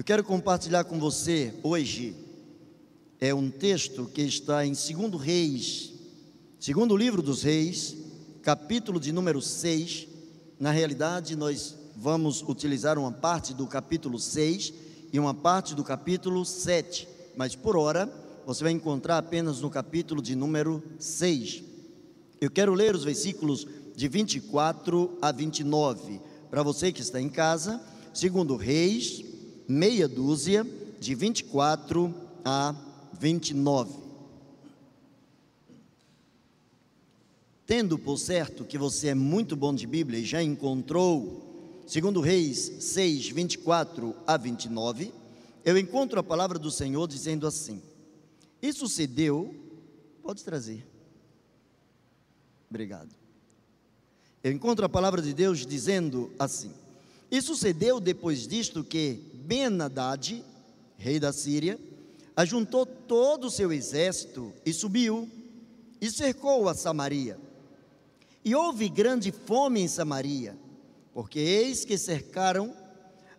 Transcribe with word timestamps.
Eu 0.00 0.04
quero 0.04 0.24
compartilhar 0.24 0.84
com 0.84 0.98
você 0.98 1.52
hoje 1.62 2.16
é 3.20 3.34
um 3.34 3.50
texto 3.50 4.06
que 4.06 4.22
está 4.22 4.64
em 4.64 4.72
2 4.72 5.20
Reis, 5.20 5.92
segundo 6.58 6.96
livro 6.96 7.20
dos 7.20 7.42
Reis, 7.42 7.98
capítulo 8.40 8.98
de 8.98 9.12
número 9.12 9.42
6. 9.42 10.08
Na 10.58 10.70
realidade, 10.70 11.36
nós 11.36 11.76
vamos 11.94 12.40
utilizar 12.40 12.98
uma 12.98 13.12
parte 13.12 13.52
do 13.52 13.66
capítulo 13.66 14.18
6 14.18 14.72
e 15.12 15.20
uma 15.20 15.34
parte 15.34 15.74
do 15.74 15.84
capítulo 15.84 16.46
7, 16.46 17.06
mas 17.36 17.54
por 17.54 17.76
hora 17.76 18.10
você 18.46 18.64
vai 18.64 18.72
encontrar 18.72 19.18
apenas 19.18 19.60
no 19.60 19.68
capítulo 19.68 20.22
de 20.22 20.34
número 20.34 20.82
6. 20.98 21.62
Eu 22.40 22.50
quero 22.50 22.72
ler 22.72 22.94
os 22.94 23.04
versículos 23.04 23.66
de 23.94 24.08
24 24.08 25.18
a 25.20 25.30
29. 25.30 26.22
Para 26.48 26.62
você 26.62 26.90
que 26.90 27.02
está 27.02 27.20
em 27.20 27.28
casa, 27.28 27.78
segundo 28.14 28.56
Reis, 28.56 29.28
meia 29.70 30.08
dúzia, 30.08 30.66
de 30.98 31.14
24 31.14 32.12
a 32.44 32.74
29. 33.12 34.00
Tendo 37.64 37.96
por 37.96 38.18
certo 38.18 38.64
que 38.64 38.76
você 38.76 39.08
é 39.08 39.14
muito 39.14 39.54
bom 39.54 39.72
de 39.72 39.86
Bíblia 39.86 40.18
e 40.18 40.24
já 40.24 40.42
encontrou, 40.42 41.84
segundo 41.86 42.20
Reis 42.20 42.58
6, 42.80 43.28
24 43.28 44.12
a 44.26 44.36
29, 44.36 45.14
eu 45.64 45.78
encontro 45.78 46.18
a 46.18 46.22
palavra 46.24 46.58
do 46.58 46.70
Senhor 46.72 47.06
dizendo 47.06 47.46
assim: 47.46 47.80
E 48.60 48.72
sucedeu, 48.72 49.54
pode 50.20 50.42
trazer. 50.42 50.84
Obrigado. 52.68 53.14
Eu 54.42 54.50
encontro 54.50 54.84
a 54.84 54.88
palavra 54.88 55.22
de 55.22 55.32
Deus 55.32 55.64
dizendo 55.64 56.28
assim: 56.40 56.72
E 57.30 57.40
sucedeu 57.40 58.00
depois 58.00 58.48
disto 58.48 58.82
que 58.82 59.29
Ben-Hadad, 59.50 60.44
rei 60.96 61.18
da 61.18 61.32
Síria, 61.32 61.76
ajuntou 62.36 62.86
todo 62.86 63.48
o 63.48 63.50
seu 63.50 63.72
exército 63.72 64.52
e 64.64 64.72
subiu 64.72 65.28
e 66.00 66.08
cercou 66.08 66.68
a 66.68 66.74
Samaria. 66.74 67.36
E 68.44 68.54
houve 68.54 68.88
grande 68.88 69.32
fome 69.32 69.80
em 69.80 69.88
Samaria, 69.88 70.56
porque 71.12 71.40
eis 71.40 71.84
que 71.84 71.98
cercaram 71.98 72.72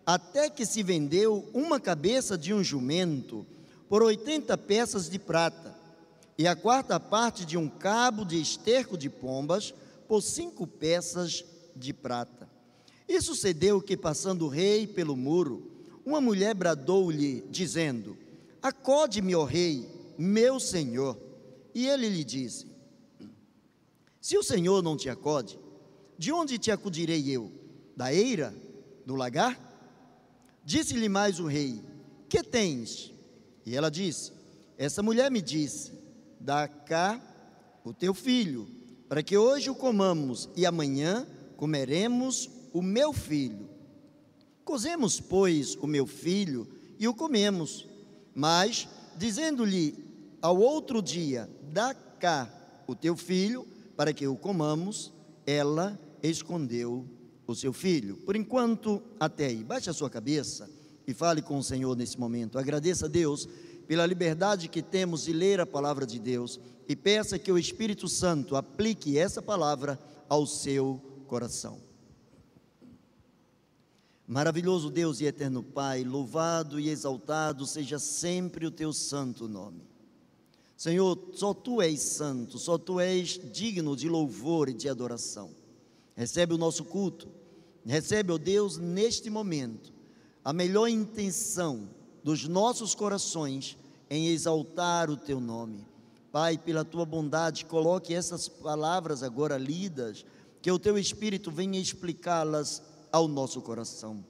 até 0.04 0.50
que 0.50 0.66
se 0.66 0.82
vendeu 0.82 1.48
uma 1.54 1.80
cabeça 1.80 2.36
de 2.36 2.52
um 2.52 2.62
jumento 2.62 3.46
por 3.88 4.02
oitenta 4.02 4.58
peças 4.58 5.08
de 5.08 5.18
prata, 5.18 5.74
e 6.36 6.46
a 6.46 6.54
quarta 6.54 7.00
parte 7.00 7.46
de 7.46 7.56
um 7.56 7.70
cabo 7.70 8.26
de 8.26 8.38
esterco 8.38 8.98
de 8.98 9.08
pombas 9.08 9.72
por 10.06 10.20
cinco 10.20 10.66
peças 10.66 11.42
de 11.74 11.94
prata. 11.94 12.50
E 13.08 13.18
sucedeu 13.22 13.80
que, 13.80 13.96
passando 13.96 14.44
o 14.44 14.48
rei 14.48 14.86
pelo 14.86 15.16
muro, 15.16 15.71
uma 16.04 16.20
mulher 16.20 16.54
bradou-lhe, 16.54 17.44
dizendo: 17.50 18.16
Acode-me, 18.60 19.34
ó 19.34 19.44
rei, 19.44 19.88
meu 20.18 20.58
senhor. 20.58 21.18
E 21.74 21.88
ele 21.88 22.08
lhe 22.08 22.24
disse: 22.24 22.66
Se 24.20 24.36
o 24.36 24.42
senhor 24.42 24.82
não 24.82 24.96
te 24.96 25.08
acode, 25.08 25.58
de 26.18 26.32
onde 26.32 26.58
te 26.58 26.70
acudirei 26.70 27.30
eu? 27.30 27.50
Da 27.96 28.12
eira? 28.12 28.54
Do 29.04 29.14
lagar? 29.14 29.58
Disse-lhe 30.64 31.08
mais 31.08 31.40
o 31.40 31.46
rei: 31.46 31.82
Que 32.28 32.42
tens? 32.42 33.12
E 33.64 33.76
ela 33.76 33.90
disse: 33.90 34.32
Essa 34.76 35.02
mulher 35.02 35.30
me 35.30 35.40
disse: 35.40 35.92
Dá 36.38 36.68
cá 36.68 37.20
o 37.84 37.92
teu 37.92 38.14
filho, 38.14 38.68
para 39.08 39.22
que 39.22 39.36
hoje 39.36 39.70
o 39.70 39.74
comamos 39.74 40.48
e 40.56 40.64
amanhã 40.64 41.26
comeremos 41.56 42.50
o 42.72 42.82
meu 42.82 43.12
filho. 43.12 43.71
Cozemos, 44.64 45.20
pois, 45.20 45.74
o 45.76 45.86
meu 45.86 46.06
filho 46.06 46.68
e 46.98 47.08
o 47.08 47.14
comemos. 47.14 47.86
Mas, 48.34 48.88
dizendo-lhe 49.16 49.94
ao 50.40 50.58
outro 50.58 51.02
dia: 51.02 51.48
Dá 51.72 51.94
cá 51.94 52.48
o 52.86 52.94
teu 52.94 53.16
filho, 53.16 53.66
para 53.96 54.12
que 54.12 54.26
o 54.26 54.36
comamos, 54.36 55.12
ela 55.46 55.98
escondeu 56.22 57.04
o 57.46 57.54
seu 57.54 57.72
filho. 57.72 58.16
Por 58.18 58.36
enquanto, 58.36 59.02
até 59.18 59.46
aí. 59.46 59.64
Baixe 59.64 59.90
a 59.90 59.92
sua 59.92 60.08
cabeça 60.08 60.68
e 61.06 61.12
fale 61.12 61.42
com 61.42 61.58
o 61.58 61.62
Senhor 61.62 61.96
nesse 61.96 62.18
momento. 62.18 62.58
Agradeça 62.58 63.06
a 63.06 63.08
Deus 63.08 63.48
pela 63.86 64.06
liberdade 64.06 64.68
que 64.68 64.80
temos 64.80 65.24
de 65.24 65.32
ler 65.32 65.60
a 65.60 65.66
palavra 65.66 66.06
de 66.06 66.18
Deus 66.18 66.60
e 66.88 66.96
peça 66.96 67.38
que 67.38 67.50
o 67.50 67.58
Espírito 67.58 68.08
Santo 68.08 68.56
aplique 68.56 69.18
essa 69.18 69.42
palavra 69.42 69.98
ao 70.28 70.46
seu 70.46 71.00
coração. 71.26 71.91
Maravilhoso 74.32 74.88
Deus 74.88 75.20
e 75.20 75.26
eterno 75.26 75.62
Pai, 75.62 76.04
louvado 76.04 76.80
e 76.80 76.88
exaltado 76.88 77.66
seja 77.66 77.98
sempre 77.98 78.64
o 78.64 78.70
teu 78.70 78.90
santo 78.90 79.46
nome. 79.46 79.82
Senhor, 80.74 81.18
só 81.34 81.52
tu 81.52 81.82
és 81.82 82.00
santo, 82.00 82.58
só 82.58 82.78
tu 82.78 82.98
és 82.98 83.38
digno 83.52 83.94
de 83.94 84.08
louvor 84.08 84.70
e 84.70 84.72
de 84.72 84.88
adoração. 84.88 85.50
Recebe 86.16 86.54
o 86.54 86.58
nosso 86.58 86.82
culto, 86.82 87.28
recebe, 87.84 88.32
ó 88.32 88.38
Deus, 88.38 88.78
neste 88.78 89.28
momento, 89.28 89.92
a 90.42 90.50
melhor 90.50 90.88
intenção 90.88 91.86
dos 92.24 92.48
nossos 92.48 92.94
corações 92.94 93.76
em 94.08 94.28
exaltar 94.28 95.10
o 95.10 95.16
teu 95.18 95.40
nome. 95.40 95.86
Pai, 96.32 96.56
pela 96.56 96.86
tua 96.86 97.04
bondade, 97.04 97.66
coloque 97.66 98.14
essas 98.14 98.48
palavras 98.48 99.22
agora 99.22 99.58
lidas, 99.58 100.24
que 100.62 100.70
o 100.70 100.78
teu 100.78 100.96
Espírito 100.96 101.50
venha 101.50 101.78
explicá-las 101.78 102.82
ao 103.12 103.28
nosso 103.28 103.60
coração. 103.60 104.24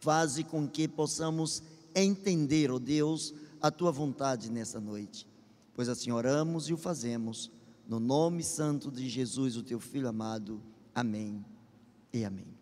Faze 0.00 0.44
com 0.44 0.68
que 0.68 0.86
possamos 0.86 1.62
entender, 1.94 2.70
ó 2.70 2.74
oh 2.74 2.78
Deus, 2.78 3.32
a 3.60 3.70
tua 3.70 3.90
vontade 3.90 4.50
nessa 4.50 4.80
noite. 4.80 5.26
Pois 5.74 5.88
assim 5.88 6.10
oramos 6.10 6.68
e 6.68 6.74
o 6.74 6.76
fazemos, 6.76 7.50
no 7.86 8.00
nome 8.00 8.42
santo 8.42 8.90
de 8.90 9.08
Jesus, 9.08 9.56
o 9.56 9.62
teu 9.62 9.80
filho 9.80 10.08
amado. 10.08 10.60
Amém 10.94 11.44
e 12.12 12.24
amém. 12.24 12.58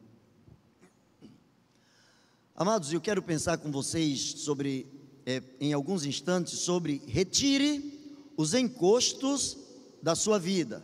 Amados, 2.54 2.92
eu 2.92 3.00
quero 3.00 3.22
pensar 3.22 3.58
com 3.58 3.70
vocês 3.70 4.20
sobre, 4.38 4.86
é, 5.26 5.42
em 5.60 5.72
alguns 5.72 6.06
instantes, 6.06 6.58
sobre 6.60 7.02
retire 7.06 7.96
os 8.36 8.54
encostos 8.54 9.58
da 10.02 10.14
sua 10.14 10.38
vida. 10.38 10.82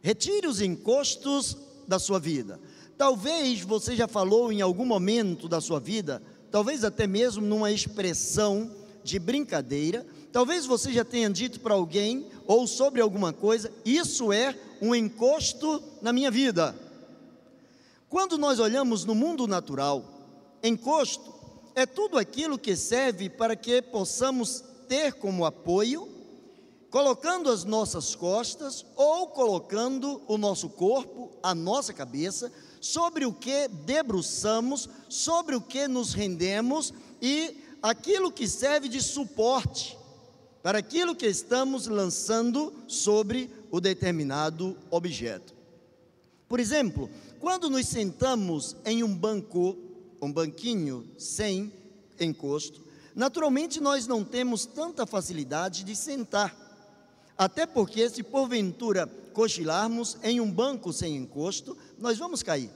Retire 0.00 0.46
os 0.46 0.60
encostos 0.60 1.56
da 1.88 1.98
sua 1.98 2.20
vida. 2.20 2.60
Talvez 2.96 3.60
você 3.60 3.94
já 3.94 4.08
falou 4.08 4.50
em 4.50 4.60
algum 4.62 4.86
momento 4.86 5.48
da 5.48 5.60
sua 5.60 5.78
vida, 5.78 6.22
talvez 6.50 6.82
até 6.82 7.06
mesmo 7.06 7.44
numa 7.44 7.70
expressão 7.70 8.70
de 9.04 9.18
brincadeira, 9.18 10.06
talvez 10.32 10.66
você 10.66 10.92
já 10.92 11.04
tenha 11.04 11.28
dito 11.30 11.60
para 11.60 11.74
alguém 11.74 12.26
ou 12.46 12.66
sobre 12.66 13.00
alguma 13.00 13.32
coisa: 13.32 13.70
Isso 13.84 14.32
é 14.32 14.58
um 14.80 14.94
encosto 14.94 15.82
na 16.00 16.12
minha 16.12 16.30
vida. 16.30 16.74
Quando 18.08 18.38
nós 18.38 18.58
olhamos 18.58 19.04
no 19.04 19.14
mundo 19.14 19.46
natural, 19.46 20.04
encosto 20.62 21.34
é 21.74 21.84
tudo 21.84 22.16
aquilo 22.16 22.58
que 22.58 22.74
serve 22.74 23.28
para 23.28 23.54
que 23.54 23.82
possamos 23.82 24.64
ter 24.88 25.12
como 25.12 25.44
apoio, 25.44 26.08
colocando 26.88 27.50
as 27.50 27.64
nossas 27.64 28.14
costas 28.14 28.86
ou 28.96 29.26
colocando 29.28 30.22
o 30.26 30.38
nosso 30.38 30.70
corpo, 30.70 31.30
a 31.42 31.54
nossa 31.54 31.92
cabeça, 31.92 32.50
sobre 32.86 33.26
o 33.26 33.32
que 33.32 33.68
debruçamos, 33.68 34.88
sobre 35.08 35.56
o 35.56 35.60
que 35.60 35.88
nos 35.88 36.12
rendemos 36.12 36.94
e 37.20 37.56
aquilo 37.82 38.30
que 38.30 38.46
serve 38.46 38.88
de 38.88 39.02
suporte 39.02 39.98
para 40.62 40.78
aquilo 40.78 41.14
que 41.14 41.26
estamos 41.26 41.86
lançando 41.86 42.72
sobre 42.86 43.50
o 43.70 43.80
determinado 43.80 44.76
objeto. 44.90 45.54
Por 46.48 46.60
exemplo, 46.60 47.10
quando 47.40 47.68
nos 47.68 47.86
sentamos 47.86 48.76
em 48.84 49.02
um 49.02 49.14
banco, 49.14 49.76
um 50.22 50.32
banquinho 50.32 51.08
sem 51.18 51.72
encosto, 52.20 52.82
naturalmente 53.14 53.80
nós 53.80 54.06
não 54.06 54.24
temos 54.24 54.64
tanta 54.64 55.06
facilidade 55.06 55.82
de 55.82 55.94
sentar. 55.94 56.56
Até 57.36 57.66
porque, 57.66 58.08
se 58.08 58.22
porventura 58.22 59.06
cochilarmos 59.32 60.16
em 60.22 60.40
um 60.40 60.50
banco 60.50 60.92
sem 60.92 61.14
encosto, 61.14 61.76
nós 61.98 62.16
vamos 62.16 62.42
cair. 62.42 62.70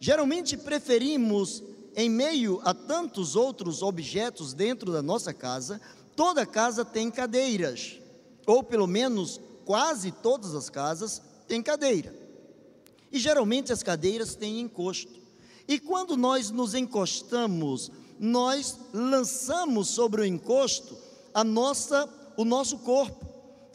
Geralmente 0.00 0.56
preferimos, 0.56 1.62
em 1.94 2.08
meio 2.08 2.60
a 2.64 2.74
tantos 2.74 3.36
outros 3.36 3.82
objetos 3.82 4.52
dentro 4.52 4.90
da 4.90 5.02
nossa 5.02 5.32
casa, 5.32 5.80
toda 6.16 6.46
casa 6.46 6.84
tem 6.84 7.10
cadeiras, 7.10 8.00
ou 8.46 8.62
pelo 8.62 8.86
menos 8.86 9.40
quase 9.64 10.10
todas 10.10 10.54
as 10.54 10.68
casas 10.68 11.22
têm 11.46 11.62
cadeira. 11.62 12.12
E 13.12 13.18
geralmente 13.18 13.72
as 13.72 13.82
cadeiras 13.82 14.34
têm 14.34 14.60
encosto. 14.60 15.20
E 15.68 15.78
quando 15.78 16.16
nós 16.16 16.50
nos 16.50 16.74
encostamos, 16.74 17.92
nós 18.18 18.78
lançamos 18.92 19.88
sobre 19.88 20.22
o 20.22 20.24
encosto 20.24 20.96
a 21.32 21.44
nossa, 21.44 22.08
o 22.36 22.44
nosso 22.44 22.78
corpo 22.78 23.30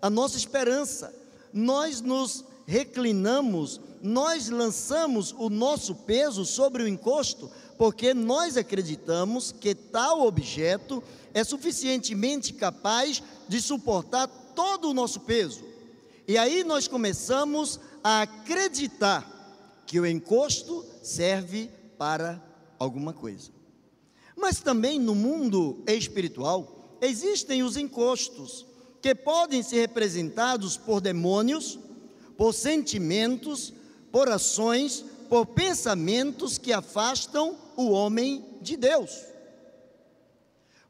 a 0.05 0.09
nossa 0.09 0.37
esperança. 0.37 1.11
Nós 1.51 1.99
nos 1.99 2.45
reclinamos, 2.67 3.81
nós 4.05 4.49
lançamos 4.49 5.33
o 5.37 5.49
nosso 5.49 5.95
peso 5.95 6.45
sobre 6.45 6.83
o 6.83 6.87
encosto 6.87 7.49
porque 7.77 8.13
nós 8.13 8.55
acreditamos 8.55 9.51
que 9.51 9.73
tal 9.73 10.21
objeto 10.21 11.03
é 11.33 11.43
suficientemente 11.43 12.53
capaz 12.53 13.21
de 13.47 13.59
suportar 13.59 14.27
todo 14.55 14.89
o 14.89 14.93
nosso 14.93 15.21
peso. 15.21 15.63
E 16.27 16.37
aí 16.37 16.63
nós 16.63 16.87
começamos 16.87 17.79
a 18.03 18.21
acreditar 18.21 19.83
que 19.85 19.99
o 19.99 20.05
encosto 20.05 20.85
serve 21.01 21.69
para 21.97 22.41
alguma 22.79 23.11
coisa. 23.11 23.51
Mas 24.35 24.59
também 24.59 24.99
no 24.99 25.15
mundo 25.15 25.83
espiritual 25.87 26.97
existem 27.01 27.63
os 27.63 27.75
encostos, 27.75 28.65
que 29.01 29.13
podem 29.13 29.61
ser 29.61 29.81
representados 29.81 30.77
por 30.77 31.01
demônios, 31.01 31.77
por 32.37 32.53
sentimentos, 32.53 33.73
por 34.15 34.29
ações, 34.29 35.03
por 35.27 35.45
pensamentos 35.47 36.57
que 36.57 36.71
afastam 36.71 37.57
o 37.75 37.89
homem 37.89 38.45
de 38.61 38.77
Deus. 38.77 39.11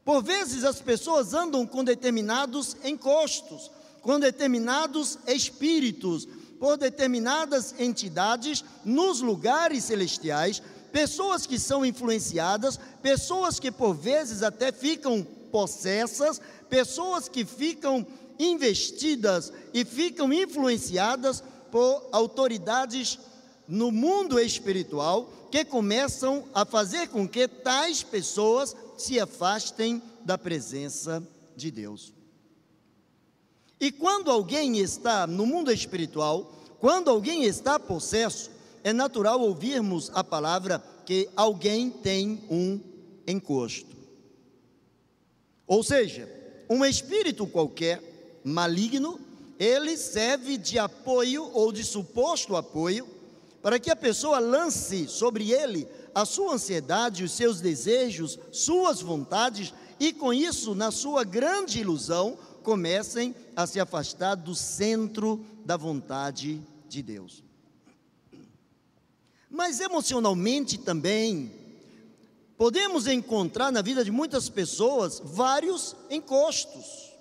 Por 0.04 0.22
vezes 0.22 0.62
as 0.62 0.80
pessoas 0.80 1.34
andam 1.34 1.66
com 1.66 1.82
determinados 1.82 2.76
encostos, 2.84 3.68
com 4.00 4.20
determinados 4.20 5.18
espíritos, 5.26 6.28
por 6.60 6.76
determinadas 6.76 7.74
entidades 7.80 8.64
nos 8.84 9.20
lugares 9.20 9.82
celestiais, 9.82 10.62
pessoas 10.92 11.48
que 11.48 11.58
são 11.58 11.84
influenciadas, 11.84 12.78
pessoas 13.02 13.58
que 13.58 13.72
por 13.72 13.92
vezes 13.92 14.44
até 14.44 14.70
ficam 14.70 15.26
possessas, 15.50 16.40
pessoas 16.70 17.28
que 17.28 17.44
ficam 17.44 18.06
investidas 18.38 19.52
e 19.74 19.84
ficam 19.84 20.32
influenciadas 20.32 21.42
por 21.76 22.08
autoridades 22.10 23.18
no 23.68 23.92
mundo 23.92 24.40
espiritual 24.40 25.30
que 25.50 25.62
começam 25.62 26.48
a 26.54 26.64
fazer 26.64 27.08
com 27.08 27.28
que 27.28 27.46
tais 27.46 28.02
pessoas 28.02 28.74
se 28.96 29.20
afastem 29.20 30.02
da 30.24 30.38
presença 30.38 31.22
de 31.54 31.70
Deus. 31.70 32.14
E 33.78 33.92
quando 33.92 34.30
alguém 34.30 34.78
está 34.78 35.26
no 35.26 35.44
mundo 35.44 35.70
espiritual, 35.70 36.50
quando 36.80 37.10
alguém 37.10 37.44
está 37.44 37.78
possesso, 37.78 38.50
é 38.82 38.94
natural 38.94 39.38
ouvirmos 39.42 40.10
a 40.14 40.24
palavra 40.24 40.82
que 41.04 41.28
alguém 41.36 41.90
tem 41.90 42.42
um 42.50 42.80
encosto. 43.26 43.94
Ou 45.66 45.82
seja, 45.82 46.26
um 46.70 46.82
espírito 46.82 47.46
qualquer 47.46 48.40
maligno, 48.42 49.20
ele 49.58 49.96
serve 49.96 50.56
de 50.56 50.78
apoio 50.78 51.50
ou 51.52 51.72
de 51.72 51.84
suposto 51.84 52.56
apoio 52.56 53.06
para 53.62 53.78
que 53.78 53.90
a 53.90 53.96
pessoa 53.96 54.38
lance 54.38 55.08
sobre 55.08 55.52
ele 55.52 55.88
a 56.14 56.24
sua 56.24 56.54
ansiedade, 56.54 57.24
os 57.24 57.32
seus 57.32 57.60
desejos, 57.60 58.38
suas 58.52 59.00
vontades, 59.02 59.74
e 59.98 60.12
com 60.12 60.32
isso, 60.32 60.74
na 60.74 60.90
sua 60.90 61.24
grande 61.24 61.80
ilusão, 61.80 62.38
comecem 62.62 63.34
a 63.54 63.66
se 63.66 63.78
afastar 63.80 64.34
do 64.34 64.54
centro 64.54 65.44
da 65.64 65.76
vontade 65.76 66.60
de 66.88 67.02
Deus. 67.02 67.42
Mas 69.50 69.80
emocionalmente 69.80 70.78
também, 70.78 71.52
podemos 72.56 73.06
encontrar 73.06 73.70
na 73.70 73.82
vida 73.82 74.04
de 74.04 74.10
muitas 74.10 74.48
pessoas 74.48 75.20
vários 75.24 75.96
encostos. 76.10 77.12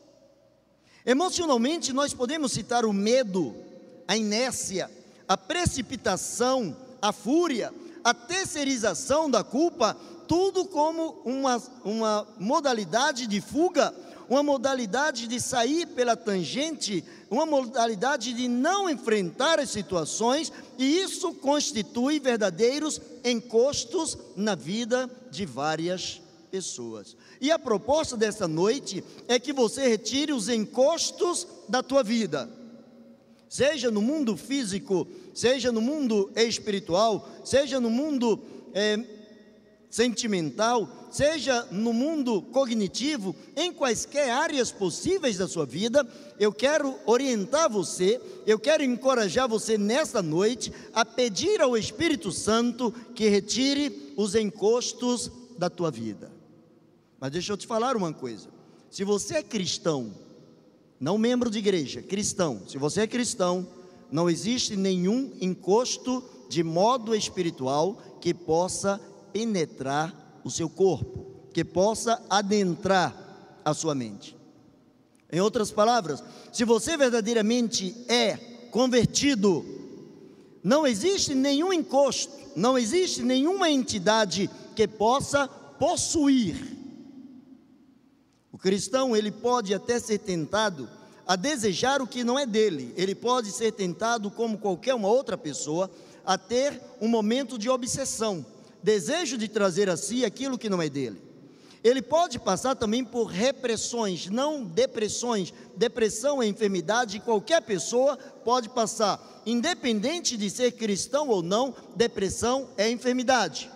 Emocionalmente, 1.06 1.94
nós 1.94 2.14
podemos 2.14 2.52
citar 2.52 2.84
o 2.84 2.92
medo, 2.92 3.56
a 4.08 4.18
inércia, 4.18 4.90
a 5.28 5.38
precipitação, 5.38 6.76
a 7.00 7.12
fúria, 7.12 7.72
a 8.04 8.12
terceirização 8.12 9.30
da 9.30 9.44
culpa, 9.44 9.96
tudo 10.28 10.66
como 10.66 11.22
uma, 11.24 11.62
uma 11.84 12.28
modalidade 12.40 13.28
de 13.28 13.40
fuga, 13.40 13.94
uma 14.28 14.42
modalidade 14.42 15.28
de 15.28 15.40
sair 15.40 15.86
pela 15.86 16.16
tangente, 16.16 17.06
uma 17.30 17.46
modalidade 17.46 18.34
de 18.34 18.48
não 18.48 18.90
enfrentar 18.90 19.60
as 19.60 19.70
situações, 19.70 20.52
e 20.80 21.02
isso 21.02 21.36
constitui 21.36 22.20
verdadeiros 22.20 23.00
encostos 23.24 24.18
na 24.36 24.56
vida 24.56 25.08
de 25.30 25.46
várias 25.46 26.02
pessoas. 26.02 26.25
E 27.42 27.52
a 27.52 27.60
proposta 27.60 28.16
dessa 28.18 28.48
noite 28.48 29.04
é 29.28 29.40
que 29.40 29.54
você 29.54 29.88
retire 29.88 30.34
os 30.34 30.50
encostos 30.50 31.48
da 31.68 31.82
tua 31.82 32.04
vida 32.04 32.50
seja 33.56 33.90
no 33.90 34.02
mundo 34.02 34.36
físico, 34.36 35.08
seja 35.34 35.72
no 35.72 35.80
mundo 35.80 36.30
espiritual, 36.36 37.26
seja 37.46 37.80
no 37.80 37.90
mundo 37.90 38.38
é, 38.74 39.00
sentimental, 39.90 41.08
seja 41.10 41.66
no 41.72 41.94
mundo 41.94 42.42
cognitivo, 42.42 43.34
em 43.56 43.72
quaisquer 43.72 44.30
áreas 44.30 44.74
possíveis 44.74 45.38
da 45.38 45.48
sua 45.48 45.66
vida, 45.66 46.06
eu 46.38 46.52
quero 46.52 47.00
orientar 47.06 47.70
você, 47.70 48.20
eu 48.46 48.60
quero 48.60 48.84
encorajar 48.84 49.48
você 49.48 49.78
nesta 49.78 50.22
noite 50.22 50.74
a 50.94 51.06
pedir 51.06 51.62
ao 51.62 51.78
Espírito 51.78 52.34
Santo 52.34 52.92
que 53.16 53.30
retire 53.30 54.14
os 54.18 54.36
encostos 54.36 55.32
da 55.58 55.70
tua 55.70 55.90
vida. 55.90 56.35
Mas 57.20 57.32
deixa 57.32 57.54
eu 57.54 57.58
te 57.58 57.68
falar 57.68 57.96
uma 57.96 58.14
coisa: 58.14 58.50
se 58.90 59.04
você 59.04 59.36
é 59.36 59.44
cristão, 59.44 60.14
não 61.00 61.18
membro 61.18 61.50
de 61.50 61.60
igreja, 61.60 62.02
cristão. 62.02 62.62
Se 62.68 62.78
você 62.78 63.02
é 63.02 63.08
cristão, 63.08 63.68
não 64.12 64.30
existe 64.30 64.76
nenhum 64.76 65.32
encosto 65.42 66.24
de 66.50 66.64
modo 66.64 67.16
espiritual 67.16 67.98
que 68.22 68.34
possa 68.34 69.00
penetrar 69.34 70.42
o 70.44 70.50
seu 70.50 70.70
corpo, 70.70 71.26
que 71.54 71.64
possa 71.64 72.22
adentrar 72.30 73.60
a 73.64 73.74
sua 73.74 73.96
mente. 73.96 74.38
Em 75.32 75.42
outras 75.42 75.72
palavras, 75.72 76.24
se 76.54 76.64
você 76.64 76.96
verdadeiramente 76.96 77.96
é 78.08 78.38
convertido, 78.72 79.66
não 80.64 80.86
existe 80.86 81.34
nenhum 81.34 81.74
encosto, 81.74 82.32
não 82.56 82.78
existe 82.78 83.22
nenhuma 83.24 83.70
entidade 83.70 84.50
que 84.76 84.88
possa 84.88 85.48
possuir 85.48 86.75
o 88.56 88.58
cristão, 88.58 89.14
ele 89.14 89.32
pode 89.32 89.74
até 89.74 90.00
ser 90.00 90.18
tentado 90.20 90.90
a 91.28 91.36
desejar 91.36 92.02
o 92.02 92.08
que 92.08 92.24
não 92.24 92.40
é 92.40 92.46
dele. 92.46 92.94
Ele 92.96 93.14
pode 93.14 93.52
ser 93.52 93.74
tentado, 93.74 94.32
como 94.32 94.58
qualquer 94.58 94.96
uma 94.96 95.10
outra 95.10 95.38
pessoa, 95.38 95.92
a 96.26 96.38
ter 96.38 96.82
um 97.02 97.10
momento 97.10 97.58
de 97.58 97.70
obsessão, 97.70 98.46
desejo 98.82 99.38
de 99.38 99.50
trazer 99.50 99.90
a 99.90 99.98
si 99.98 100.24
aquilo 100.24 100.58
que 100.58 100.70
não 100.70 100.82
é 100.82 100.88
dele. 100.88 101.22
Ele 101.84 102.02
pode 102.02 102.40
passar 102.40 102.76
também 102.76 103.04
por 103.04 103.26
repressões, 103.26 104.28
não 104.28 104.64
depressões. 104.64 105.54
Depressão 105.76 106.42
é 106.42 106.48
enfermidade, 106.48 107.20
qualquer 107.20 107.62
pessoa 107.62 108.16
pode 108.16 108.70
passar, 108.70 109.44
independente 109.46 110.38
de 110.38 110.50
ser 110.50 110.72
cristão 110.72 111.28
ou 111.28 111.44
não, 111.44 111.76
depressão 111.94 112.70
é 112.78 112.90
enfermidade. 112.90 113.70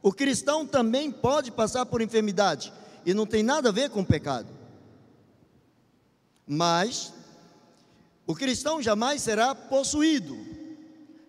O 0.00 0.12
cristão 0.12 0.64
também 0.64 1.10
pode 1.10 1.50
passar 1.50 1.84
por 1.84 2.00
enfermidade 2.00 2.72
e 3.04 3.14
não 3.14 3.26
tem 3.26 3.42
nada 3.42 3.68
a 3.68 3.72
ver 3.72 3.90
com 3.90 4.04
pecado. 4.04 4.48
Mas 6.46 7.12
o 8.26 8.34
cristão 8.34 8.82
jamais 8.82 9.22
será 9.22 9.54
possuído, 9.54 10.36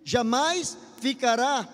jamais 0.04 0.76
ficará 1.00 1.68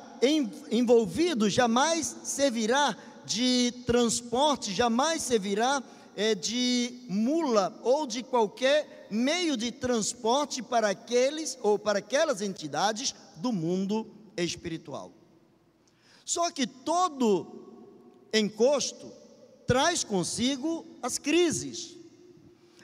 envolvido, 0.71 1.49
jamais 1.49 2.17
servirá 2.25 2.97
de 3.25 3.73
transporte, 3.87 4.73
jamais 4.73 5.23
servirá 5.23 5.83
é, 6.17 6.35
de 6.35 7.07
mula 7.09 7.79
ou 7.83 8.07
de 8.07 8.23
qualquer 8.23 9.07
meio 9.11 9.57
de 9.57 9.73
transporte 9.73 10.63
para 10.63 10.91
aqueles 10.91 11.59
ou 11.63 11.79
para 11.79 11.99
aquelas 11.99 12.43
entidades 12.43 13.15
do 13.37 13.53
mundo 13.53 14.07
espiritual. 14.37 15.13
Só 16.25 16.51
que 16.51 16.67
todo 16.67 17.47
encosto 18.33 19.20
traz 19.71 20.03
consigo 20.03 20.85
as 21.01 21.17
crises. 21.17 21.97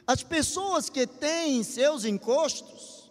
As 0.07 0.23
pessoas 0.23 0.89
que 0.89 1.05
têm 1.05 1.65
seus 1.65 2.05
encostos 2.05 3.11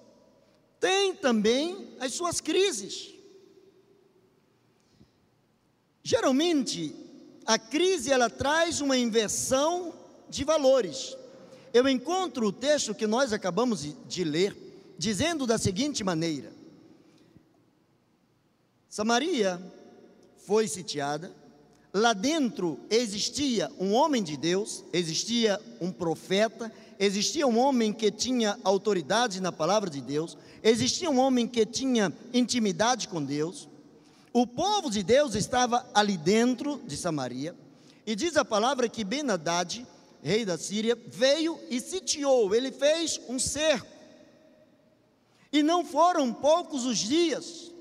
têm 0.80 1.14
também 1.14 1.94
as 2.00 2.14
suas 2.14 2.40
crises. 2.40 3.14
Geralmente, 6.02 6.96
a 7.46 7.60
crise 7.60 8.14
ela 8.14 8.30
traz 8.30 8.80
uma 8.80 8.98
inversão 8.98 9.94
de 10.30 10.46
valores. 10.46 11.18
Eu 11.74 11.86
encontro 11.90 12.48
o 12.48 12.54
texto 12.54 12.96
que 12.96 13.06
nós 13.06 13.34
acabamos 13.34 13.86
de 14.08 14.24
ler, 14.24 14.56
dizendo 14.98 15.46
da 15.46 15.58
seguinte 15.58 16.02
maneira: 16.02 16.54
Samaria 18.88 19.62
foi 20.38 20.66
sitiada, 20.66 21.36
Lá 21.98 22.12
dentro 22.12 22.78
existia 22.90 23.72
um 23.80 23.94
homem 23.94 24.22
de 24.22 24.36
Deus, 24.36 24.84
existia 24.92 25.58
um 25.80 25.94
profeta, 25.94 26.70
existia 27.00 27.48
um 27.48 27.58
homem 27.58 27.94
que 27.94 28.12
tinha 28.12 28.60
autoridade 28.66 29.42
na 29.42 29.50
palavra 29.50 29.90
de 29.90 30.02
Deus, 30.02 30.38
existia 30.62 31.10
um 31.10 31.18
homem 31.18 31.48
que 31.48 31.66
tinha 31.66 32.12
intimidade 32.34 33.08
com 33.08 33.24
Deus. 33.24 33.70
O 34.34 34.46
povo 34.46 34.92
de 34.92 35.02
Deus 35.04 35.36
estava 35.36 35.90
ali 35.94 36.18
dentro 36.18 36.82
de 36.86 36.98
Samaria, 36.98 37.56
e 38.06 38.14
diz 38.14 38.36
a 38.36 38.44
palavra 38.44 38.90
que 38.90 39.06
Ben-Hadad, 39.06 39.88
rei 40.22 40.44
da 40.44 40.58
Síria, 40.58 41.00
veio 41.08 41.58
e 41.70 41.80
sitiou, 41.80 42.54
ele 42.54 42.74
fez 42.74 43.22
um 43.30 43.40
cerco. 43.40 43.88
E 45.50 45.64
não 45.64 45.86
foram 45.86 46.34
poucos 46.34 46.84
os 46.84 46.98
dias. 46.98 47.72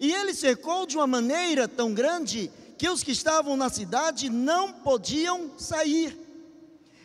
E 0.00 0.12
ele 0.12 0.34
cercou 0.34 0.84
de 0.84 0.96
uma 0.96 1.06
maneira 1.06 1.68
tão 1.68 1.94
grande 1.94 2.50
que 2.78 2.88
os 2.88 3.02
que 3.02 3.10
estavam 3.10 3.56
na 3.56 3.68
cidade 3.68 4.30
não 4.30 4.72
podiam 4.72 5.50
sair. 5.58 6.16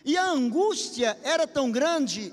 E 0.06 0.15
a 0.15 0.30
angústia 0.30 1.18
era 1.24 1.48
tão 1.48 1.72
grande, 1.72 2.32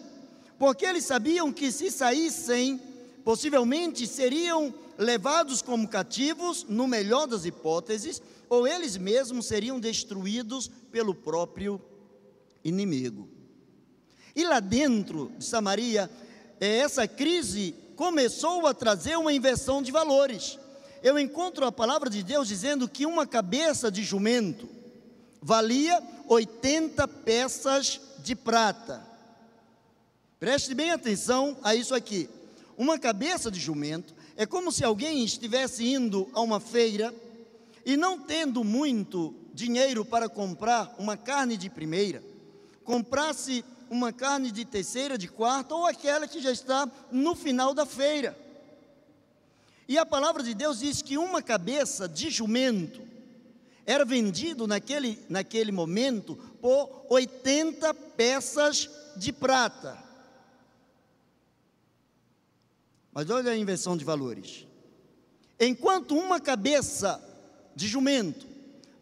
porque 0.58 0.84
eles 0.84 1.04
sabiam 1.04 1.50
que 1.50 1.72
se 1.72 1.90
saíssem, 1.90 2.80
possivelmente 3.24 4.06
seriam 4.06 4.74
levados 4.98 5.62
como 5.62 5.88
cativos, 5.88 6.66
no 6.68 6.86
melhor 6.86 7.26
das 7.26 7.46
hipóteses, 7.46 8.20
ou 8.48 8.68
eles 8.68 8.98
mesmos 8.98 9.46
seriam 9.46 9.80
destruídos 9.80 10.68
pelo 10.92 11.14
próprio 11.14 11.80
inimigo. 12.62 13.26
E 14.36 14.44
lá 14.44 14.60
dentro 14.60 15.32
de 15.38 15.44
Samaria, 15.44 16.10
é, 16.60 16.78
essa 16.78 17.08
crise 17.08 17.74
começou 17.96 18.66
a 18.66 18.74
trazer 18.74 19.16
uma 19.16 19.32
inversão 19.32 19.80
de 19.80 19.90
valores. 19.90 20.58
Eu 21.02 21.18
encontro 21.18 21.64
a 21.64 21.72
palavra 21.72 22.10
de 22.10 22.22
Deus 22.22 22.48
dizendo 22.48 22.88
que 22.88 23.06
uma 23.06 23.26
cabeça 23.26 23.90
de 23.90 24.02
jumento 24.02 24.68
valia 25.40 26.02
80 26.28 27.08
peças 27.08 28.00
de 28.18 28.36
prata. 28.36 29.06
Preste 30.38 30.74
bem 30.74 30.90
atenção 30.90 31.56
a 31.62 31.74
isso 31.74 31.94
aqui. 31.94 32.28
Uma 32.76 32.98
cabeça 32.98 33.50
de 33.50 33.58
jumento 33.58 34.14
é 34.36 34.44
como 34.46 34.70
se 34.70 34.84
alguém 34.84 35.24
estivesse 35.24 35.86
indo 35.86 36.28
a 36.34 36.40
uma 36.40 36.60
feira 36.60 37.14
e 37.84 37.96
não 37.96 38.18
tendo 38.18 38.62
muito 38.62 39.34
dinheiro 39.54 40.04
para 40.04 40.28
comprar 40.28 40.94
uma 40.98 41.16
carne 41.16 41.56
de 41.56 41.68
primeira, 41.68 42.22
comprasse 42.84 43.64
uma 43.90 44.12
carne 44.12 44.50
de 44.50 44.64
terceira, 44.64 45.18
de 45.18 45.28
quarta 45.28 45.74
ou 45.74 45.84
aquela 45.84 46.28
que 46.28 46.40
já 46.40 46.52
está 46.52 46.88
no 47.10 47.34
final 47.34 47.74
da 47.74 47.84
feira. 47.84 48.38
E 49.90 49.98
a 49.98 50.06
palavra 50.06 50.40
de 50.40 50.54
Deus 50.54 50.78
diz 50.78 51.02
que 51.02 51.18
uma 51.18 51.42
cabeça 51.42 52.08
de 52.08 52.30
jumento 52.30 53.02
era 53.84 54.04
vendido 54.04 54.64
naquele, 54.64 55.18
naquele 55.28 55.72
momento 55.72 56.36
por 56.62 57.06
80 57.10 57.92
peças 57.92 58.88
de 59.16 59.32
prata. 59.32 59.98
Mas 63.12 63.28
olha 63.30 63.50
a 63.50 63.56
inversão 63.56 63.96
de 63.96 64.04
valores. 64.04 64.64
Enquanto 65.58 66.16
uma 66.16 66.38
cabeça 66.38 67.20
de 67.74 67.88
jumento 67.88 68.46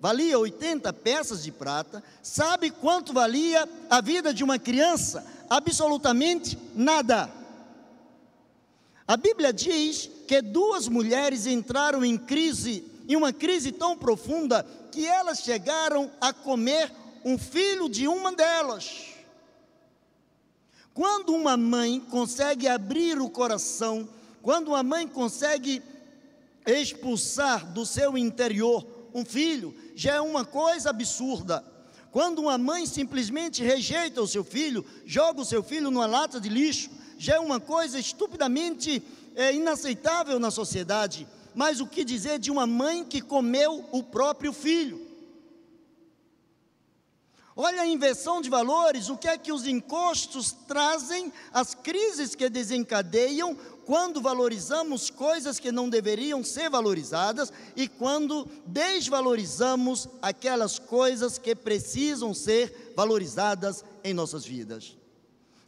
valia 0.01 0.39
80 0.39 0.91
peças 0.95 1.43
de 1.43 1.53
prata, 1.53 2.03
sabe 2.23 2.71
quanto 2.71 3.13
valia 3.13 3.69
a 3.91 4.01
vida 4.01 4.33
de 4.33 4.43
uma 4.43 4.59
criança? 4.59 5.23
Absolutamente 5.51 6.57
nada. 6.75 7.38
A 9.09 9.17
Bíblia 9.17 9.55
diz 9.55 10.11
que 10.27 10.43
duas 10.43 10.87
mulheres 10.87 11.47
entraram 11.47 12.05
em 12.05 12.19
crise, 12.19 12.85
em 13.09 13.17
uma 13.17 13.33
crise 13.33 13.73
tão 13.73 13.97
profunda, 13.97 14.63
que 14.93 15.07
elas 15.07 15.39
chegaram 15.39 16.11
a 16.21 16.31
comer 16.31 16.93
um 17.25 17.39
filho 17.39 17.89
de 17.89 18.07
uma 18.07 18.33
delas. 18.33 19.07
Quando 20.93 21.35
uma 21.35 21.57
mãe 21.57 22.01
consegue 22.11 22.69
abrir 22.69 23.19
o 23.19 23.31
coração, 23.31 24.07
quando 24.43 24.69
uma 24.69 24.83
mãe 24.83 25.09
consegue 25.09 25.83
expulsar 26.67 27.73
do 27.73 27.87
seu 27.87 28.19
interior 28.19 28.87
um 29.15 29.25
filho, 29.25 29.75
já 29.95 30.17
é 30.17 30.21
uma 30.21 30.45
coisa 30.45 30.91
absurda. 30.91 31.65
Quando 32.11 32.41
uma 32.41 32.59
mãe 32.59 32.85
simplesmente 32.85 33.63
rejeita 33.63 34.21
o 34.21 34.29
seu 34.29 34.45
filho, 34.45 34.85
joga 35.07 35.41
o 35.41 35.47
seu 35.47 35.63
filho 35.63 35.91
numa 35.91 36.05
lata 36.05 36.39
de 36.39 36.51
lixo, 36.51 36.91
já 37.19 37.35
é 37.35 37.41
uma 37.41 37.59
coisa 37.59 37.99
estupidamente 37.99 39.03
é, 39.35 39.53
inaceitável 39.53 40.39
na 40.39 40.51
sociedade. 40.51 41.27
Mas 41.55 41.81
o 41.81 41.87
que 41.87 42.05
dizer 42.05 42.39
de 42.39 42.51
uma 42.51 42.67
mãe 42.67 43.05
que 43.05 43.21
comeu 43.21 43.85
o 43.91 44.03
próprio 44.03 44.53
filho? 44.53 45.07
Olha 47.61 47.83
a 47.83 47.87
inversão 47.87 48.41
de 48.41 48.49
valores, 48.49 49.09
o 49.09 49.17
que 49.17 49.27
é 49.27 49.37
que 49.37 49.53
os 49.53 49.67
encostos 49.67 50.53
trazem, 50.69 51.33
as 51.53 51.75
crises 51.75 52.37
que 52.37 52.49
desencadeiam 52.49 53.57
quando 53.85 54.21
valorizamos 54.21 55.11
coisas 55.11 55.59
que 55.59 55.73
não 55.73 55.89
deveriam 55.89 56.45
ser 56.45 56.71
valorizadas 56.71 57.53
e 57.75 57.89
quando 57.89 58.49
desvalorizamos 58.65 60.07
aquelas 60.23 60.79
coisas 60.79 61.37
que 61.37 61.53
precisam 61.57 62.33
ser 62.33 62.93
valorizadas 62.95 63.85
em 64.05 64.15
nossas 64.15 64.45
vidas. 64.45 64.97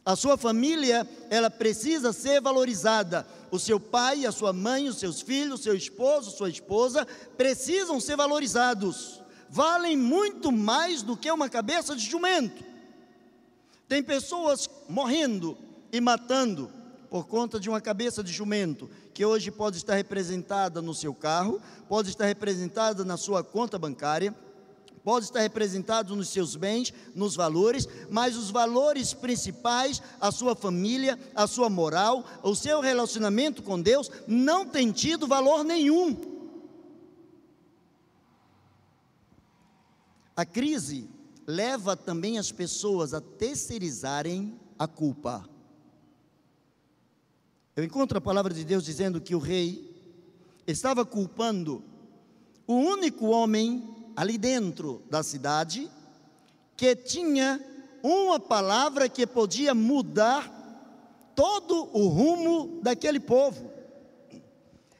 A 0.05 0.15
sua 0.15 0.35
família, 0.37 1.07
ela 1.29 1.49
precisa 1.49 2.11
ser 2.11 2.41
valorizada. 2.41 3.25
O 3.51 3.59
seu 3.59 3.79
pai, 3.79 4.25
a 4.25 4.31
sua 4.31 4.51
mãe, 4.51 4.87
os 4.87 4.97
seus 4.97 5.21
filhos, 5.21 5.59
o 5.59 5.63
seu 5.63 5.75
esposo, 5.75 6.31
sua 6.31 6.49
esposa 6.49 7.05
precisam 7.37 7.99
ser 7.99 8.15
valorizados 8.15 9.21
valem 9.51 9.97
muito 9.97 10.49
mais 10.49 11.03
do 11.03 11.17
que 11.17 11.29
uma 11.29 11.49
cabeça 11.49 11.93
de 11.93 12.09
jumento. 12.09 12.63
Tem 13.85 14.01
pessoas 14.01 14.69
morrendo 14.87 15.57
e 15.91 15.99
matando 15.99 16.71
por 17.09 17.27
conta 17.27 17.59
de 17.59 17.67
uma 17.67 17.81
cabeça 17.81 18.23
de 18.23 18.31
jumento, 18.31 18.89
que 19.13 19.25
hoje 19.25 19.51
pode 19.51 19.75
estar 19.75 19.95
representada 19.95 20.81
no 20.81 20.93
seu 20.93 21.13
carro, 21.13 21.61
pode 21.89 22.09
estar 22.09 22.25
representada 22.25 23.03
na 23.03 23.17
sua 23.17 23.43
conta 23.43 23.77
bancária, 23.77 24.33
pode 25.03 25.25
estar 25.25 25.39
representado 25.39 26.15
nos 26.15 26.29
seus 26.29 26.55
bens, 26.55 26.93
nos 27.15 27.35
valores, 27.35 27.87
mas 28.09 28.35
os 28.35 28.51
valores 28.51 29.13
principais, 29.13 30.01
a 30.19 30.31
sua 30.31 30.55
família, 30.55 31.19
a 31.35 31.47
sua 31.47 31.69
moral, 31.69 32.23
o 32.43 32.55
seu 32.55 32.81
relacionamento 32.81 33.63
com 33.63 33.81
Deus, 33.81 34.11
não 34.27 34.65
tem 34.65 34.91
tido 34.91 35.27
valor 35.27 35.63
nenhum. 35.63 36.15
A 40.35 40.45
crise 40.45 41.09
leva 41.45 41.95
também 41.95 42.37
as 42.37 42.51
pessoas 42.51 43.13
a 43.13 43.21
terceirizarem 43.21 44.59
a 44.77 44.87
culpa. 44.87 45.47
Eu 47.75 47.83
encontro 47.83 48.17
a 48.17 48.21
palavra 48.21 48.53
de 48.53 48.63
Deus 48.63 48.83
dizendo 48.83 49.21
que 49.21 49.35
o 49.35 49.39
rei 49.39 49.89
estava 50.67 51.05
culpando 51.05 51.83
o 52.67 52.73
único 52.73 53.27
homem 53.27 54.00
ali 54.21 54.37
dentro 54.37 55.01
da 55.09 55.23
cidade 55.23 55.89
que 56.77 56.95
tinha 56.95 57.59
uma 58.03 58.39
palavra 58.39 59.09
que 59.09 59.25
podia 59.25 59.73
mudar 59.73 60.47
todo 61.35 61.89
o 61.91 62.07
rumo 62.07 62.79
daquele 62.83 63.19
povo. 63.19 63.71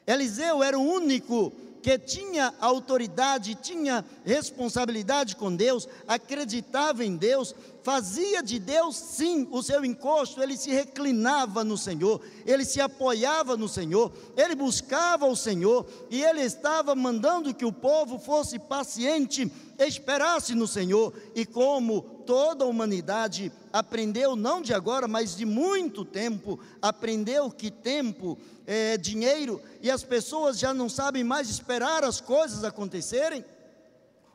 Eliseu 0.08 0.64
era 0.64 0.76
o 0.76 0.82
único 0.82 1.54
que 1.84 2.00
tinha 2.00 2.52
autoridade, 2.60 3.54
tinha 3.54 4.04
responsabilidade 4.26 5.36
com 5.36 5.56
Deus, 5.56 5.88
acreditava 6.08 7.06
em 7.06 7.16
Deus, 7.16 7.54
fazia 7.84 8.44
de 8.44 8.60
Deus 8.60 8.96
sim 8.96 9.48
o 9.52 9.64
seu 9.64 9.84
encosto, 9.84 10.42
ele 10.42 10.56
se 10.56 10.72
reclinava 10.72 11.64
no 11.64 11.78
Senhor, 11.78 12.22
ele 12.46 12.64
se 12.64 12.80
apoiava 12.80 13.58
no 13.58 13.68
Senhor, 13.68 14.12
ele 14.38 14.56
buscava 14.56 15.26
o 15.26 15.36
Senhor 15.36 15.86
e 16.10 16.24
ele 16.24 16.42
estava 16.42 16.94
mandando 16.96 17.54
que 17.54 17.66
o 17.66 17.74
povo 17.74 18.20
fosse 18.20 18.60
paciente, 18.60 19.52
esperasse 19.80 20.54
no 20.54 20.68
Senhor, 20.68 21.14
e 21.34 21.46
como 21.46 22.02
toda 22.26 22.64
a 22.64 22.68
humanidade 22.68 23.52
aprendeu, 23.74 24.36
não 24.36 24.62
de 24.62 24.74
agora, 24.74 25.08
mas 25.08 25.36
de 25.36 25.46
muito 25.46 26.06
tempo, 26.06 26.60
aprendeu 26.82 27.50
que 27.50 27.72
tempo 27.72 28.38
é 28.68 28.96
dinheiro 28.96 29.62
e 29.82 29.90
as 29.90 30.04
pessoas 30.04 30.60
já 30.60 30.74
não 30.74 30.88
sabem 30.88 31.24
mais 31.24 31.50
esperar 31.50 32.04
as 32.04 32.22
coisas 32.22 32.64
acontecerem. 32.64 33.44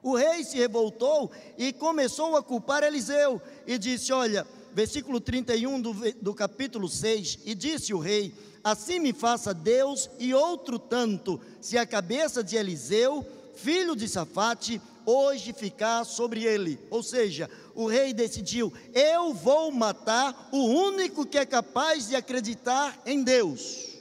O 0.07 0.15
rei 0.15 0.45
se 0.45 0.57
revoltou 0.57 1.33
e 1.59 1.73
começou 1.73 2.37
a 2.37 2.43
culpar 2.43 2.85
Eliseu 2.85 3.43
e 3.67 3.77
disse: 3.77 4.13
Olha, 4.13 4.47
versículo 4.73 5.19
31 5.19 5.81
do, 5.81 5.93
do 6.23 6.33
capítulo 6.33 6.89
6: 6.89 7.41
E 7.45 7.57
disse 7.57 7.93
o 7.93 7.99
rei: 7.99 8.33
Assim 8.63 9.01
me 9.01 9.13
faça 9.13 9.53
Deus 9.53 10.09
e 10.21 10.33
outro 10.33 10.79
tanto, 10.79 11.41
se 11.61 11.77
a 11.77 11.85
cabeça 11.85 12.45
de 12.45 12.55
Eliseu, 12.55 13.27
filho 13.57 13.97
de 13.97 14.09
Safate, 14.09 14.81
hoje 15.05 15.53
ficar 15.53 16.05
sobre 16.05 16.45
ele. 16.45 16.79
Ou 16.89 17.03
seja, 17.03 17.51
o 17.75 17.89
rei 17.89 18.15
decidiu: 18.15 18.73
eu 18.95 19.35
vou 19.35 19.73
matar 19.73 20.51
o 20.53 20.67
único 20.67 21.27
que 21.27 21.37
é 21.37 21.45
capaz 21.45 22.07
de 22.07 22.15
acreditar 22.15 22.97
em 23.05 23.25
Deus. 23.25 23.96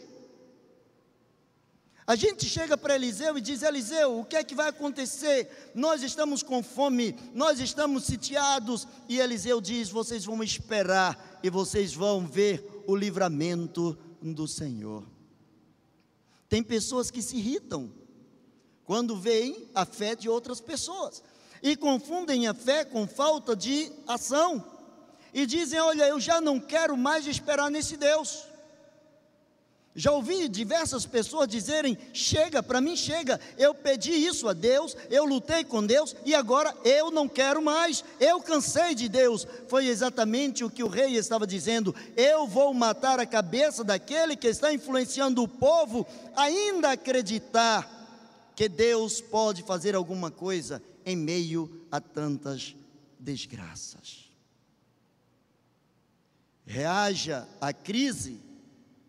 A 2.07 2.15
gente 2.15 2.45
chega 2.45 2.77
para 2.77 2.95
Eliseu 2.95 3.37
e 3.37 3.41
diz: 3.41 3.63
Eliseu, 3.63 4.19
o 4.19 4.25
que 4.25 4.35
é 4.35 4.43
que 4.43 4.53
vai 4.53 4.69
acontecer? 4.69 5.71
Nós 5.73 6.03
estamos 6.03 6.43
com 6.43 6.61
fome, 6.61 7.15
nós 7.33 7.59
estamos 7.59 8.03
sitiados. 8.03 8.87
E 9.09 9.19
Eliseu 9.19 9.59
diz: 9.59 9.89
Vocês 9.89 10.23
vão 10.23 10.43
esperar 10.43 11.39
e 11.41 11.49
vocês 11.49 11.95
vão 11.95 12.27
ver 12.27 12.83
o 12.85 12.95
livramento 12.95 13.97
do 14.21 14.47
Senhor. 14.47 15.03
Tem 16.47 16.61
pessoas 16.61 17.09
que 17.09 17.23
se 17.23 17.37
irritam 17.37 17.91
quando 18.83 19.17
veem 19.17 19.67
a 19.73 19.83
fé 19.83 20.15
de 20.15 20.29
outras 20.29 20.61
pessoas 20.61 21.23
e 21.61 21.75
confundem 21.75 22.47
a 22.47 22.53
fé 22.53 22.85
com 22.85 23.07
falta 23.07 23.55
de 23.55 23.91
ação 24.07 24.63
e 25.33 25.47
dizem: 25.47 25.79
Olha, 25.79 26.07
eu 26.07 26.19
já 26.19 26.39
não 26.39 26.59
quero 26.59 26.95
mais 26.95 27.25
esperar 27.25 27.71
nesse 27.71 27.97
Deus. 27.97 28.43
Já 29.97 30.11
ouvi 30.11 30.49
diversas 30.49 31.05
pessoas 31.05 31.47
dizerem: 31.47 31.97
chega, 32.11 32.61
para 32.61 32.81
mim 32.81 32.97
chega, 32.97 33.39
eu 33.57 33.73
pedi 33.73 34.11
isso 34.11 34.49
a 34.49 34.53
Deus, 34.53 34.95
eu 35.09 35.23
lutei 35.23 35.63
com 35.63 35.85
Deus 35.85 36.13
e 36.25 36.35
agora 36.35 36.75
eu 36.83 37.09
não 37.09 37.29
quero 37.29 37.61
mais, 37.61 38.03
eu 38.19 38.41
cansei 38.41 38.93
de 38.93 39.07
Deus. 39.07 39.47
Foi 39.69 39.87
exatamente 39.87 40.65
o 40.65 40.69
que 40.69 40.83
o 40.83 40.89
rei 40.89 41.15
estava 41.15 41.47
dizendo: 41.47 41.95
eu 42.17 42.45
vou 42.45 42.73
matar 42.73 43.21
a 43.21 43.25
cabeça 43.25 43.85
daquele 43.85 44.35
que 44.35 44.47
está 44.47 44.73
influenciando 44.73 45.41
o 45.41 45.47
povo 45.47 46.05
ainda 46.35 46.91
acreditar 46.91 47.89
que 48.53 48.67
Deus 48.67 49.21
pode 49.21 49.63
fazer 49.63 49.95
alguma 49.95 50.29
coisa 50.29 50.83
em 51.05 51.15
meio 51.15 51.87
a 51.89 52.01
tantas 52.01 52.75
desgraças. 53.17 54.25
Reaja 56.65 57.47
à 57.61 57.71
crise 57.71 58.43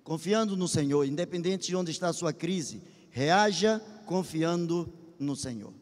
confiando 0.06 0.56
no 0.56 0.68
Senhor, 0.68 1.04
independente 1.04 1.66
de 1.66 1.74
onde 1.74 1.90
está 1.90 2.06
a 2.08 2.12
sua 2.12 2.32
crise, 2.32 2.80
reaja 3.10 3.80
confiando 4.06 4.88
no 5.18 5.34
Senhor. 5.34 5.74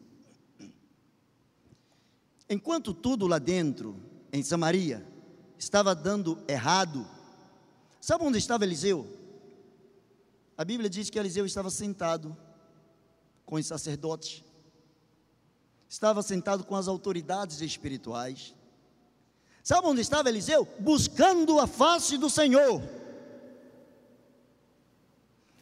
Enquanto 2.49 2.91
tudo 2.91 3.27
lá 3.27 3.37
dentro, 3.37 3.95
em 4.33 4.41
Samaria, 4.41 5.05
estava 5.59 5.93
dando 5.93 6.43
errado, 6.47 7.07
sabe 8.01 8.23
onde 8.23 8.39
estava 8.39 8.63
Eliseu? 8.63 9.07
A 10.57 10.65
Bíblia 10.65 10.89
diz 10.89 11.11
que 11.11 11.19
Eliseu 11.19 11.45
estava 11.45 11.69
sentado 11.69 12.35
com 13.45 13.57
os 13.57 13.67
sacerdotes, 13.67 14.43
estava 15.87 16.23
sentado 16.23 16.63
com 16.63 16.75
as 16.75 16.87
autoridades 16.87 17.61
espirituais. 17.61 18.55
Sabe 19.61 19.85
onde 19.85 20.01
estava 20.01 20.29
Eliseu? 20.29 20.67
Buscando 20.79 21.59
a 21.59 21.67
face 21.67 22.17
do 22.17 22.27
Senhor. 22.27 23.04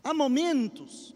Há 0.04 0.14
momentos 0.14 1.16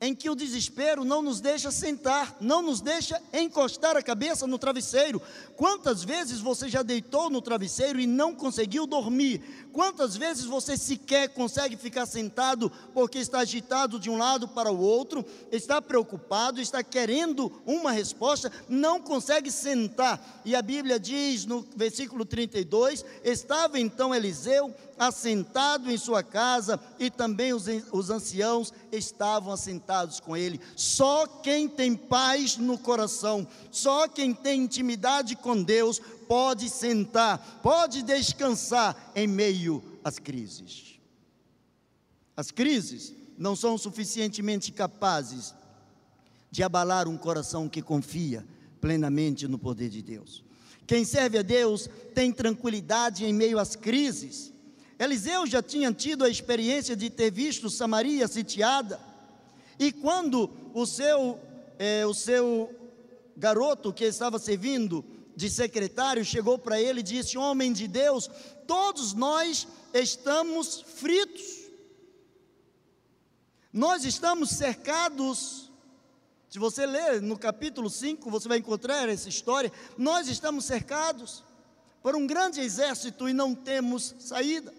em 0.00 0.14
que 0.14 0.30
o 0.30 0.34
desespero 0.34 1.04
não 1.04 1.20
nos 1.20 1.42
deixa 1.42 1.70
sentar, 1.70 2.34
não 2.40 2.62
nos 2.62 2.80
deixa 2.80 3.20
encostar 3.34 3.98
a 3.98 4.02
cabeça 4.02 4.46
no 4.46 4.58
travesseiro. 4.58 5.20
Quantas 5.56 6.02
vezes 6.02 6.40
você 6.40 6.70
já 6.70 6.82
deitou 6.82 7.28
no 7.28 7.42
travesseiro 7.42 8.00
e 8.00 8.06
não 8.06 8.34
conseguiu 8.34 8.86
dormir? 8.86 9.68
Quantas 9.72 10.16
vezes 10.16 10.46
você 10.46 10.74
sequer 10.74 11.28
consegue 11.28 11.76
ficar 11.76 12.06
sentado 12.06 12.72
porque 12.94 13.18
está 13.18 13.40
agitado 13.40 14.00
de 14.00 14.08
um 14.08 14.16
lado 14.16 14.48
para 14.48 14.72
o 14.72 14.80
outro, 14.80 15.24
está 15.52 15.82
preocupado, 15.82 16.62
está 16.62 16.82
querendo 16.82 17.52
uma 17.66 17.92
resposta, 17.92 18.50
não 18.70 19.02
consegue 19.02 19.50
sentar? 19.50 20.40
E 20.46 20.56
a 20.56 20.62
Bíblia 20.62 20.98
diz 20.98 21.44
no 21.44 21.66
versículo 21.76 22.24
32: 22.24 23.04
Estava 23.22 23.78
então 23.78 24.14
Eliseu 24.14 24.74
assentado 24.98 25.90
em 25.90 25.96
sua 25.96 26.22
casa, 26.22 26.78
e 26.98 27.10
também 27.10 27.54
os, 27.54 27.64
os 27.90 28.10
anciãos 28.10 28.72
estavam 28.92 29.52
assentados 29.52 29.89
com 30.22 30.36
ele. 30.36 30.60
Só 30.76 31.26
quem 31.26 31.68
tem 31.68 31.94
paz 31.94 32.56
no 32.56 32.78
coração, 32.78 33.46
só 33.70 34.06
quem 34.06 34.32
tem 34.32 34.62
intimidade 34.62 35.34
com 35.36 35.62
Deus, 35.62 36.00
pode 36.28 36.68
sentar, 36.68 37.60
pode 37.62 38.02
descansar 38.02 39.12
em 39.14 39.26
meio 39.26 39.82
às 40.04 40.18
crises. 40.18 41.00
As 42.36 42.50
crises 42.50 43.14
não 43.36 43.56
são 43.56 43.76
suficientemente 43.76 44.70
capazes 44.70 45.54
de 46.50 46.62
abalar 46.62 47.08
um 47.08 47.16
coração 47.16 47.68
que 47.68 47.82
confia 47.82 48.46
plenamente 48.80 49.48
no 49.48 49.58
poder 49.58 49.88
de 49.88 50.02
Deus. 50.02 50.44
Quem 50.86 51.04
serve 51.04 51.38
a 51.38 51.42
Deus 51.42 51.88
tem 52.14 52.32
tranquilidade 52.32 53.24
em 53.24 53.32
meio 53.32 53.58
às 53.58 53.76
crises, 53.76 54.52
Eliseu 55.00 55.46
já 55.46 55.62
tinha 55.62 55.90
tido 55.94 56.24
a 56.24 56.28
experiência 56.28 56.94
de 56.94 57.08
ter 57.08 57.32
visto 57.32 57.70
Samaria 57.70 58.28
sitiada, 58.28 59.00
e 59.80 59.90
quando 59.90 60.50
o 60.74 60.84
seu, 60.84 61.40
é, 61.78 62.04
o 62.04 62.12
seu 62.12 62.70
garoto 63.34 63.94
que 63.94 64.04
estava 64.04 64.38
servindo 64.38 65.02
de 65.34 65.48
secretário 65.48 66.22
chegou 66.22 66.58
para 66.58 66.78
ele 66.78 67.00
e 67.00 67.02
disse: 67.02 67.38
Homem 67.38 67.72
de 67.72 67.88
Deus, 67.88 68.28
todos 68.66 69.14
nós 69.14 69.66
estamos 69.94 70.82
fritos, 70.82 71.70
nós 73.72 74.04
estamos 74.04 74.50
cercados. 74.50 75.70
Se 76.50 76.58
você 76.58 76.84
ler 76.84 77.22
no 77.22 77.38
capítulo 77.38 77.88
5, 77.88 78.30
você 78.30 78.48
vai 78.48 78.58
encontrar 78.58 79.08
essa 79.08 79.30
história. 79.30 79.72
Nós 79.96 80.28
estamos 80.28 80.66
cercados 80.66 81.42
por 82.02 82.14
um 82.14 82.26
grande 82.26 82.60
exército 82.60 83.26
e 83.26 83.32
não 83.32 83.54
temos 83.54 84.14
saída. 84.18 84.74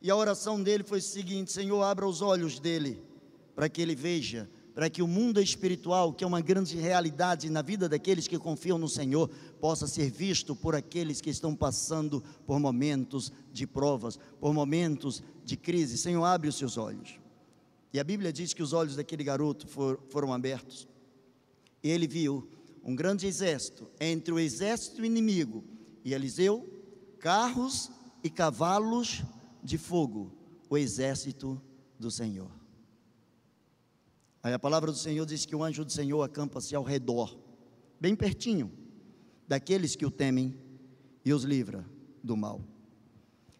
E 0.00 0.10
a 0.10 0.16
oração 0.16 0.62
dele 0.62 0.84
foi 0.84 1.00
o 1.00 1.02
seguinte: 1.02 1.52
Senhor, 1.52 1.82
abra 1.82 2.06
os 2.06 2.22
olhos 2.22 2.58
dele, 2.58 3.09
para 3.54 3.68
que 3.68 3.80
ele 3.80 3.94
veja, 3.94 4.48
para 4.74 4.88
que 4.88 5.02
o 5.02 5.06
mundo 5.06 5.40
espiritual, 5.40 6.12
que 6.12 6.24
é 6.24 6.26
uma 6.26 6.40
grande 6.40 6.76
realidade 6.76 7.50
na 7.50 7.62
vida 7.62 7.88
daqueles 7.88 8.26
que 8.26 8.38
confiam 8.38 8.78
no 8.78 8.88
Senhor, 8.88 9.28
possa 9.60 9.86
ser 9.86 10.10
visto 10.10 10.54
por 10.54 10.74
aqueles 10.74 11.20
que 11.20 11.30
estão 11.30 11.54
passando 11.54 12.22
por 12.46 12.58
momentos 12.58 13.32
de 13.52 13.66
provas, 13.66 14.18
por 14.40 14.54
momentos 14.54 15.22
de 15.44 15.56
crise. 15.56 15.98
Senhor, 15.98 16.24
abre 16.24 16.48
os 16.48 16.56
seus 16.56 16.76
olhos. 16.76 17.18
E 17.92 17.98
a 17.98 18.04
Bíblia 18.04 18.32
diz 18.32 18.54
que 18.54 18.62
os 18.62 18.72
olhos 18.72 18.96
daquele 18.96 19.24
garoto 19.24 19.66
for, 19.66 20.00
foram 20.08 20.32
abertos. 20.32 20.86
E 21.82 21.90
ele 21.90 22.06
viu 22.06 22.48
um 22.84 22.94
grande 22.94 23.26
exército 23.26 23.90
entre 24.00 24.32
o 24.32 24.38
exército 24.38 25.04
inimigo 25.04 25.64
e 26.04 26.14
Eliseu, 26.14 26.66
carros 27.18 27.90
e 28.22 28.30
cavalos 28.30 29.22
de 29.62 29.76
fogo 29.76 30.32
o 30.68 30.78
exército 30.78 31.60
do 31.98 32.10
Senhor. 32.10 32.59
Aí 34.42 34.54
a 34.54 34.58
palavra 34.58 34.90
do 34.90 34.96
Senhor 34.96 35.26
diz 35.26 35.44
que 35.44 35.54
o 35.54 35.62
anjo 35.62 35.84
do 35.84 35.92
Senhor 35.92 36.22
acampa-se 36.22 36.74
ao 36.74 36.82
redor, 36.82 37.36
bem 38.00 38.14
pertinho, 38.16 38.72
daqueles 39.46 39.94
que 39.94 40.06
o 40.06 40.10
temem 40.10 40.56
e 41.24 41.32
os 41.32 41.44
livra 41.44 41.84
do 42.22 42.36
mal. 42.36 42.60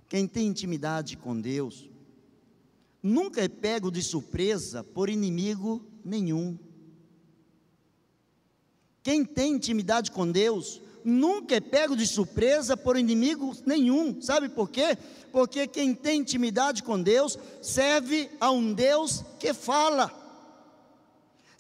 Quem 0.08 0.26
tem 0.26 0.46
intimidade 0.46 1.16
com 1.16 1.38
Deus, 1.38 1.88
nunca 3.02 3.42
é 3.42 3.48
pego 3.48 3.90
de 3.90 4.02
surpresa 4.02 4.82
por 4.82 5.10
inimigo 5.10 5.84
nenhum. 6.04 6.58
Quem 9.02 9.24
tem 9.24 9.54
intimidade 9.54 10.10
com 10.10 10.30
Deus, 10.30 10.80
nunca 11.04 11.56
é 11.56 11.60
pego 11.60 11.96
de 11.96 12.06
surpresa 12.06 12.76
por 12.76 12.96
inimigo 12.96 13.54
nenhum. 13.64 14.20
Sabe 14.20 14.48
por 14.48 14.70
quê? 14.70 14.96
Porque 15.32 15.66
quem 15.66 15.94
tem 15.94 16.20
intimidade 16.20 16.82
com 16.82 17.00
Deus 17.00 17.38
serve 17.62 18.30
a 18.40 18.50
um 18.50 18.72
Deus 18.72 19.24
que 19.38 19.54
fala, 19.54 20.08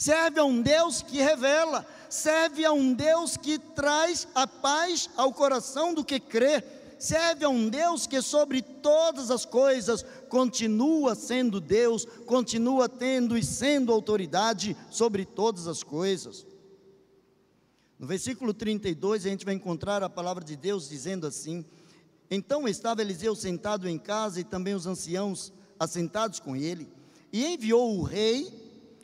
serve 0.00 0.40
a 0.40 0.44
um 0.46 0.62
Deus 0.62 1.02
que 1.02 1.18
revela, 1.18 1.86
serve 2.08 2.64
a 2.64 2.72
um 2.72 2.94
Deus 2.94 3.36
que 3.36 3.58
traz 3.58 4.26
a 4.34 4.46
paz 4.46 5.10
ao 5.14 5.30
coração 5.30 5.92
do 5.92 6.02
que 6.02 6.18
crê, 6.18 6.64
serve 6.98 7.44
a 7.44 7.50
um 7.50 7.68
Deus 7.68 8.06
que 8.06 8.22
sobre 8.22 8.62
todas 8.62 9.30
as 9.30 9.44
coisas 9.44 10.02
continua 10.30 11.14
sendo 11.14 11.60
Deus, 11.60 12.06
continua 12.24 12.88
tendo 12.88 13.36
e 13.36 13.44
sendo 13.44 13.92
autoridade 13.92 14.74
sobre 14.88 15.26
todas 15.26 15.66
as 15.66 15.82
coisas. 15.82 16.46
No 17.98 18.06
versículo 18.06 18.54
32, 18.54 19.26
a 19.26 19.28
gente 19.28 19.44
vai 19.44 19.52
encontrar 19.52 20.02
a 20.02 20.08
palavra 20.08 20.42
de 20.42 20.56
Deus 20.56 20.88
dizendo 20.88 21.26
assim: 21.26 21.62
Então 22.30 22.66
estava 22.66 23.02
Eliseu 23.02 23.36
sentado 23.36 23.86
em 23.86 23.98
casa 23.98 24.40
e 24.40 24.44
também 24.44 24.72
os 24.72 24.86
anciãos 24.86 25.52
assentados 25.78 26.40
com 26.40 26.56
ele, 26.56 26.88
e 27.30 27.44
enviou 27.44 27.98
o 27.98 28.02
rei 28.02 28.59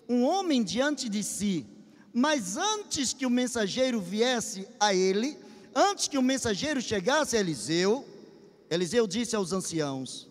um 0.09 0.25
homem 0.25 0.63
diante 0.63 1.09
de 1.09 1.23
si. 1.23 1.67
Mas 2.13 2.57
antes 2.57 3.13
que 3.13 3.27
o 3.27 3.31
mensageiro 3.31 4.01
viesse 4.01 4.67
a 4.81 4.95
ele, 4.95 5.39
antes 5.75 6.09
que 6.09 6.17
o 6.17 6.23
mensageiro 6.23 6.81
chegasse 6.81 7.37
a 7.37 7.41
Eliseu, 7.41 8.07
Eliseu 8.71 9.07
disse 9.07 9.37
aos 9.37 9.53
anciãos: 9.53 10.29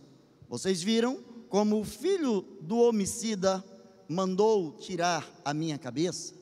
Vocês 0.50 0.82
viram 0.82 1.24
como 1.48 1.80
o 1.80 1.86
filho 1.86 2.42
do 2.62 2.78
homicida 2.78 3.64
mandou 4.08 4.74
tirar 4.74 5.30
a 5.44 5.54
minha 5.54 5.78
cabeça? 5.78 6.34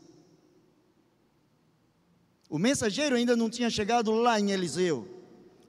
O 2.50 2.58
mensageiro 2.58 3.16
ainda 3.16 3.36
não 3.36 3.50
tinha 3.50 3.70
chegado 3.70 4.12
lá 4.12 4.40
em 4.40 4.52
Eliseu. 4.52 5.08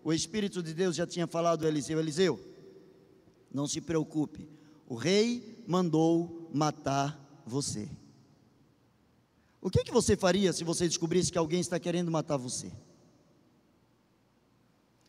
O 0.05 0.13
Espírito 0.13 0.63
de 0.63 0.75
Deus 0.75 0.95
já 0.95 1.07
tinha 1.07 1.27
falado 1.27 1.65
a 1.65 1.69
Eliseu: 1.69 1.99
Eliseu, 1.99 2.39
não 3.53 3.67
se 3.67 3.81
preocupe, 3.81 4.49
o 4.87 4.95
rei 4.95 5.65
mandou 5.67 6.51
matar 6.53 7.24
você. 7.47 7.89
O 9.61 9.71
que, 9.71 9.83
que 9.83 9.93
você 9.93 10.17
faria 10.17 10.53
se 10.53 10.63
você 10.63 10.87
descobrisse 10.87 11.33
que 11.33 11.39
alguém 11.39 11.61
está 11.61 11.79
querendo 11.79 12.11
matar 12.11 12.37
você? 12.37 12.71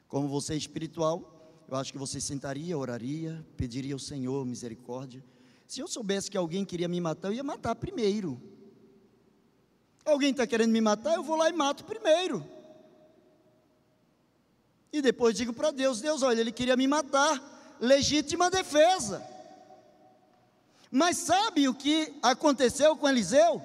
Como 0.07 0.27
você 0.27 0.53
é 0.53 0.57
espiritual, 0.57 1.65
eu 1.67 1.75
acho 1.75 1.91
que 1.91 1.97
você 1.97 2.21
sentaria, 2.21 2.77
oraria, 2.77 3.45
pediria 3.57 3.93
ao 3.93 3.99
Senhor 3.99 4.45
misericórdia. 4.45 5.23
Se 5.67 5.81
eu 5.81 5.87
soubesse 5.87 6.29
que 6.29 6.37
alguém 6.37 6.63
queria 6.63 6.87
me 6.87 7.01
matar, 7.01 7.29
eu 7.29 7.33
ia 7.33 7.43
matar 7.43 7.75
primeiro. 7.75 8.39
Alguém 10.05 10.31
está 10.31 10.45
querendo 10.45 10.71
me 10.71 10.79
matar, 10.79 11.15
eu 11.15 11.23
vou 11.23 11.35
lá 11.35 11.49
e 11.49 11.53
mato 11.53 11.83
primeiro. 11.83 12.45
E 14.93 15.01
depois 15.01 15.35
digo 15.35 15.51
para 15.51 15.71
Deus: 15.71 15.99
Deus, 15.99 16.21
olha, 16.21 16.39
ele 16.39 16.51
queria 16.51 16.77
me 16.77 16.87
matar, 16.87 17.77
legítima 17.81 18.49
defesa. 18.49 19.34
Mas 20.95 21.17
sabe 21.17 21.67
o 21.67 21.73
que 21.73 22.13
aconteceu 22.23 22.95
com 22.95 23.09
Eliseu? 23.09 23.61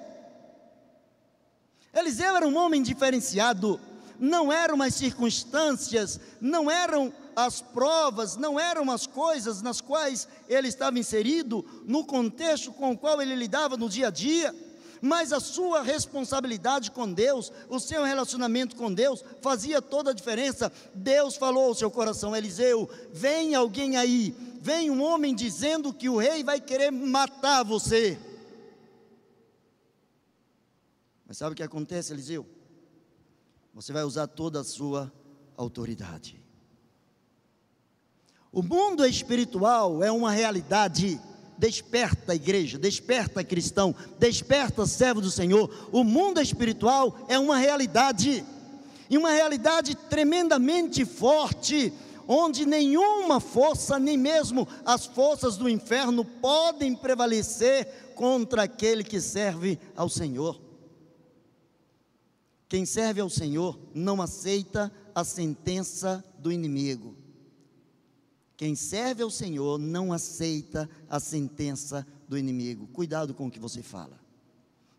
Eliseu 1.93 2.35
era 2.35 2.45
um 2.45 2.57
homem 2.57 2.83
diferenciado, 2.83 3.79
não 4.19 4.51
eram 4.51 4.81
as 4.81 4.95
circunstâncias, 4.95 6.19
não 6.41 6.69
eram 6.69 7.13
as 7.33 7.61
provas, 7.61 8.35
não 8.35 8.59
eram 8.59 8.91
as 8.91 9.07
coisas 9.07 9.61
nas 9.61 9.79
quais 9.79 10.27
ele 10.49 10.67
estava 10.67 10.99
inserido, 10.99 11.65
no 11.85 12.03
contexto 12.03 12.73
com 12.73 12.91
o 12.91 12.97
qual 12.97 13.21
ele 13.21 13.33
lidava 13.33 13.77
no 13.77 13.87
dia 13.87 14.09
a 14.09 14.11
dia 14.11 14.53
mas 15.01 15.33
a 15.33 15.39
sua 15.39 15.81
responsabilidade 15.81 16.91
com 16.91 17.11
Deus, 17.11 17.51
o 17.67 17.79
seu 17.79 18.03
relacionamento 18.03 18.75
com 18.75 18.93
Deus, 18.93 19.23
fazia 19.41 19.81
toda 19.81 20.11
a 20.11 20.13
diferença. 20.13 20.71
Deus 20.93 21.35
falou 21.35 21.65
ao 21.65 21.75
seu 21.75 21.89
coração: 21.89 22.35
Eliseu, 22.35 22.87
vem 23.11 23.55
alguém 23.55 23.97
aí, 23.97 24.35
vem 24.61 24.91
um 24.91 25.01
homem 25.01 25.33
dizendo 25.33 25.91
que 25.91 26.07
o 26.07 26.17
rei 26.17 26.43
vai 26.43 26.61
querer 26.61 26.91
matar 26.91 27.63
você. 27.63 28.19
Mas 31.25 31.37
sabe 31.37 31.53
o 31.53 31.55
que 31.55 31.63
acontece, 31.63 32.13
Eliseu? 32.13 32.45
Você 33.73 33.91
vai 33.91 34.03
usar 34.03 34.27
toda 34.27 34.59
a 34.59 34.65
sua 34.65 35.11
autoridade. 35.57 36.41
O 38.51 38.61
mundo 38.61 39.05
espiritual 39.05 40.03
é 40.03 40.11
uma 40.11 40.29
realidade 40.29 41.19
Desperta, 41.61 42.33
igreja, 42.33 42.79
desperta, 42.79 43.43
cristão, 43.43 43.93
desperta, 44.17 44.83
servo 44.87 45.21
do 45.21 45.29
Senhor. 45.29 45.69
O 45.91 46.03
mundo 46.03 46.41
espiritual 46.41 47.15
é 47.27 47.37
uma 47.37 47.55
realidade, 47.55 48.43
e 49.07 49.15
uma 49.15 49.29
realidade 49.29 49.93
tremendamente 49.93 51.05
forte, 51.05 51.93
onde 52.27 52.65
nenhuma 52.65 53.39
força, 53.39 53.99
nem 53.99 54.17
mesmo 54.17 54.67
as 54.83 55.05
forças 55.05 55.55
do 55.55 55.69
inferno, 55.69 56.25
podem 56.25 56.95
prevalecer 56.95 57.85
contra 58.15 58.63
aquele 58.63 59.03
que 59.03 59.21
serve 59.21 59.77
ao 59.95 60.09
Senhor. 60.09 60.59
Quem 62.67 62.87
serve 62.87 63.21
ao 63.21 63.29
Senhor 63.29 63.77
não 63.93 64.19
aceita 64.19 64.91
a 65.13 65.23
sentença 65.23 66.25
do 66.39 66.51
inimigo. 66.51 67.20
Quem 68.61 68.75
serve 68.75 69.23
ao 69.23 69.31
Senhor 69.31 69.79
não 69.79 70.13
aceita 70.13 70.87
a 71.09 71.19
sentença 71.19 72.05
do 72.29 72.37
inimigo. 72.37 72.85
Cuidado 72.93 73.33
com 73.33 73.47
o 73.47 73.49
que 73.49 73.57
você 73.57 73.81
fala. 73.81 74.19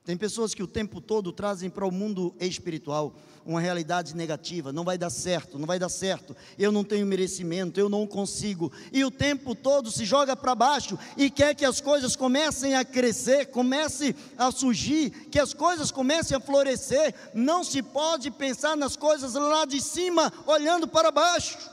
Tem 0.05 0.17
pessoas 0.17 0.53
que 0.53 0.65
o 0.65 0.67
tempo 0.67 1.01
todo 1.01 1.31
trazem 1.31 1.71
para 1.71 1.87
o 1.87 1.93
mundo 1.93 2.35
espiritual 2.41 3.15
uma 3.47 3.61
realidade 3.61 4.17
negativa, 4.17 4.73
não 4.73 4.83
vai 4.83 4.99
dar 4.99 5.11
certo, 5.11 5.61
não 5.61 5.67
vai 5.67 5.79
dar 5.79 5.89
certo, 5.89 6.35
eu 6.59 6.73
não 6.73 6.83
tenho 6.83 7.07
merecimento, 7.07 7.79
eu 7.79 7.89
não 7.89 8.05
consigo, 8.05 8.73
e 8.93 9.05
o 9.05 9.13
tempo 9.13 9.55
todo 9.55 9.93
se 9.93 10.05
joga 10.05 10.35
para 10.35 10.57
baixo 10.57 10.99
e 11.17 11.31
quer 11.31 11.55
que 11.55 11.65
as 11.65 11.81
coisas 11.81 12.17
comecem 12.17 12.75
a 12.75 12.85
crescer, 12.85 13.47
comece 13.47 14.17
a 14.37 14.51
surgir, 14.51 15.11
que 15.31 15.39
as 15.39 15.55
coisas 15.55 15.93
comecem 15.93 16.37
a 16.37 16.41
florescer. 16.41 17.15
Não 17.33 17.63
se 17.63 17.81
pode 17.81 18.29
pensar 18.29 18.77
nas 18.77 18.97
coisas 18.97 19.35
lá 19.35 19.65
de 19.65 19.81
cima, 19.81 20.33
olhando 20.49 20.89
para 20.89 21.13
baixo. 21.13 21.72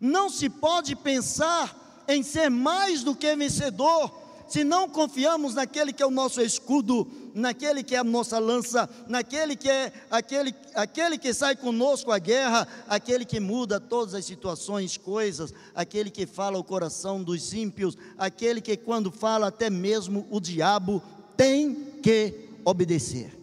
Não 0.00 0.30
se 0.30 0.48
pode 0.48 0.96
pensar 0.96 2.04
em 2.08 2.22
ser 2.22 2.48
mais 2.48 3.04
do 3.04 3.14
que 3.14 3.36
vencedor 3.36 4.20
se 4.50 4.64
não 4.64 4.88
confiamos 4.88 5.54
naquele 5.54 5.92
que 5.92 6.02
é 6.02 6.06
o 6.06 6.10
nosso 6.10 6.40
escudo, 6.40 7.08
naquele 7.32 7.84
que 7.84 7.94
é 7.94 7.98
a 7.98 8.04
nossa 8.04 8.36
lança, 8.40 8.90
naquele 9.06 9.54
que 9.54 9.70
é 9.70 9.92
aquele, 10.10 10.52
aquele 10.74 11.16
que 11.16 11.32
sai 11.32 11.54
conosco 11.54 12.10
à 12.10 12.18
guerra, 12.18 12.66
aquele 12.88 13.24
que 13.24 13.38
muda 13.38 13.78
todas 13.78 14.12
as 14.12 14.24
situações, 14.24 14.96
coisas, 14.96 15.54
aquele 15.72 16.10
que 16.10 16.26
fala 16.26 16.58
o 16.58 16.64
coração 16.64 17.22
dos 17.22 17.54
ímpios, 17.54 17.96
aquele 18.18 18.60
que 18.60 18.76
quando 18.76 19.12
fala 19.12 19.46
até 19.46 19.70
mesmo 19.70 20.26
o 20.28 20.40
diabo 20.40 21.00
tem 21.36 21.72
que 22.02 22.48
obedecer. 22.64 23.39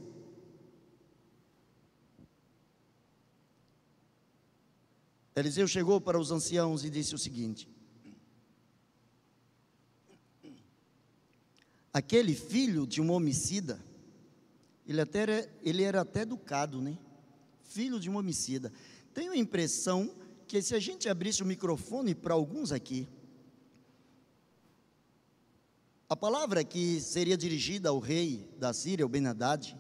Eliseu 5.39 5.67
chegou 5.67 6.02
para 6.02 6.19
os 6.19 6.32
anciãos 6.32 6.84
e 6.84 6.89
disse 6.89 7.13
o 7.13 7.17
seguinte: 7.17 7.69
Aquele 11.93 12.34
filho 12.34 12.88
de 12.88 13.00
um 13.00 13.12
homicida, 13.12 13.80
ele, 14.88 15.00
até 15.00 15.19
era, 15.19 15.50
ele 15.62 15.84
era 15.84 16.02
até 16.02 16.21
educado, 16.21 16.82
né? 16.82 16.97
Filho 17.62 18.00
de 18.00 18.10
um 18.10 18.17
homicida. 18.17 18.73
Tenho 19.13 19.32
a 19.32 19.38
impressão 19.38 20.12
que 20.47 20.60
se 20.60 20.73
a 20.73 20.80
gente 20.80 21.08
abrisse 21.08 21.43
o 21.43 21.45
microfone 21.45 22.15
para 22.15 22.34
alguns 22.34 22.71
aqui, 22.71 23.08
a 26.10 26.15
palavra 26.15 26.63
que 26.63 27.00
seria 27.00 27.38
dirigida 27.38 27.89
ao 27.89 28.00
rei 28.00 28.50
da 28.58 28.73
Síria, 28.73 29.06
o 29.06 29.10
Ben 29.10 29.28
Haddad, 29.28 29.78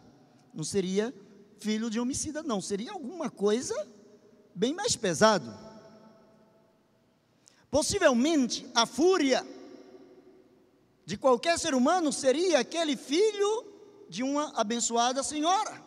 não 0.53 0.63
seria 0.63 1.11
filho 1.57 1.89
de 1.89 1.99
homicida, 1.99 2.43
não, 2.43 2.61
seria 2.61 2.91
alguma 2.91 3.27
coisa 3.27 3.96
bem 4.57 4.73
mais 4.73 4.95
pesado. 4.95 5.55
Possivelmente 7.69 8.67
a 8.73 8.87
fúria 8.87 9.45
de 11.05 11.15
qualquer 11.15 11.59
ser 11.59 11.75
humano 11.75 12.11
seria 12.11 12.59
aquele 12.59 12.97
filho 12.97 13.65
de 14.09 14.23
uma 14.23 14.51
abençoada 14.59 15.21
senhora. 15.21 15.79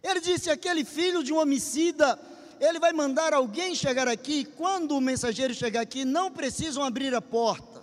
Ele 0.00 0.20
disse: 0.20 0.48
aquele 0.48 0.84
filho 0.84 1.24
de 1.24 1.32
um 1.32 1.38
homicida, 1.38 2.16
ele 2.60 2.78
vai 2.78 2.92
mandar 2.92 3.34
alguém 3.34 3.74
chegar 3.74 4.06
aqui. 4.06 4.44
Quando 4.44 4.96
o 4.96 5.00
mensageiro 5.00 5.52
chegar 5.52 5.80
aqui, 5.80 6.04
não 6.04 6.30
precisam 6.30 6.84
abrir 6.84 7.12
a 7.16 7.20
porta, 7.20 7.82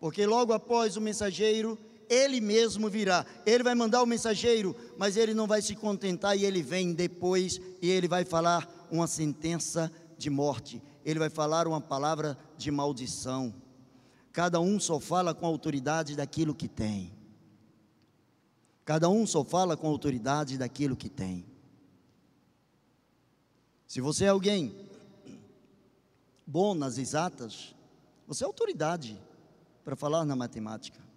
porque 0.00 0.24
logo 0.24 0.54
após 0.54 0.96
o 0.96 1.00
mensageiro 1.00 1.78
ele 2.08 2.40
mesmo 2.40 2.88
virá. 2.88 3.24
Ele 3.44 3.62
vai 3.62 3.74
mandar 3.74 4.02
o 4.02 4.06
mensageiro, 4.06 4.74
mas 4.96 5.16
ele 5.16 5.34
não 5.34 5.46
vai 5.46 5.62
se 5.62 5.74
contentar 5.74 6.36
e 6.36 6.44
ele 6.44 6.62
vem 6.62 6.92
depois 6.92 7.60
e 7.80 7.88
ele 7.88 8.08
vai 8.08 8.24
falar 8.24 8.68
uma 8.90 9.06
sentença 9.06 9.92
de 10.16 10.30
morte. 10.30 10.82
Ele 11.04 11.18
vai 11.18 11.30
falar 11.30 11.66
uma 11.66 11.80
palavra 11.80 12.36
de 12.56 12.70
maldição. 12.70 13.54
Cada 14.32 14.60
um 14.60 14.78
só 14.78 15.00
fala 15.00 15.34
com 15.34 15.46
a 15.46 15.48
autoridade 15.48 16.14
daquilo 16.14 16.54
que 16.54 16.68
tem. 16.68 17.12
Cada 18.84 19.08
um 19.08 19.26
só 19.26 19.44
fala 19.44 19.76
com 19.76 19.86
a 19.86 19.90
autoridade 19.90 20.56
daquilo 20.56 20.96
que 20.96 21.08
tem. 21.08 21.44
Se 23.86 24.00
você 24.00 24.26
é 24.26 24.28
alguém 24.28 24.74
bom 26.46 26.74
nas 26.74 26.98
exatas, 26.98 27.74
você 28.26 28.44
é 28.44 28.46
autoridade 28.46 29.18
para 29.84 29.96
falar 29.96 30.24
na 30.24 30.36
matemática. 30.36 31.07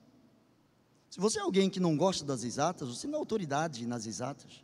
Se 1.12 1.20
você 1.20 1.40
é 1.40 1.42
alguém 1.42 1.70
que 1.70 1.78
não 1.82 1.98
gosta 1.98 2.24
das 2.24 2.46
exatas, 2.46 2.88
você 2.88 3.06
não 3.06 3.16
é 3.16 3.20
autoridade 3.20 3.86
nas 3.86 4.06
exatas. 4.06 4.64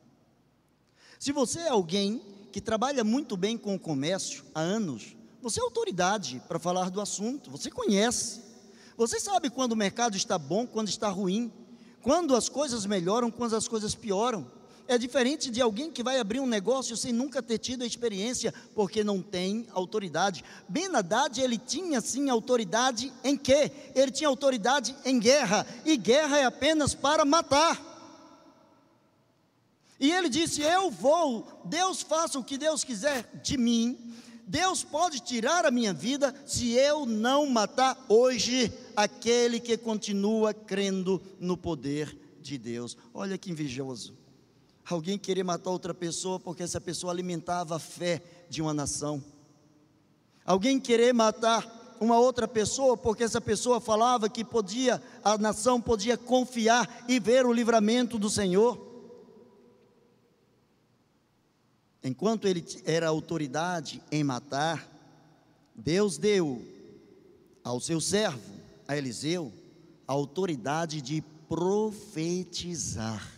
Se 1.19 1.33
você 1.33 1.59
é 1.59 1.67
alguém 1.67 2.21
que 2.53 2.61
trabalha 2.61 3.03
muito 3.03 3.35
bem 3.35 3.57
com 3.57 3.75
o 3.75 3.79
comércio 3.79 4.45
há 4.55 4.61
anos, 4.61 5.13
você 5.41 5.59
é 5.59 5.63
autoridade 5.63 6.41
para 6.47 6.57
falar 6.57 6.89
do 6.89 7.01
assunto, 7.01 7.51
você 7.51 7.69
conhece. 7.69 8.41
Você 8.95 9.19
sabe 9.19 9.49
quando 9.49 9.73
o 9.73 9.75
mercado 9.75 10.15
está 10.15 10.37
bom, 10.37 10.65
quando 10.65 10.87
está 10.87 11.09
ruim, 11.09 11.51
quando 12.01 12.33
as 12.33 12.47
coisas 12.47 12.85
melhoram, 12.85 13.29
quando 13.29 13.53
as 13.53 13.67
coisas 13.67 13.93
pioram. 13.93 14.49
É 14.87 14.97
diferente 14.97 15.51
de 15.51 15.61
alguém 15.61 15.91
que 15.91 16.01
vai 16.01 16.17
abrir 16.17 16.39
um 16.39 16.47
negócio 16.47 16.95
sem 16.95 17.11
nunca 17.11 17.43
ter 17.43 17.57
tido 17.57 17.83
a 17.83 17.87
experiência, 17.87 18.53
porque 18.73 19.03
não 19.03 19.21
tem 19.21 19.67
autoridade. 19.71 20.45
Ben 20.69 20.87
Haddad, 20.95 21.41
ele 21.41 21.57
tinha 21.57 21.99
sim 21.99 22.29
autoridade 22.29 23.11
em 23.21 23.35
quê? 23.35 23.69
Ele 23.93 24.11
tinha 24.11 24.29
autoridade 24.29 24.95
em 25.03 25.19
guerra, 25.19 25.67
e 25.83 25.97
guerra 25.97 26.37
é 26.37 26.45
apenas 26.45 26.95
para 26.95 27.25
matar. 27.25 27.85
E 29.99 30.09
ele 30.09 30.29
disse: 30.29 30.61
Eu 30.61 30.89
vou, 30.89 31.45
Deus 31.65 32.01
faça 32.01 32.39
o 32.39 32.43
que 32.43 32.57
Deus 32.57 32.83
quiser 32.85 33.29
de 33.43 33.57
mim. 33.57 34.15
Deus 34.47 34.85
pode 34.85 35.19
tirar 35.19 35.65
a 35.65 35.71
minha 35.71 35.93
vida 35.93 36.33
se 36.45 36.71
eu 36.71 37.05
não 37.05 37.45
matar 37.45 38.05
hoje 38.07 38.71
aquele 38.95 39.59
que 39.59 39.75
continua 39.75 40.53
crendo 40.53 41.21
no 41.37 41.57
poder 41.57 42.17
de 42.39 42.57
Deus. 42.57 42.95
Olha 43.13 43.37
que 43.37 43.51
invejoso 43.51 44.15
alguém 44.89 45.17
querer 45.17 45.43
matar 45.43 45.69
outra 45.69 45.93
pessoa 45.93 46.39
porque 46.39 46.63
essa 46.63 46.79
pessoa 46.79 47.11
alimentava 47.11 47.75
a 47.75 47.79
fé 47.79 48.21
de 48.49 48.61
uma 48.61 48.73
nação. 48.73 49.23
Alguém 50.45 50.79
querer 50.79 51.13
matar 51.13 51.97
uma 51.99 52.17
outra 52.17 52.47
pessoa 52.47 52.95
porque 52.95 53.23
essa 53.23 53.41
pessoa 53.41 53.81
falava 53.81 54.29
que 54.29 54.45
podia, 54.45 55.01
a 55.23 55.37
nação 55.37 55.81
podia 55.81 56.17
confiar 56.17 57.05
e 57.07 57.19
ver 57.19 57.45
o 57.45 57.51
livramento 57.51 58.17
do 58.17 58.29
Senhor. 58.29 58.85
Enquanto 62.03 62.47
ele 62.47 62.63
era 62.85 63.09
autoridade 63.09 64.01
em 64.09 64.23
matar, 64.23 64.87
Deus 65.75 66.17
deu 66.17 66.61
ao 67.63 67.81
seu 67.81 67.99
servo, 67.99 68.39
a 68.87 68.95
Eliseu, 68.95 69.51
a 70.07 70.13
autoridade 70.13 71.01
de 71.01 71.21
profetizar. 71.49 73.36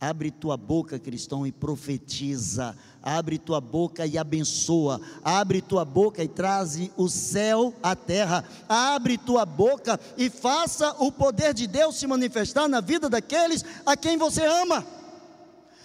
Abre 0.00 0.30
tua 0.30 0.56
boca, 0.56 0.98
cristão, 0.98 1.46
e 1.46 1.52
profetiza. 1.52 2.76
Abre 3.02 3.38
tua 3.38 3.60
boca 3.60 4.04
e 4.04 4.18
abençoa. 4.18 5.00
Abre 5.24 5.62
tua 5.62 5.84
boca 5.84 6.22
e 6.22 6.28
traze 6.28 6.92
o 6.96 7.08
céu 7.08 7.72
à 7.82 7.96
terra. 7.96 8.44
Abre 8.68 9.16
tua 9.16 9.46
boca 9.46 9.98
e 10.18 10.28
faça 10.28 10.94
o 10.98 11.10
poder 11.10 11.54
de 11.54 11.66
Deus 11.66 11.96
se 11.96 12.06
manifestar 12.06 12.68
na 12.68 12.80
vida 12.80 13.08
daqueles 13.08 13.64
a 13.86 13.96
quem 13.96 14.18
você 14.18 14.44
ama 14.44 14.84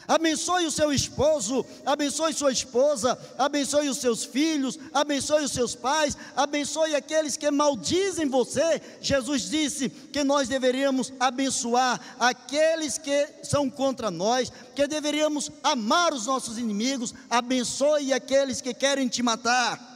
abençoe 0.07 0.65
o 0.65 0.71
seu 0.71 0.91
esposo, 0.93 1.65
abençoe 1.85 2.33
sua 2.33 2.51
esposa, 2.51 3.17
abençoe 3.37 3.89
os 3.89 3.97
seus 3.97 4.23
filhos, 4.23 4.77
abençoe 4.93 5.43
os 5.43 5.51
seus 5.51 5.75
pais, 5.75 6.17
abençoe 6.35 6.95
aqueles 6.95 7.37
que 7.37 7.49
maldizem 7.51 8.27
você. 8.27 8.81
Jesus 9.01 9.49
disse 9.49 9.89
que 9.89 10.23
nós 10.23 10.47
deveríamos 10.47 11.13
abençoar 11.19 11.99
aqueles 12.19 12.97
que 12.97 13.27
são 13.43 13.69
contra 13.69 14.11
nós, 14.11 14.51
que 14.75 14.87
deveríamos 14.87 15.51
amar 15.63 16.13
os 16.13 16.25
nossos 16.25 16.57
inimigos, 16.57 17.13
abençoe 17.29 18.13
aqueles 18.13 18.61
que 18.61 18.73
querem 18.73 19.07
te 19.07 19.21
matar. 19.23 19.91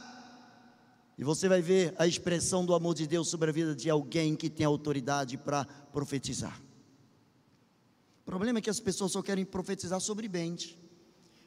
E 1.18 1.24
você 1.24 1.48
vai 1.48 1.62
ver 1.62 1.94
a 1.98 2.06
expressão 2.06 2.64
do 2.64 2.74
amor 2.74 2.94
de 2.94 3.06
Deus 3.06 3.28
sobre 3.28 3.48
a 3.48 3.52
vida 3.52 3.74
de 3.74 3.88
alguém 3.88 4.36
que 4.36 4.50
tem 4.50 4.66
autoridade 4.66 5.38
para 5.38 5.64
profetizar. 5.90 6.65
O 8.26 8.30
problema 8.30 8.58
é 8.58 8.62
que 8.62 8.68
as 8.68 8.80
pessoas 8.80 9.12
só 9.12 9.22
querem 9.22 9.44
profetizar 9.44 10.00
sobre 10.00 10.26
bens. 10.26 10.76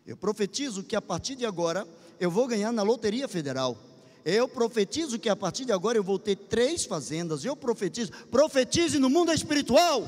Eu 0.07 0.15
profetizo 0.15 0.81
que 0.81 0.95
a 0.95 1.01
partir 1.01 1.35
de 1.35 1.45
agora 1.45 1.85
eu 2.21 2.31
vou 2.31 2.47
ganhar 2.47 2.71
na 2.71 2.83
loteria 2.83 3.27
federal. 3.27 3.77
Eu 4.23 4.47
profetizo 4.47 5.19
que 5.19 5.27
a 5.27 5.35
partir 5.35 5.65
de 5.65 5.73
agora 5.73 5.97
eu 5.97 6.03
vou 6.03 6.17
ter 6.17 6.37
três 6.37 6.85
fazendas. 6.85 7.43
Eu 7.43 7.53
profetizo, 7.53 8.13
profetize 8.31 8.97
no 8.97 9.09
mundo 9.09 9.33
espiritual. 9.33 10.07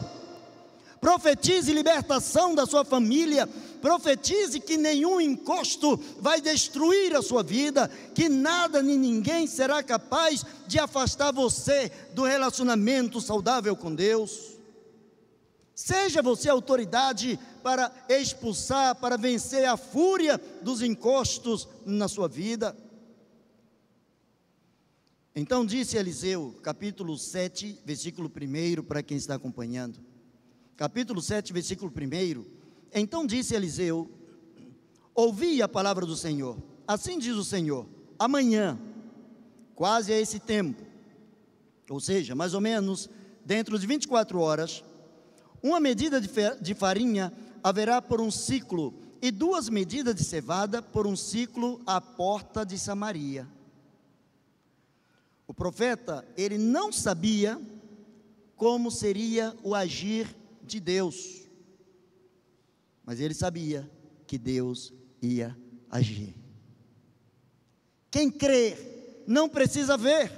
Profetize 1.01 1.73
libertação 1.73 2.55
da 2.55 2.65
sua 2.65 2.85
família. 2.85 3.47
Profetize 3.81 4.57
que 4.61 4.77
nenhum 4.77 5.19
encosto 5.19 5.99
vai 6.21 6.39
destruir 6.39 7.13
a 7.17 7.21
sua 7.21 7.43
vida, 7.43 7.89
que 8.15 8.29
nada 8.29 8.81
nem 8.81 8.97
ninguém 8.97 9.45
será 9.45 9.83
capaz 9.83 10.45
de 10.67 10.79
afastar 10.79 11.33
você 11.33 11.91
do 12.13 12.23
relacionamento 12.23 13.19
saudável 13.19 13.75
com 13.75 13.93
Deus. 13.93 14.50
Seja 15.83 16.21
você 16.21 16.47
autoridade 16.47 17.39
para 17.63 17.91
expulsar, 18.07 18.93
para 18.97 19.17
vencer 19.17 19.65
a 19.65 19.75
fúria 19.75 20.39
dos 20.61 20.83
encostos 20.83 21.67
na 21.83 22.07
sua 22.07 22.27
vida. 22.27 22.77
Então 25.35 25.65
disse 25.65 25.97
Eliseu, 25.97 26.55
capítulo 26.61 27.17
7, 27.17 27.79
versículo 27.83 28.29
1, 28.29 28.83
para 28.83 29.01
quem 29.01 29.17
está 29.17 29.33
acompanhando. 29.33 29.99
Capítulo 30.77 31.19
7, 31.19 31.51
versículo 31.51 31.91
1. 31.91 32.45
Então 32.93 33.25
disse 33.25 33.55
Eliseu: 33.55 34.07
Ouvi 35.15 35.63
a 35.63 35.67
palavra 35.67 36.05
do 36.05 36.15
Senhor. 36.15 36.61
Assim 36.87 37.17
diz 37.17 37.35
o 37.35 37.43
Senhor: 37.43 37.87
amanhã, 38.19 38.79
quase 39.73 40.13
a 40.13 40.19
esse 40.19 40.39
tempo, 40.39 40.83
ou 41.89 41.99
seja, 41.99 42.35
mais 42.35 42.53
ou 42.53 42.61
menos 42.61 43.09
dentro 43.43 43.79
de 43.79 43.87
24 43.87 44.39
horas, 44.39 44.83
uma 45.61 45.79
medida 45.79 46.19
de 46.19 46.73
farinha 46.73 47.31
haverá 47.63 48.01
por 48.01 48.19
um 48.19 48.31
ciclo, 48.31 48.93
e 49.21 49.29
duas 49.29 49.69
medidas 49.69 50.15
de 50.15 50.23
cevada 50.23 50.81
por 50.81 51.05
um 51.05 51.15
ciclo 51.15 51.79
à 51.85 52.01
porta 52.01 52.65
de 52.65 52.77
Samaria. 52.79 53.47
O 55.45 55.53
profeta, 55.53 56.27
ele 56.35 56.57
não 56.57 56.91
sabia 56.91 57.61
como 58.55 58.89
seria 58.89 59.55
o 59.63 59.75
agir 59.75 60.35
de 60.63 60.79
Deus, 60.79 61.41
mas 63.03 63.19
ele 63.19 63.33
sabia 63.33 63.89
que 64.25 64.37
Deus 64.37 64.91
ia 65.21 65.55
agir. 65.89 66.33
Quem 68.09 68.31
crê 68.31 69.23
não 69.27 69.47
precisa 69.47 69.97
ver, 69.97 70.31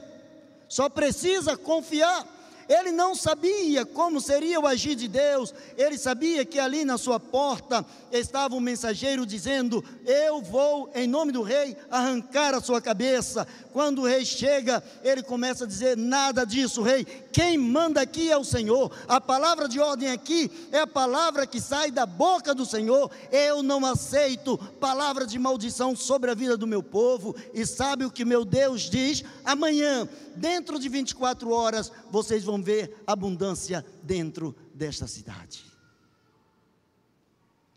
só 0.68 0.90
precisa 0.90 1.56
confiar. 1.56 2.28
Ele 2.68 2.92
não 2.92 3.16
sabia 3.16 3.86
como 3.86 4.22
seria 4.22 4.60
o 4.60 4.68
agir 4.68 4.96
de 4.96 5.08
Deus, 5.08 5.54
ele 5.78 5.98
sabia 5.98 6.46
que 6.46 6.60
ali 6.60 6.86
na 6.86 6.98
sua 6.98 7.20
porta 7.20 7.86
estava 8.12 8.56
um 8.56 8.60
mensageiro 8.60 9.26
dizendo: 9.26 9.84
Eu 10.06 10.42
vou, 10.42 10.90
em 10.96 11.08
nome 11.08 11.32
do 11.32 11.42
rei, 11.42 11.76
arrancar 11.90 12.54
a 12.54 12.62
sua 12.62 12.82
cabeça. 12.82 13.48
Quando 13.72 14.02
o 14.04 14.06
rei 14.06 14.24
chega, 14.24 14.84
ele 15.04 15.24
começa 15.24 15.64
a 15.64 15.68
dizer: 15.68 15.98
Nada 15.98 16.46
disso, 16.46 16.82
rei. 16.82 17.06
Quem 17.06 17.58
manda 17.58 18.02
aqui 18.02 18.32
é 18.32 18.38
o 18.38 18.44
Senhor. 18.44 18.92
A 19.08 19.20
palavra 19.20 19.68
de 19.68 19.80
ordem 19.80 20.12
aqui 20.12 20.52
é 20.72 20.80
a 20.80 20.88
palavra 20.88 21.48
que 21.48 21.60
sai 21.60 21.92
da 21.92 22.06
boca 22.06 22.54
do 22.54 22.66
Senhor. 22.66 23.10
Eu 23.32 23.64
não 23.64 23.86
aceito 23.86 24.58
palavra 24.80 25.26
de 25.26 25.40
maldição 25.40 25.96
sobre 25.96 26.30
a 26.30 26.36
vida 26.36 26.56
do 26.56 26.68
meu 26.68 26.84
povo. 26.84 27.36
E 27.54 27.66
sabe 27.66 28.06
o 28.06 28.12
que 28.12 28.24
meu 28.24 28.46
Deus 28.46 28.82
diz? 28.82 29.24
Amanhã, 29.44 30.08
dentro 30.36 30.80
de 30.80 30.90
24 30.90 31.50
horas, 31.52 31.92
vocês 32.12 32.44
vão 32.44 32.53
ver 32.62 33.02
abundância 33.06 33.86
dentro 34.04 34.56
desta 34.74 35.08
cidade. 35.08 35.64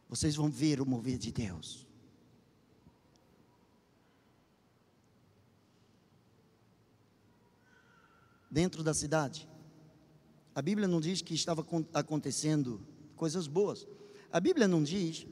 Vocês 0.09 0.37
vão 0.37 0.51
ver 0.51 0.81
o 0.81 0.87
mover 0.87 1.19
de 1.19 1.33
Deus. 1.33 1.87
dentro 8.57 8.83
da 8.83 8.95
cidade. 8.95 9.47
A 10.55 10.63
Bíblia 10.63 10.89
não 10.89 10.99
diz 10.99 11.21
que 11.21 11.35
estava 11.35 11.63
acontecendo 11.93 12.81
coisas 13.15 13.47
boas. 13.47 13.87
A 14.33 14.41
Bíblia 14.41 14.67
não 14.67 14.83
diz 14.83 15.27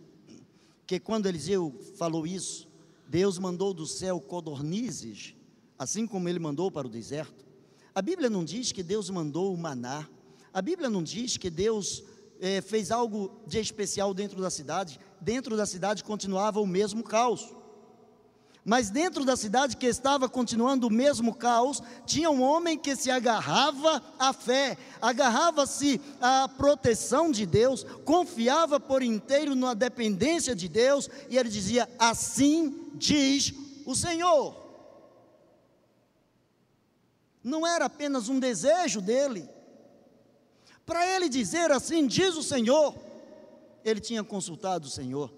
que 0.86 1.00
quando 1.00 1.24
Eliseu 1.24 1.74
falou 1.96 2.26
isso, 2.26 2.68
Deus 3.08 3.38
mandou 3.38 3.72
do 3.72 3.86
céu 3.86 4.20
codornizes, 4.20 5.34
assim 5.78 6.06
como 6.06 6.28
ele 6.28 6.38
mandou 6.38 6.70
para 6.70 6.86
o 6.86 6.90
deserto. 6.90 7.46
A 7.94 8.02
Bíblia 8.02 8.28
não 8.28 8.44
diz 8.44 8.72
que 8.72 8.82
Deus 8.82 9.08
mandou 9.08 9.54
o 9.54 9.56
maná. 9.56 10.08
A 10.52 10.60
Bíblia 10.60 10.90
não 10.90 11.00
diz 11.00 11.36
que 11.36 11.48
Deus 11.48 12.02
é, 12.40 12.60
fez 12.60 12.90
algo 12.90 13.30
de 13.46 13.60
especial 13.60 14.12
dentro 14.12 14.42
da 14.42 14.50
cidade. 14.50 14.98
Dentro 15.20 15.56
da 15.56 15.64
cidade 15.64 16.02
continuava 16.02 16.60
o 16.60 16.66
mesmo 16.66 17.04
caos. 17.04 17.54
Mas 18.64 18.90
dentro 18.90 19.24
da 19.24 19.36
cidade 19.36 19.76
que 19.76 19.86
estava 19.86 20.28
continuando 20.28 20.88
o 20.88 20.90
mesmo 20.90 21.34
caos, 21.34 21.80
tinha 22.04 22.30
um 22.30 22.42
homem 22.42 22.76
que 22.76 22.96
se 22.96 23.10
agarrava 23.12 24.02
à 24.18 24.32
fé, 24.32 24.76
agarrava-se 25.00 26.00
à 26.20 26.48
proteção 26.48 27.30
de 27.30 27.46
Deus, 27.46 27.84
confiava 28.04 28.80
por 28.80 29.02
inteiro 29.02 29.54
na 29.54 29.74
dependência 29.74 30.56
de 30.56 30.66
Deus, 30.66 31.08
e 31.28 31.36
ele 31.36 31.50
dizia: 31.50 31.88
Assim 31.98 32.90
diz 32.94 33.52
o 33.84 33.94
Senhor. 33.94 34.63
Não 37.44 37.66
era 37.66 37.84
apenas 37.84 38.30
um 38.30 38.40
desejo 38.40 39.02
dele. 39.02 39.46
Para 40.86 41.06
ele 41.06 41.28
dizer 41.28 41.70
assim, 41.70 42.06
diz 42.06 42.34
o 42.36 42.42
Senhor, 42.42 42.94
ele 43.84 44.00
tinha 44.00 44.24
consultado 44.24 44.86
o 44.86 44.90
Senhor. 44.90 45.30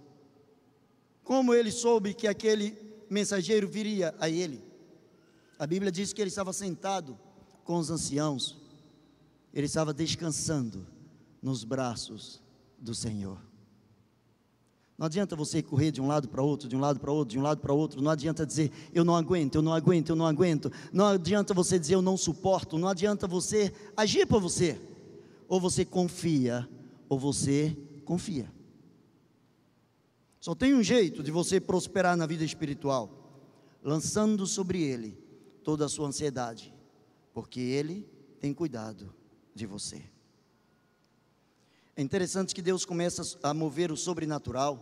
Como 1.25 1.53
ele 1.53 1.73
soube 1.73 2.15
que 2.15 2.29
aquele 2.29 2.79
mensageiro 3.11 3.69
viria 3.69 4.15
a 4.21 4.31
ele. 4.31 4.65
A 5.59 5.67
Bíblia 5.67 5.91
diz 5.91 6.13
que 6.13 6.21
ele 6.21 6.29
estava 6.29 6.53
sentado 6.53 7.19
com 7.65 7.77
os 7.79 7.91
anciãos, 7.91 8.57
ele 9.53 9.67
estava 9.67 9.93
descansando 9.93 10.87
nos 11.43 11.65
braços 11.65 12.41
do 12.79 12.95
Senhor. 12.95 13.46
Não 14.99 15.07
adianta 15.07 15.37
você 15.37 15.63
correr 15.63 15.91
de 15.91 16.01
um 16.01 16.07
lado 16.07 16.29
para 16.29 16.43
outro, 16.43 16.69
de 16.69 16.75
um 16.75 16.81
lado 16.81 16.99
para 16.99 17.13
outro, 17.13 17.33
de 17.33 17.39
um 17.39 17.43
lado 17.43 17.61
para 17.61 17.73
outro. 17.73 18.01
Não 18.01 18.11
adianta 18.11 18.47
dizer 18.47 18.73
eu 18.95 19.05
não 19.05 19.15
aguento, 19.15 19.57
eu 19.57 19.63
não 19.63 19.75
aguento, 19.75 20.11
eu 20.11 20.17
não 20.17 20.27
aguento. 20.27 20.73
Não 20.93 21.07
adianta 21.07 21.53
você 21.53 21.79
dizer 21.79 21.95
eu 21.95 22.03
não 22.03 22.17
suporto. 22.17 22.79
Não 22.79 22.89
adianta 22.89 23.27
você 23.27 23.73
agir 23.95 24.27
por 24.27 24.41
você. 24.41 24.81
Ou 25.49 25.61
você 25.61 25.85
confia, 25.85 26.67
ou 27.09 27.19
você 27.19 27.77
confia. 28.05 28.51
Só 30.41 30.55
tem 30.55 30.75
um 30.75 30.83
jeito 30.83 31.23
de 31.23 31.31
você 31.31 31.61
prosperar 31.61 32.17
na 32.17 32.27
vida 32.27 32.45
espiritual: 32.45 33.11
lançando 33.83 34.47
sobre 34.47 34.83
Ele 34.83 35.19
toda 35.63 35.85
a 35.85 35.89
sua 35.89 36.09
ansiedade, 36.09 36.73
porque 37.35 37.61
Ele 37.61 38.09
tem 38.41 38.55
cuidado 38.55 39.13
de 39.55 39.67
você. 39.67 40.16
É 41.97 42.03
interessante 42.03 42.55
que 42.55 42.61
Deus 42.61 42.85
começa 42.85 43.39
a 43.43 43.55
mover 43.55 43.91
o 43.91 43.97
sobrenatural 43.97 44.79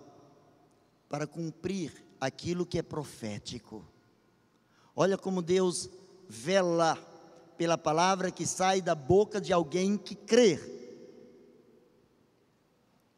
para 1.08 1.28
cumprir 1.28 1.92
aquilo 2.20 2.66
que 2.66 2.76
é 2.76 2.82
profético. 2.82 3.84
Olha 4.96 5.16
como 5.16 5.40
Deus 5.40 5.88
vela 6.28 6.96
pela 7.56 7.78
palavra 7.78 8.32
que 8.32 8.44
sai 8.44 8.82
da 8.82 8.96
boca 8.96 9.40
de 9.40 9.52
alguém 9.52 9.96
que 9.96 10.16
crê. 10.16 10.58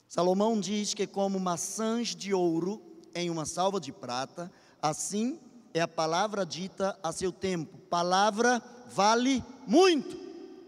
Salomão 0.07 0.61
diz 0.61 0.93
que, 0.93 1.07
como 1.07 1.41
maçãs 1.41 2.15
de 2.15 2.35
ouro 2.35 2.83
em 3.15 3.31
uma 3.31 3.47
salva 3.47 3.81
de 3.81 3.93
prata, 3.93 4.53
assim 4.81 5.41
é 5.73 5.81
a 5.81 5.89
palavra 5.89 6.45
dita 6.45 6.99
a 7.03 7.13
seu 7.13 7.33
tempo, 7.33 7.79
palavra 7.89 8.63
vale 8.89 9.43
muito. 9.67 10.26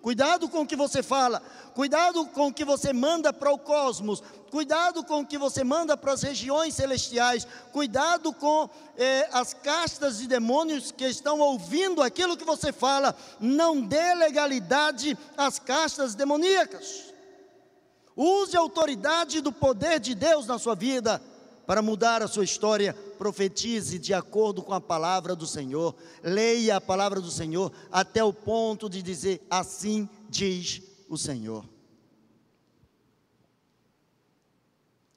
Cuidado 0.08 0.48
com 0.48 0.62
o 0.62 0.66
que 0.66 0.74
você 0.74 1.02
fala, 1.02 1.42
cuidado 1.74 2.24
com 2.24 2.46
o 2.46 2.52
que 2.54 2.64
você 2.64 2.94
manda 2.94 3.30
para 3.30 3.52
o 3.52 3.58
cosmos, 3.58 4.22
cuidado 4.50 5.04
com 5.04 5.20
o 5.20 5.26
que 5.26 5.36
você 5.36 5.62
manda 5.62 5.98
para 5.98 6.14
as 6.14 6.22
regiões 6.22 6.72
celestiais, 6.72 7.46
cuidado 7.74 8.32
com 8.32 8.70
eh, 8.96 9.28
as 9.30 9.52
castas 9.52 10.16
de 10.16 10.26
demônios 10.26 10.90
que 10.90 11.04
estão 11.04 11.40
ouvindo 11.40 12.00
aquilo 12.00 12.38
que 12.38 12.44
você 12.46 12.72
fala, 12.72 13.14
não 13.38 13.82
dê 13.82 14.14
legalidade 14.14 15.14
às 15.36 15.58
castas 15.58 16.14
demoníacas. 16.14 17.12
Use 18.16 18.56
a 18.56 18.60
autoridade 18.60 19.42
do 19.42 19.52
poder 19.52 20.00
de 20.00 20.14
Deus 20.14 20.46
na 20.46 20.58
sua 20.58 20.74
vida 20.74 21.20
para 21.68 21.82
mudar 21.82 22.22
a 22.22 22.26
sua 22.26 22.44
história. 22.44 22.94
Profetize 22.94 23.98
de 23.98 24.14
acordo 24.14 24.62
com 24.62 24.72
a 24.72 24.80
palavra 24.80 25.36
do 25.36 25.46
Senhor, 25.46 25.94
leia 26.22 26.76
a 26.76 26.80
palavra 26.80 27.20
do 27.20 27.30
Senhor 27.30 27.70
até 27.92 28.24
o 28.24 28.32
ponto 28.32 28.88
de 28.88 29.02
dizer: 29.02 29.46
Assim 29.50 30.08
diz 30.30 30.80
o 31.10 31.18
Senhor. 31.18 31.68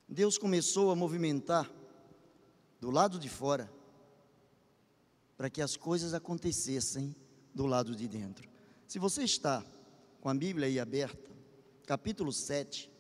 Deus 0.10 0.38
começou 0.38 0.92
a 0.92 0.96
movimentar 0.96 1.72
do 2.82 2.92
lado 2.92 3.18
de 3.18 3.30
fora 3.30 3.72
para 5.38 5.50
que 5.50 5.62
as 5.62 5.78
coisas 5.78 6.14
acontecessem 6.14 7.16
do 7.56 7.66
lado 7.66 7.96
de 7.96 8.10
dentro. 8.10 8.50
Se 8.90 9.00
você 9.00 9.24
está 9.24 9.64
com 10.20 10.28
a 10.28 10.34
Bíblia 10.34 10.68
aí 10.68 10.82
aberta, 10.82 11.32
capítulo 11.86 12.34
7, 12.34 12.92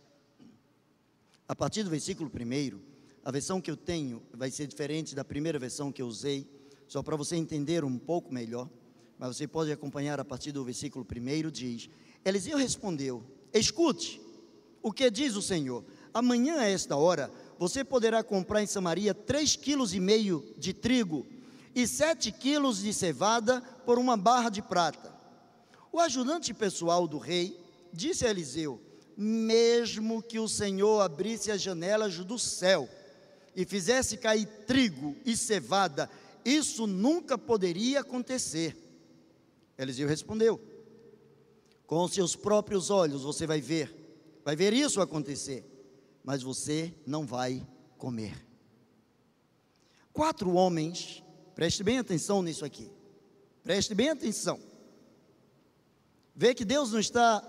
a 1.49 1.53
partir 1.53 1.83
do 1.83 1.89
versículo 1.89 2.31
1, 2.33 2.90
a 3.23 3.31
versão 3.31 3.61
que 3.61 3.69
eu 3.69 3.77
tenho 3.77 4.21
vai 4.33 4.49
ser 4.49 4.67
diferente 4.67 5.13
da 5.13 5.23
primeira 5.23 5.59
versão 5.59 5.91
que 5.91 6.01
eu 6.01 6.07
usei, 6.07 6.47
só 6.87 7.03
para 7.03 7.15
você 7.15 7.35
entender 7.35 7.83
um 7.83 7.97
pouco 7.97 8.33
melhor, 8.33 8.69
mas 9.17 9.37
você 9.37 9.47
pode 9.47 9.71
acompanhar 9.71 10.19
a 10.19 10.25
partir 10.25 10.51
do 10.51 10.63
versículo 10.63 11.05
1, 11.05 11.51
diz: 11.51 11.89
Eliseu 12.25 12.57
respondeu: 12.57 13.23
Escute, 13.53 14.19
o 14.81 14.91
que 14.91 15.09
diz 15.11 15.35
o 15.35 15.41
Senhor? 15.41 15.85
Amanhã, 16.13 16.59
a 16.59 16.65
esta 16.65 16.95
hora, 16.95 17.31
você 17.59 17.83
poderá 17.83 18.23
comprar 18.23 18.63
em 18.63 18.67
Samaria 18.67 19.13
três 19.13 19.55
quilos 19.55 19.93
e 19.93 19.99
meio 19.99 20.53
de 20.57 20.73
trigo 20.73 21.27
e 21.75 21.87
sete 21.87 22.31
quilos 22.31 22.81
de 22.81 22.91
cevada 22.91 23.61
por 23.85 23.99
uma 23.99 24.17
barra 24.17 24.49
de 24.49 24.61
prata. 24.61 25.13
O 25.91 25.99
ajudante 25.99 26.53
pessoal 26.53 27.07
do 27.07 27.19
rei 27.19 27.57
disse 27.93 28.25
a 28.25 28.31
Eliseu: 28.31 28.81
Mesmo 29.15 30.23
que 30.23 30.39
o 30.39 30.47
Senhor 30.47 31.01
abrisse 31.01 31.51
as 31.51 31.61
janelas 31.61 32.17
do 32.17 32.39
céu 32.39 32.89
e 33.55 33.65
fizesse 33.65 34.17
cair 34.17 34.45
trigo 34.65 35.15
e 35.25 35.35
cevada, 35.35 36.09
isso 36.43 36.87
nunca 36.87 37.37
poderia 37.37 38.01
acontecer. 38.01 38.75
Eliseu 39.77 40.07
respondeu: 40.07 40.59
Com 41.85 42.07
seus 42.07 42.35
próprios 42.35 42.89
olhos 42.89 43.23
você 43.23 43.45
vai 43.45 43.61
ver, 43.61 44.41
vai 44.43 44.55
ver 44.55 44.73
isso 44.73 45.01
acontecer 45.01 45.71
mas 46.23 46.43
você 46.43 46.93
não 47.05 47.25
vai 47.25 47.65
comer. 47.97 48.45
Quatro 50.13 50.53
homens, 50.53 51.23
preste 51.55 51.83
bem 51.83 51.99
atenção 51.99 52.41
nisso 52.41 52.65
aqui, 52.65 52.91
preste 53.63 53.95
bem 53.95 54.09
atenção. 54.09 54.59
Vê 56.35 56.53
que 56.53 56.65
Deus 56.65 56.91
não 56.91 56.99
está 56.99 57.41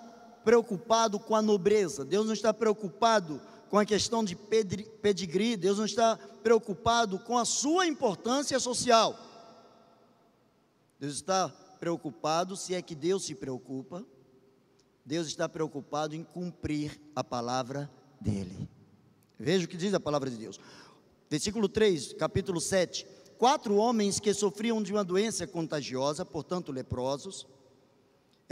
preocupado 0.44 1.18
com 1.18 1.34
a 1.34 1.42
nobreza, 1.42 2.04
Deus 2.04 2.26
não 2.26 2.32
está 2.32 2.52
preocupado 2.52 3.40
com 3.72 3.78
a 3.78 3.86
questão 3.86 4.22
de 4.22 4.36
pedigree, 4.36 5.56
Deus 5.56 5.78
não 5.78 5.86
está 5.86 6.14
preocupado 6.42 7.18
com 7.18 7.38
a 7.38 7.46
sua 7.46 7.86
importância 7.86 8.60
social. 8.60 9.18
Deus 11.00 11.14
está 11.14 11.48
preocupado, 11.80 12.54
se 12.54 12.74
é 12.74 12.82
que 12.82 12.94
Deus 12.94 13.24
se 13.24 13.34
preocupa, 13.34 14.04
Deus 15.06 15.26
está 15.26 15.48
preocupado 15.48 16.14
em 16.14 16.22
cumprir 16.22 17.00
a 17.16 17.24
palavra 17.24 17.90
dele. 18.20 18.68
Veja 19.38 19.64
o 19.64 19.68
que 19.68 19.78
diz 19.78 19.94
a 19.94 19.98
palavra 19.98 20.28
de 20.28 20.36
Deus. 20.36 20.60
Versículo 21.30 21.66
3, 21.66 22.12
capítulo 22.12 22.60
7. 22.60 23.06
Quatro 23.38 23.76
homens 23.76 24.20
que 24.20 24.34
sofriam 24.34 24.82
de 24.82 24.92
uma 24.92 25.02
doença 25.02 25.46
contagiosa, 25.46 26.26
portanto 26.26 26.72
leprosos, 26.72 27.46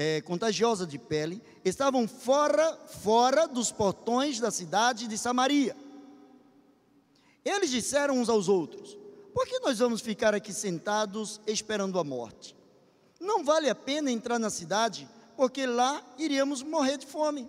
é, 0.00 0.22
contagiosa 0.22 0.86
de 0.86 0.98
pele, 0.98 1.42
estavam 1.62 2.08
fora, 2.08 2.74
fora 3.02 3.46
dos 3.46 3.70
portões 3.70 4.40
da 4.40 4.50
cidade 4.50 5.06
de 5.06 5.18
Samaria. 5.18 5.76
Eles 7.44 7.68
disseram 7.68 8.18
uns 8.18 8.30
aos 8.30 8.48
outros: 8.48 8.96
Por 9.34 9.46
que 9.46 9.58
nós 9.58 9.78
vamos 9.78 10.00
ficar 10.00 10.34
aqui 10.34 10.54
sentados 10.54 11.38
esperando 11.46 11.98
a 11.98 12.04
morte? 12.04 12.56
Não 13.20 13.44
vale 13.44 13.68
a 13.68 13.74
pena 13.74 14.10
entrar 14.10 14.38
na 14.38 14.48
cidade, 14.48 15.06
porque 15.36 15.66
lá 15.66 16.02
iríamos 16.16 16.62
morrer 16.62 16.96
de 16.96 17.04
fome. 17.04 17.46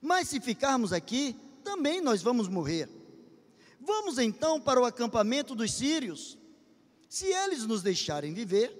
Mas 0.00 0.28
se 0.28 0.40
ficarmos 0.40 0.94
aqui, 0.94 1.36
também 1.62 2.00
nós 2.00 2.22
vamos 2.22 2.48
morrer. 2.48 2.88
Vamos 3.78 4.18
então 4.18 4.58
para 4.58 4.80
o 4.80 4.86
acampamento 4.86 5.54
dos 5.54 5.74
sírios. 5.74 6.38
Se 7.06 7.26
eles 7.26 7.66
nos 7.66 7.82
deixarem 7.82 8.32
viver, 8.32 8.72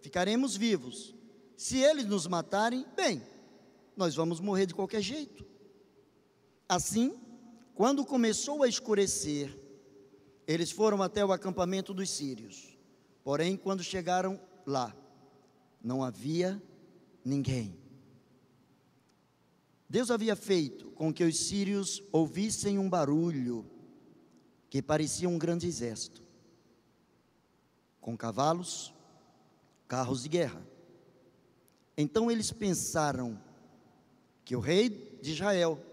ficaremos 0.00 0.56
vivos. 0.56 1.17
Se 1.58 1.78
eles 1.78 2.06
nos 2.06 2.24
matarem, 2.28 2.86
bem, 2.94 3.20
nós 3.96 4.14
vamos 4.14 4.38
morrer 4.38 4.64
de 4.64 4.76
qualquer 4.76 5.02
jeito. 5.02 5.44
Assim, 6.68 7.18
quando 7.74 8.06
começou 8.06 8.62
a 8.62 8.68
escurecer, 8.68 9.58
eles 10.46 10.70
foram 10.70 11.02
até 11.02 11.24
o 11.24 11.32
acampamento 11.32 11.92
dos 11.92 12.10
sírios. 12.10 12.78
Porém, 13.24 13.56
quando 13.56 13.82
chegaram 13.82 14.40
lá, 14.64 14.96
não 15.82 16.04
havia 16.04 16.62
ninguém. 17.24 17.76
Deus 19.88 20.12
havia 20.12 20.36
feito 20.36 20.92
com 20.92 21.12
que 21.12 21.24
os 21.24 21.40
sírios 21.40 22.00
ouvissem 22.12 22.78
um 22.78 22.88
barulho 22.88 23.68
que 24.70 24.80
parecia 24.80 25.28
um 25.28 25.36
grande 25.36 25.66
exército, 25.66 26.22
com 28.00 28.16
cavalos, 28.16 28.94
carros 29.88 30.22
de 30.22 30.28
guerra. 30.28 30.67
Então 32.00 32.30
eles 32.30 32.52
pensaram 32.52 33.36
que 34.44 34.54
o 34.54 34.60
rei 34.60 34.88
de 35.20 35.32
Israel 35.32 35.84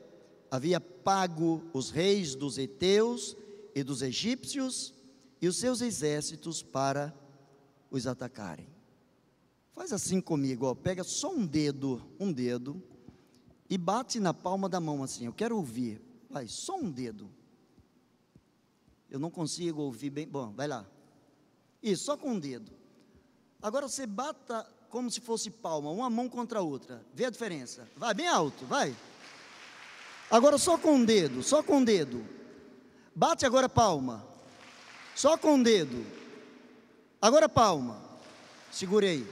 havia 0.52 0.80
pago 0.80 1.64
os 1.74 1.90
reis 1.90 2.36
dos 2.36 2.60
heteus 2.60 3.36
e 3.74 3.84
dos 3.84 4.04
egípcios 4.04 4.94
e 5.42 5.48
os 5.48 5.58
seus 5.58 5.82
exércitos 5.82 6.62
para 6.62 7.12
os 7.90 8.06
atacarem. 8.06 8.68
Faz 9.74 9.92
assim 9.92 10.22
comigo, 10.22 10.68
ó, 10.68 10.76
pega 10.76 11.04
só 11.04 11.34
um 11.34 11.44
dedo, 11.44 12.00
um 12.20 12.32
dedo 12.32 12.80
e 13.68 13.76
bate 13.76 14.20
na 14.20 14.32
palma 14.32 14.70
da 14.70 14.80
mão 14.80 15.02
assim. 15.02 15.26
Eu 15.26 15.34
quero 15.34 15.58
ouvir. 15.58 16.00
Vai, 16.30 16.48
só 16.48 16.78
um 16.78 16.92
dedo. 16.92 17.32
Eu 19.10 19.18
não 19.18 19.32
consigo 19.32 19.82
ouvir 19.82 20.12
bem. 20.12 20.28
Bom, 20.28 20.54
vai 20.54 20.68
lá. 20.68 20.86
Isso, 21.82 22.04
só 22.04 22.16
com 22.16 22.34
um 22.34 22.40
dedo. 22.40 22.72
Agora 23.60 23.88
você 23.88 24.06
bata 24.06 24.72
como 24.96 25.12
se 25.12 25.20
fosse 25.20 25.50
palma, 25.50 25.92
uma 25.92 26.10
mão 26.10 26.30
contra 26.30 26.60
a 26.60 26.62
outra. 26.62 27.06
Vê 27.14 27.26
a 27.26 27.30
diferença. 27.30 27.86
Vai 27.98 28.14
bem 28.14 28.30
alto, 28.30 28.66
vai. 28.66 28.96
Agora 30.32 30.58
só 30.58 30.78
com 30.78 30.94
um 30.94 31.04
dedo, 31.04 31.44
só 31.44 31.62
com 31.62 31.80
um 31.80 31.84
dedo. 31.84 32.26
Bate 33.14 33.46
agora 33.46 33.68
palma. 33.68 34.26
Só 35.14 35.38
com 35.38 35.56
um 35.56 35.62
dedo. 35.62 36.02
Agora 37.22 37.50
palma. 37.50 38.02
Segurei. 38.72 39.28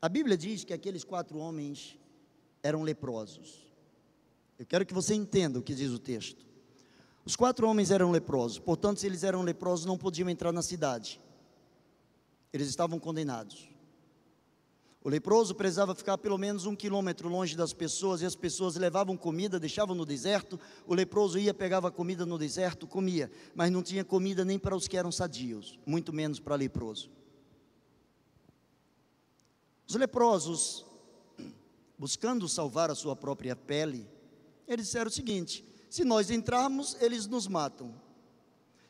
A 0.00 0.08
Bíblia 0.08 0.36
diz 0.36 0.62
que 0.62 0.72
aqueles 0.72 1.02
quatro 1.02 1.36
homens 1.38 1.98
eram 2.62 2.84
leprosos. 2.84 3.66
Eu 4.56 4.66
quero 4.66 4.86
que 4.86 4.94
você 4.94 5.16
entenda 5.16 5.58
o 5.58 5.62
que 5.62 5.74
diz 5.74 5.90
o 5.90 5.98
texto. 5.98 6.46
Os 7.24 7.34
quatro 7.34 7.66
homens 7.66 7.90
eram 7.90 8.12
leprosos, 8.12 8.60
portanto, 8.60 9.00
se 9.00 9.06
eles 9.06 9.24
eram 9.24 9.42
leprosos, 9.42 9.84
não 9.84 9.98
podiam 9.98 10.30
entrar 10.30 10.52
na 10.52 10.62
cidade. 10.62 11.20
Eles 12.58 12.68
estavam 12.68 12.98
condenados. 12.98 13.68
O 15.04 15.08
leproso 15.08 15.54
precisava 15.54 15.94
ficar 15.94 16.18
pelo 16.18 16.36
menos 16.36 16.66
um 16.66 16.74
quilômetro 16.74 17.28
longe 17.28 17.56
das 17.56 17.72
pessoas, 17.72 18.20
e 18.20 18.26
as 18.26 18.34
pessoas 18.34 18.74
levavam 18.74 19.16
comida, 19.16 19.60
deixavam 19.60 19.94
no 19.94 20.04
deserto. 20.04 20.58
O 20.84 20.92
leproso 20.92 21.38
ia, 21.38 21.54
pegava 21.54 21.88
comida 21.88 22.26
no 22.26 22.36
deserto, 22.36 22.84
comia, 22.84 23.30
mas 23.54 23.70
não 23.70 23.80
tinha 23.80 24.04
comida 24.04 24.44
nem 24.44 24.58
para 24.58 24.74
os 24.74 24.88
que 24.88 24.96
eram 24.96 25.12
sadios, 25.12 25.78
muito 25.86 26.12
menos 26.12 26.40
para 26.40 26.56
leproso. 26.56 27.08
Os 29.86 29.94
leprosos 29.94 30.84
buscando 31.96 32.48
salvar 32.48 32.90
a 32.90 32.94
sua 32.96 33.14
própria 33.14 33.54
pele, 33.54 34.04
eles 34.66 34.86
disseram 34.86 35.06
o 35.06 35.14
seguinte: 35.14 35.64
se 35.88 36.04
nós 36.04 36.28
entrarmos, 36.28 36.96
eles 37.00 37.28
nos 37.28 37.46
matam. 37.46 37.94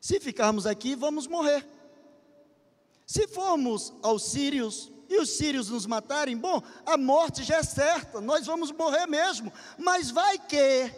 Se 0.00 0.18
ficarmos 0.18 0.64
aqui, 0.64 0.94
vamos 0.94 1.26
morrer. 1.26 1.77
Se 3.08 3.26
formos 3.26 3.94
aos 4.02 4.22
sírios 4.22 4.92
e 5.08 5.18
os 5.18 5.30
sírios 5.30 5.70
nos 5.70 5.86
matarem, 5.86 6.36
bom, 6.36 6.62
a 6.84 6.98
morte 6.98 7.42
já 7.42 7.56
é 7.56 7.62
certa, 7.62 8.20
nós 8.20 8.44
vamos 8.44 8.70
morrer 8.70 9.06
mesmo. 9.06 9.50
Mas 9.78 10.10
vai 10.10 10.38
que 10.38 10.92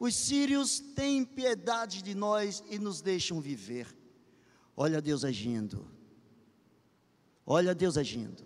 os 0.00 0.16
sírios 0.16 0.80
têm 0.80 1.24
piedade 1.24 2.02
de 2.02 2.12
nós 2.12 2.64
e 2.68 2.76
nos 2.76 3.00
deixam 3.00 3.40
viver. 3.40 3.86
Olha 4.76 5.00
Deus 5.00 5.24
agindo. 5.24 5.88
Olha 7.46 7.72
Deus 7.72 7.96
agindo. 7.96 8.42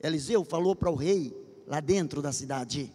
Eliseu 0.00 0.44
falou 0.44 0.74
para 0.74 0.90
o 0.90 0.96
rei 0.96 1.32
lá 1.68 1.78
dentro 1.78 2.20
da 2.20 2.32
cidade. 2.32 2.92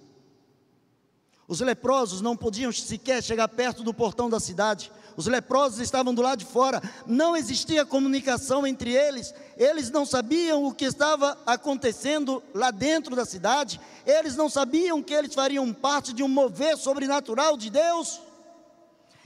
Os 1.47 1.61
leprosos 1.61 2.19
não 2.19 2.35
podiam 2.35 2.73
sequer 2.73 3.23
chegar 3.23 3.47
perto 3.47 3.83
do 3.83 3.93
portão 3.93 4.29
da 4.29 4.39
cidade. 4.39 4.91
Os 5.17 5.27
leprosos 5.27 5.79
estavam 5.79 6.13
do 6.13 6.21
lado 6.21 6.39
de 6.39 6.45
fora. 6.45 6.81
Não 7.05 7.35
existia 7.35 7.85
comunicação 7.85 8.67
entre 8.67 8.91
eles. 8.91 9.33
Eles 9.57 9.89
não 9.89 10.05
sabiam 10.05 10.65
o 10.65 10.73
que 10.73 10.85
estava 10.85 11.37
acontecendo 11.45 12.43
lá 12.53 12.69
dentro 12.69 13.15
da 13.15 13.25
cidade. 13.25 13.79
Eles 14.05 14.35
não 14.35 14.49
sabiam 14.49 15.01
que 15.01 15.13
eles 15.13 15.33
fariam 15.33 15.71
parte 15.73 16.11
de 16.11 16.21
um 16.21 16.27
mover 16.27 16.77
sobrenatural 16.77 17.55
de 17.55 17.69
Deus. 17.69 18.19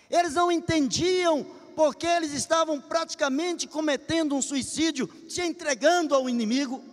Eles 0.09 0.33
não 0.33 0.51
entendiam 0.51 1.45
porque 1.75 2.05
eles 2.05 2.33
estavam 2.33 2.79
praticamente 2.79 3.67
cometendo 3.67 4.35
um 4.35 4.41
suicídio, 4.41 5.09
se 5.27 5.41
entregando 5.41 6.13
ao 6.13 6.29
inimigo. 6.29 6.83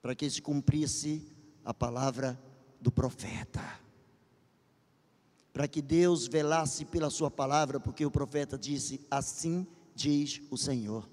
Para 0.00 0.14
que 0.14 0.28
se 0.30 0.40
cumprisse 0.40 1.26
a 1.64 1.74
palavra 1.74 2.38
do 2.80 2.90
profeta. 2.90 3.83
Para 5.54 5.66
que 5.66 5.80
Deus 5.80 6.26
velasse 6.26 6.84
pela 6.84 7.08
sua 7.08 7.30
palavra, 7.30 7.80
porque 7.80 8.04
o 8.04 8.10
profeta 8.10 8.58
disse: 8.58 9.00
Assim 9.10 9.66
diz 9.94 10.42
o 10.50 10.58
Senhor. 10.58 11.08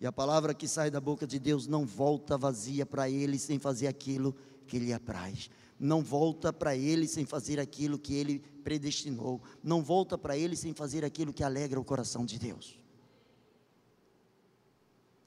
E 0.00 0.06
a 0.06 0.10
palavra 0.10 0.54
que 0.54 0.66
sai 0.66 0.90
da 0.90 1.00
boca 1.00 1.24
de 1.24 1.38
Deus 1.38 1.68
não 1.68 1.86
volta 1.86 2.36
vazia 2.36 2.84
para 2.84 3.08
ele 3.08 3.38
sem 3.38 3.60
fazer 3.60 3.86
aquilo 3.86 4.34
que 4.66 4.80
lhe 4.80 4.92
apraz. 4.92 5.50
Não 5.78 6.02
volta 6.02 6.52
para 6.52 6.76
ele 6.76 7.06
sem 7.06 7.24
fazer 7.24 7.60
aquilo 7.60 7.96
que 7.96 8.14
ele 8.14 8.40
predestinou. 8.64 9.40
Não 9.62 9.82
volta 9.82 10.18
para 10.18 10.36
ele 10.36 10.56
sem 10.56 10.74
fazer 10.74 11.04
aquilo 11.04 11.32
que 11.32 11.44
alegra 11.44 11.78
o 11.78 11.84
coração 11.84 12.24
de 12.24 12.38
Deus. 12.38 12.76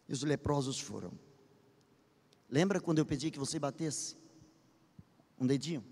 E 0.09 0.11
os 0.11 0.23
leprosos 0.23 0.77
foram. 0.77 1.13
Lembra 2.49 2.81
quando 2.81 2.97
eu 2.97 3.05
pedi 3.05 3.31
que 3.31 3.39
você 3.39 3.57
batesse? 3.57 4.19
um 5.41 5.47
dedinho. 5.47 5.83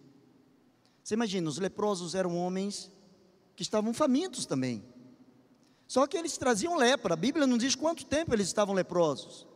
Você 1.04 1.14
imagina, 1.14 1.50
os 1.50 1.58
leprosos 1.58 2.16
eram 2.16 2.38
homens 2.38 2.92
que 3.56 3.64
estavam 3.64 3.94
famintos 3.94 4.46
também. 4.46 4.84
Só 5.88 6.06
que 6.06 6.18
eles 6.18 6.38
traziam 6.38 6.76
lepra. 6.76 7.16
A 7.16 7.18
Bíblia 7.18 7.48
não 7.48 7.58
diz 7.58 7.76
quanto 7.76 8.06
tempo 8.06 8.34
eles 8.34 8.48
estavam 8.48 8.76
leprosos. 8.76 9.48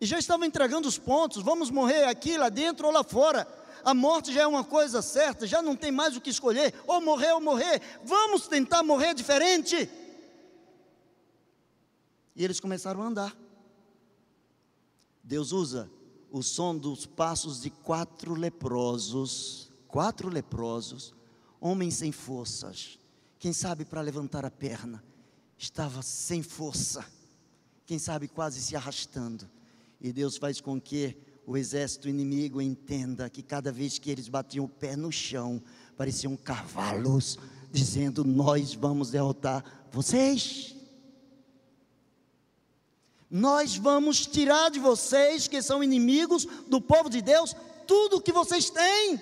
E 0.00 0.06
já 0.06 0.18
estavam 0.18 0.46
entregando 0.46 0.88
os 0.88 0.98
pontos: 0.98 1.42
vamos 1.42 1.70
morrer 1.70 2.04
aqui, 2.04 2.38
lá 2.38 2.48
dentro 2.48 2.86
ou 2.86 2.92
lá 2.92 3.04
fora. 3.04 3.46
A 3.84 3.94
morte 3.94 4.32
já 4.32 4.42
é 4.42 4.46
uma 4.46 4.64
coisa 4.64 5.02
certa, 5.02 5.46
já 5.46 5.62
não 5.62 5.76
tem 5.76 5.90
mais 5.90 6.16
o 6.16 6.20
que 6.20 6.30
escolher: 6.30 6.74
ou 6.86 7.00
morrer 7.00 7.32
ou 7.32 7.40
morrer. 7.40 7.82
Vamos 8.04 8.48
tentar 8.48 8.82
morrer 8.82 9.14
diferente. 9.14 9.90
E 12.34 12.44
eles 12.44 12.58
começaram 12.58 13.02
a 13.02 13.06
andar. 13.06 13.36
Deus 15.22 15.52
usa 15.52 15.90
o 16.30 16.42
som 16.42 16.76
dos 16.76 17.04
passos 17.04 17.60
de 17.60 17.70
quatro 17.70 18.34
leprosos, 18.34 19.69
quatro 19.90 20.28
leprosos, 20.28 21.14
homens 21.60 21.94
sem 21.94 22.12
forças, 22.12 22.98
quem 23.38 23.52
sabe 23.52 23.84
para 23.84 24.00
levantar 24.00 24.44
a 24.44 24.50
perna, 24.50 25.02
estava 25.56 26.02
sem 26.02 26.42
força, 26.42 27.04
quem 27.86 27.98
sabe 27.98 28.28
quase 28.28 28.60
se 28.60 28.76
arrastando, 28.76 29.48
e 30.00 30.12
Deus 30.12 30.36
faz 30.36 30.60
com 30.60 30.80
que 30.80 31.16
o 31.46 31.56
exército 31.56 32.08
inimigo 32.08 32.60
entenda 32.62 33.28
que 33.28 33.42
cada 33.42 33.72
vez 33.72 33.98
que 33.98 34.10
eles 34.10 34.28
batiam 34.28 34.64
o 34.64 34.68
pé 34.68 34.94
no 34.94 35.10
chão, 35.10 35.60
pareciam 35.96 36.36
cavalos, 36.36 37.38
dizendo: 37.70 38.24
Nós 38.24 38.74
vamos 38.74 39.10
derrotar 39.10 39.88
vocês. 39.90 40.76
Nós 43.30 43.76
vamos 43.76 44.26
tirar 44.26 44.70
de 44.70 44.80
vocês, 44.80 45.46
que 45.46 45.62
são 45.62 45.84
inimigos 45.84 46.46
do 46.68 46.80
povo 46.80 47.08
de 47.08 47.22
Deus, 47.22 47.54
tudo 47.86 48.16
o 48.16 48.20
que 48.20 48.32
vocês 48.32 48.70
têm. 48.70 49.20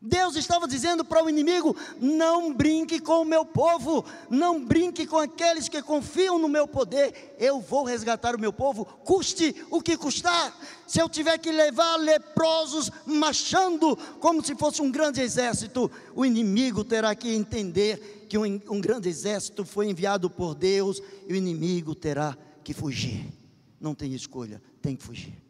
Deus 0.00 0.36
estava 0.36 0.68
dizendo 0.68 1.04
para 1.04 1.24
o 1.24 1.28
inimigo: 1.28 1.74
não 2.00 2.52
brinque 2.52 3.00
com 3.00 3.22
o 3.22 3.24
meu 3.24 3.44
povo, 3.44 4.04
não 4.28 4.62
brinque 4.62 5.06
com 5.06 5.18
aqueles 5.18 5.68
que 5.68 5.82
confiam 5.82 6.38
no 6.38 6.48
meu 6.48 6.68
poder. 6.68 7.34
Eu 7.38 7.60
vou 7.60 7.84
resgatar 7.84 8.34
o 8.34 8.40
meu 8.40 8.52
povo, 8.52 8.84
custe 8.84 9.54
o 9.70 9.80
que 9.80 9.96
custar. 9.96 10.54
Se 10.86 11.00
eu 11.00 11.08
tiver 11.08 11.38
que 11.38 11.50
levar 11.50 11.96
leprosos 11.96 12.90
marchando 13.06 13.96
como 14.20 14.44
se 14.44 14.54
fosse 14.54 14.82
um 14.82 14.90
grande 14.90 15.20
exército, 15.20 15.90
o 16.14 16.24
inimigo 16.24 16.84
terá 16.84 17.14
que 17.14 17.34
entender 17.34 18.26
que 18.28 18.36
um, 18.36 18.44
um 18.44 18.80
grande 18.80 19.08
exército 19.08 19.64
foi 19.64 19.88
enviado 19.88 20.28
por 20.28 20.54
Deus 20.54 21.00
e 21.26 21.32
o 21.32 21.36
inimigo 21.36 21.94
terá 21.94 22.36
que 22.62 22.74
fugir. 22.74 23.32
Não 23.80 23.94
tem 23.94 24.14
escolha, 24.14 24.60
tem 24.82 24.94
que 24.94 25.02
fugir. 25.02 25.45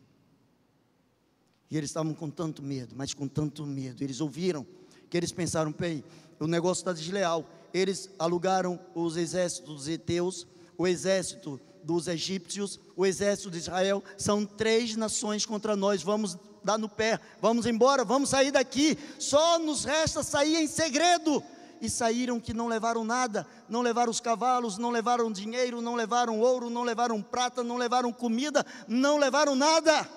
E 1.70 1.76
eles 1.76 1.90
estavam 1.90 2.14
com 2.14 2.30
tanto 2.30 2.62
medo, 2.62 2.94
mas 2.96 3.12
com 3.12 3.26
tanto 3.26 3.64
medo. 3.66 4.02
Eles 4.02 4.20
ouviram 4.20 4.66
que 5.10 5.16
eles 5.16 5.32
pensaram: 5.32 5.72
Pei, 5.72 6.04
o 6.38 6.46
negócio 6.46 6.82
está 6.82 6.92
desleal. 6.92 7.44
Eles 7.72 8.08
alugaram 8.18 8.78
os 8.94 9.16
exércitos 9.16 9.74
dos 9.74 9.88
Eteus, 9.88 10.46
o 10.78 10.86
exército 10.86 11.60
dos 11.82 12.08
egípcios, 12.08 12.80
o 12.96 13.04
exército 13.04 13.50
de 13.50 13.58
Israel. 13.58 14.02
São 14.16 14.44
três 14.44 14.96
nações 14.96 15.44
contra 15.44 15.76
nós. 15.76 16.02
Vamos 16.02 16.38
dar 16.64 16.78
no 16.78 16.88
pé, 16.88 17.20
vamos 17.40 17.64
embora, 17.64 18.04
vamos 18.04 18.30
sair 18.30 18.50
daqui. 18.50 18.98
Só 19.18 19.58
nos 19.58 19.84
resta 19.84 20.22
sair 20.22 20.56
em 20.56 20.66
segredo 20.66 21.42
e 21.80 21.88
saíram 21.88 22.40
que 22.40 22.54
não 22.54 22.66
levaram 22.66 23.04
nada, 23.04 23.46
não 23.68 23.82
levaram 23.82 24.10
os 24.10 24.20
cavalos, 24.20 24.78
não 24.78 24.90
levaram 24.90 25.30
dinheiro, 25.30 25.80
não 25.80 25.94
levaram 25.94 26.40
ouro, 26.40 26.68
não 26.70 26.82
levaram 26.82 27.22
prata, 27.22 27.62
não 27.62 27.76
levaram 27.76 28.12
comida, 28.12 28.64
não 28.88 29.18
levaram 29.18 29.54
nada. 29.54 30.08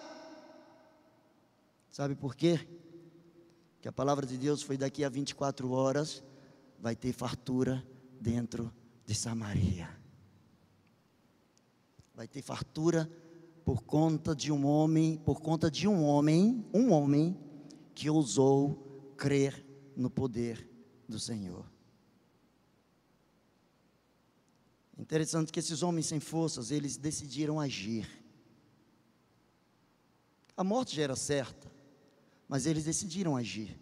Sabe 1.90 2.16
por 2.16 2.36
quê? 2.36 2.60
Que 3.82 3.88
a 3.88 3.92
palavra 3.92 4.26
de 4.26 4.38
Deus 4.38 4.62
foi 4.62 4.78
daqui 4.78 5.04
a 5.04 5.10
24 5.10 5.72
horas, 5.72 6.24
vai 6.80 6.96
ter 6.96 7.12
fartura 7.14 7.86
dentro 8.20 8.74
de 9.06 9.16
Samaria. 9.16 9.90
Vai 12.14 12.28
ter 12.28 12.42
fartura 12.42 13.10
por 13.66 13.84
conta 13.84 14.36
de 14.36 14.52
um 14.52 14.66
homem, 14.66 15.18
por 15.18 15.42
conta 15.42 15.70
de 15.70 15.88
um 15.88 16.04
homem, 16.04 16.66
um 16.74 16.92
homem 16.92 17.38
que 17.96 18.10
ousou 18.10 19.14
crer 19.18 19.66
no 19.96 20.10
poder 20.10 20.70
do 21.08 21.20
Senhor. 21.20 21.66
Interessante 24.98 25.52
que 25.52 25.60
esses 25.60 25.82
homens 25.82 26.08
sem 26.08 26.20
forças, 26.20 26.72
eles 26.72 26.98
decidiram 26.98 27.60
agir. 27.60 28.08
A 30.58 30.64
morte 30.64 30.96
já 30.96 31.04
era 31.04 31.16
certa, 31.16 31.72
mas 32.50 32.66
eles 32.66 32.84
decidiram 32.84 33.38
agir. 33.38 33.80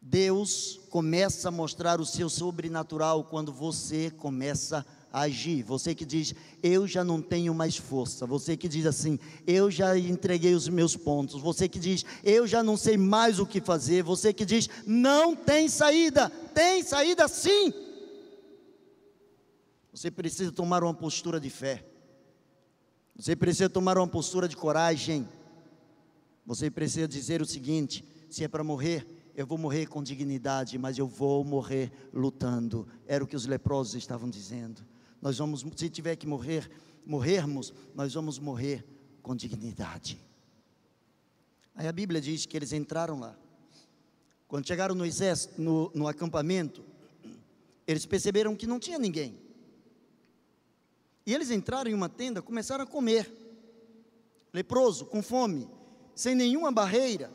Deus 0.00 0.80
começa 0.88 1.48
a 1.48 1.52
mostrar 1.52 2.00
o 2.00 2.06
seu 2.06 2.30
sobrenatural 2.30 3.24
quando 3.24 3.52
você 3.52 4.10
começa 4.10 4.86
a 5.12 5.22
agir. 5.22 5.62
Você 5.64 5.94
que 5.94 6.06
diz, 6.06 6.34
eu 6.62 6.86
já 6.86 7.04
não 7.04 7.20
tenho 7.20 7.52
mais 7.52 7.76
força. 7.76 8.24
Você 8.24 8.56
que 8.56 8.68
diz 8.68 8.86
assim, 8.86 9.18
eu 9.46 9.70
já 9.70 9.98
entreguei 9.98 10.54
os 10.54 10.68
meus 10.68 10.96
pontos. 10.96 11.42
Você 11.42 11.68
que 11.68 11.78
diz, 11.78 12.06
eu 12.24 12.46
já 12.46 12.62
não 12.62 12.76
sei 12.76 12.96
mais 12.96 13.38
o 13.38 13.44
que 13.44 13.60
fazer. 13.60 14.02
Você 14.02 14.32
que 14.32 14.46
diz, 14.46 14.70
não 14.86 15.36
tem 15.36 15.68
saída. 15.68 16.30
Tem 16.54 16.82
saída 16.82 17.28
sim. 17.28 17.74
Você 19.92 20.10
precisa 20.10 20.52
tomar 20.52 20.82
uma 20.82 20.94
postura 20.94 21.38
de 21.38 21.50
fé. 21.50 21.84
Você 23.18 23.34
precisa 23.34 23.68
tomar 23.68 23.98
uma 23.98 24.06
postura 24.06 24.48
de 24.48 24.56
coragem. 24.56 25.28
Você 26.48 26.70
precisa 26.70 27.06
dizer 27.06 27.42
o 27.42 27.46
seguinte: 27.46 28.02
se 28.30 28.42
é 28.42 28.48
para 28.48 28.64
morrer, 28.64 29.06
eu 29.34 29.46
vou 29.46 29.58
morrer 29.58 29.84
com 29.84 30.02
dignidade, 30.02 30.78
mas 30.78 30.96
eu 30.96 31.06
vou 31.06 31.44
morrer 31.44 31.92
lutando. 32.10 32.88
Era 33.06 33.22
o 33.22 33.26
que 33.26 33.36
os 33.36 33.44
leprosos 33.44 33.94
estavam 33.96 34.30
dizendo. 34.30 34.82
Nós 35.20 35.36
vamos, 35.36 35.62
se 35.76 35.90
tiver 35.90 36.16
que 36.16 36.26
morrer, 36.26 36.70
morrermos, 37.04 37.74
nós 37.94 38.14
vamos 38.14 38.38
morrer 38.38 38.82
com 39.20 39.36
dignidade. 39.36 40.18
Aí 41.74 41.86
a 41.86 41.92
Bíblia 41.92 42.18
diz 42.18 42.46
que 42.46 42.56
eles 42.56 42.72
entraram 42.72 43.20
lá. 43.20 43.38
Quando 44.48 44.66
chegaram 44.66 44.94
no 44.94 45.04
exército, 45.04 45.60
no, 45.60 45.92
no 45.94 46.08
acampamento, 46.08 46.82
eles 47.86 48.06
perceberam 48.06 48.56
que 48.56 48.66
não 48.66 48.80
tinha 48.80 48.98
ninguém. 48.98 49.38
E 51.26 51.34
eles 51.34 51.50
entraram 51.50 51.90
em 51.90 51.94
uma 51.94 52.08
tenda, 52.08 52.40
começaram 52.40 52.84
a 52.84 52.86
comer. 52.86 53.30
Leproso, 54.50 55.04
com 55.04 55.22
fome, 55.22 55.68
sem 56.18 56.34
nenhuma 56.34 56.72
barreira. 56.72 57.30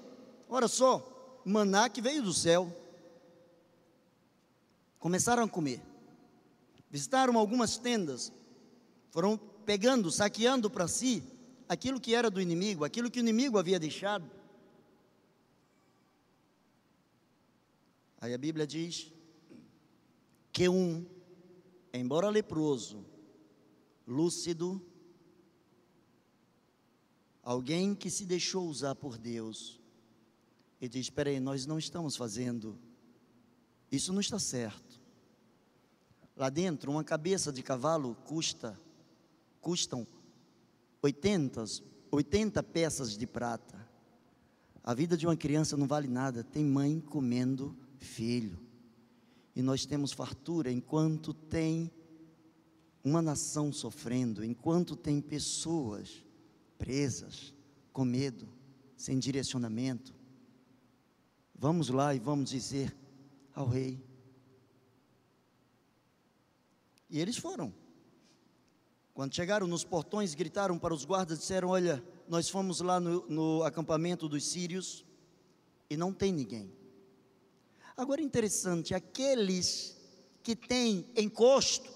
Olha 0.50 0.68
só, 0.68 1.42
maná 1.46 1.88
que 1.88 2.02
veio 2.02 2.22
do 2.22 2.34
céu. 2.34 2.72
Começaram 5.00 5.44
a 5.44 5.48
comer 5.48 5.82
visitaram 6.94 7.40
algumas 7.40 7.76
tendas, 7.76 8.32
foram 9.10 9.36
pegando, 9.66 10.12
saqueando 10.12 10.70
para 10.70 10.88
si 10.88 11.24
aquilo 11.68 12.00
que 12.00 12.14
era 12.14 12.30
do 12.30 12.40
inimigo, 12.40 12.86
aquilo 12.86 13.10
que 13.10 13.20
o 13.20 13.22
inimigo 13.22 13.58
havia 13.58 13.80
deixado. 13.80 14.30
Aí 18.22 18.32
a 18.32 18.38
Bíblia 18.38 18.68
diz 18.68 19.12
que 20.52 20.70
um 20.70 21.04
embora 21.92 22.30
leproso, 22.30 23.04
lúcido, 24.06 24.80
alguém 27.44 27.94
que 27.94 28.10
se 28.10 28.26
deixou 28.26 28.68
usar 28.68 28.96
por 28.96 29.18
Deus, 29.18 29.80
e 30.80 30.88
diz: 30.88 31.02
Espera 31.06 31.30
aí, 31.30 31.40
nós 31.40 31.66
não 31.66 31.78
estamos 31.78 32.16
fazendo, 32.16 32.80
isso 33.92 34.14
não 34.14 34.22
está 34.22 34.40
certo. 34.40 35.02
Lá 36.36 36.50
dentro, 36.50 36.90
uma 36.92 37.04
cabeça 37.04 37.52
de 37.52 37.62
cavalo 37.62 38.16
custa, 38.26 38.80
custam 39.62 40.08
80, 41.02 41.64
80 42.10 42.64
peças 42.64 43.16
de 43.18 43.28
prata. 43.28 43.88
A 44.84 44.94
vida 44.94 45.16
de 45.16 45.28
uma 45.28 45.38
criança 45.38 45.78
não 45.78 45.88
vale 45.88 46.08
nada, 46.08 46.44
tem 46.44 46.66
mãe 46.66 47.00
comendo 47.00 47.78
filho. 47.98 48.60
E 49.56 49.62
nós 49.62 49.86
temos 49.86 50.12
fartura 50.12 50.72
enquanto 50.72 51.34
tem 51.34 51.92
uma 53.04 53.22
nação 53.22 53.72
sofrendo, 53.72 54.44
enquanto 54.44 54.96
tem 54.96 55.22
pessoas 55.22 56.24
presas, 56.84 57.54
com 57.94 58.04
medo, 58.04 58.46
sem 58.98 59.18
direcionamento. 59.18 60.14
Vamos 61.56 61.88
lá 61.88 62.14
e 62.14 62.20
vamos 62.20 62.50
dizer 62.50 62.94
ao 63.56 63.66
rei. 63.66 64.04
E 67.10 67.22
eles 67.22 67.38
foram. 67.38 67.74
Quando 69.14 69.34
chegaram 69.34 69.66
nos 69.66 69.86
portões, 69.86 70.36
gritaram 70.36 70.78
para 70.78 70.94
os 70.94 71.06
guardas, 71.06 71.40
disseram: 71.40 71.70
Olha, 71.70 72.04
nós 72.28 72.50
fomos 72.50 72.82
lá 72.82 73.00
no, 73.00 73.26
no 73.30 73.64
acampamento 73.64 74.28
dos 74.28 74.46
sírios 74.46 75.06
e 75.90 75.96
não 75.96 76.12
tem 76.12 76.34
ninguém. 76.34 76.70
Agora 77.96 78.22
interessante, 78.22 78.94
aqueles 78.94 79.96
que 80.42 80.54
têm 80.54 81.08
encosto, 81.16 81.90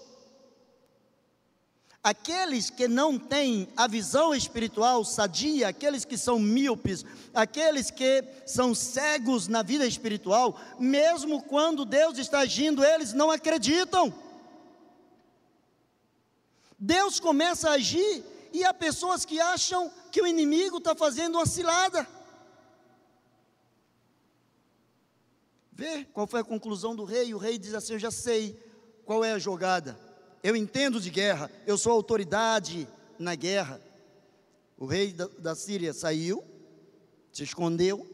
aqueles 2.08 2.70
que 2.70 2.88
não 2.88 3.18
têm 3.18 3.68
a 3.76 3.86
visão 3.86 4.34
espiritual 4.34 5.04
sadia, 5.04 5.68
aqueles 5.68 6.06
que 6.06 6.16
são 6.16 6.38
míopes, 6.38 7.04
aqueles 7.34 7.90
que 7.90 8.24
são 8.46 8.74
cegos 8.74 9.46
na 9.46 9.62
vida 9.62 9.86
espiritual, 9.86 10.58
mesmo 10.78 11.42
quando 11.42 11.84
Deus 11.84 12.16
está 12.16 12.40
agindo, 12.40 12.82
eles 12.82 13.12
não 13.12 13.30
acreditam. 13.30 14.14
Deus 16.78 17.20
começa 17.20 17.68
a 17.68 17.74
agir 17.74 18.24
e 18.54 18.64
há 18.64 18.72
pessoas 18.72 19.26
que 19.26 19.38
acham 19.38 19.92
que 20.10 20.22
o 20.22 20.26
inimigo 20.26 20.78
está 20.78 20.94
fazendo 20.94 21.34
uma 21.34 21.46
cilada. 21.46 22.08
Vê 25.72 26.06
qual 26.06 26.26
foi 26.26 26.40
a 26.40 26.44
conclusão 26.44 26.96
do 26.96 27.04
rei. 27.04 27.34
O 27.34 27.38
rei 27.38 27.58
diz 27.58 27.74
assim: 27.74 27.92
Eu 27.92 27.98
já 27.98 28.10
sei 28.10 28.58
qual 29.04 29.22
é 29.22 29.32
a 29.32 29.38
jogada. 29.38 30.07
Eu 30.42 30.54
entendo 30.54 31.00
de 31.00 31.10
guerra, 31.10 31.50
eu 31.66 31.76
sou 31.76 31.92
autoridade 31.92 32.88
na 33.18 33.34
guerra. 33.34 33.80
O 34.76 34.86
rei 34.86 35.12
da, 35.12 35.26
da 35.38 35.54
Síria 35.54 35.92
saiu, 35.92 36.44
se 37.32 37.42
escondeu. 37.42 38.06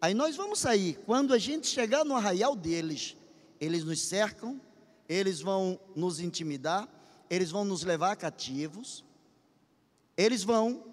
Aí 0.00 0.14
nós 0.14 0.36
vamos 0.36 0.60
sair. 0.60 0.98
Quando 1.04 1.34
a 1.34 1.38
gente 1.38 1.66
chegar 1.66 2.04
no 2.04 2.16
arraial 2.16 2.54
deles, 2.54 3.16
eles 3.60 3.84
nos 3.84 4.00
cercam, 4.00 4.60
eles 5.08 5.40
vão 5.40 5.78
nos 5.94 6.20
intimidar, 6.20 6.88
eles 7.28 7.50
vão 7.50 7.64
nos 7.64 7.82
levar 7.82 8.16
cativos, 8.16 9.04
eles 10.16 10.42
vão 10.42 10.84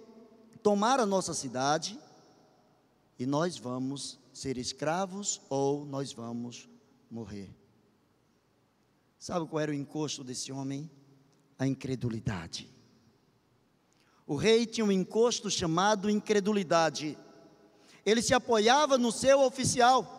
tomar 0.63 0.99
a 0.99 1.05
nossa 1.05 1.33
cidade 1.33 1.99
e 3.17 3.25
nós 3.25 3.57
vamos 3.57 4.19
ser 4.33 4.57
escravos 4.57 5.41
ou 5.49 5.85
nós 5.85 6.13
vamos 6.13 6.69
morrer. 7.09 7.58
Sabe 9.19 9.45
qual 9.45 9.59
era 9.59 9.71
o 9.71 9.75
encosto 9.75 10.23
desse 10.23 10.49
homem? 10.49 10.89
A 11.57 11.67
incredulidade. 11.67 12.73
O 14.25 14.35
rei 14.35 14.65
tinha 14.65 14.85
um 14.85 14.91
encosto 14.91 15.51
chamado 15.51 16.09
incredulidade. 16.09 17.17
Ele 18.05 18.21
se 18.21 18.33
apoiava 18.33 18.97
no 18.97 19.11
seu 19.11 19.41
oficial. 19.41 20.15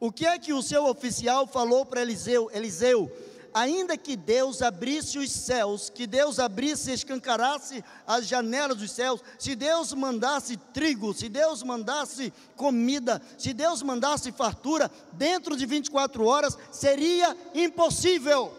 O 0.00 0.10
que 0.10 0.26
é 0.26 0.36
que 0.36 0.52
o 0.52 0.62
seu 0.62 0.86
oficial 0.86 1.46
falou 1.46 1.86
para 1.86 2.02
Eliseu? 2.02 2.50
Eliseu, 2.52 3.08
ainda 3.52 3.96
que 3.96 4.16
Deus 4.16 4.62
abrisse 4.62 5.18
os 5.18 5.30
céus, 5.30 5.90
que 5.90 6.06
Deus 6.06 6.38
abrisse 6.38 6.90
e 6.90 6.94
escancarasse 6.94 7.84
as 8.06 8.26
janelas 8.26 8.78
dos 8.78 8.90
céus, 8.90 9.22
se 9.38 9.54
Deus 9.54 9.92
mandasse 9.92 10.56
trigo, 10.56 11.12
se 11.12 11.28
Deus 11.28 11.62
mandasse 11.62 12.32
comida, 12.56 13.20
se 13.36 13.52
Deus 13.52 13.82
mandasse 13.82 14.32
fartura, 14.32 14.90
dentro 15.12 15.56
de 15.56 15.66
24 15.66 16.24
horas 16.24 16.56
seria 16.70 17.36
impossível. 17.54 18.52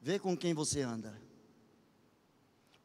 Vê 0.00 0.18
com 0.18 0.36
quem 0.36 0.54
você 0.54 0.80
anda. 0.80 1.14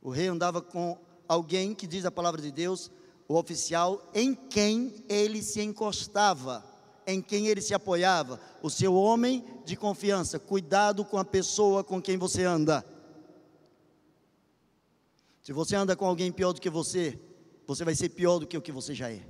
O 0.01 0.09
rei 0.09 0.28
andava 0.28 0.61
com 0.61 0.97
alguém 1.28 1.74
que 1.74 1.88
diz 1.88 2.05
a 2.05 2.11
palavra 2.11 2.41
de 2.41 2.51
Deus, 2.51 2.91
o 3.28 3.36
oficial 3.36 4.01
em 4.13 4.36
quem 4.36 5.03
ele 5.09 5.41
se 5.41 5.61
encostava 5.61 6.74
em 7.08 7.22
quem 7.22 7.47
ele 7.47 7.62
se 7.62 7.74
apoiava, 7.74 8.39
o 8.62 8.70
seu 8.70 8.95
homem 8.95 9.43
de 9.64 9.76
confiança. 9.76 10.39
Cuidado 10.39 11.06
com 11.06 11.18
a 11.18 11.26
pessoa 11.26 11.84
com 11.84 12.01
quem 12.01 12.18
você 12.18 12.43
anda. 12.43 12.86
Se 15.43 15.53
você 15.53 15.76
anda 15.76 15.95
com 15.95 16.06
alguém 16.06 16.32
pior 16.32 16.53
do 16.53 16.62
que 16.62 16.70
você, 16.70 17.20
você 17.68 17.86
vai 17.86 17.95
ser 17.95 18.10
pior 18.10 18.39
do 18.39 18.47
que 18.47 18.58
o 18.58 18.62
que 18.62 18.72
você 18.72 18.95
já 18.95 19.12
é. 19.12 19.22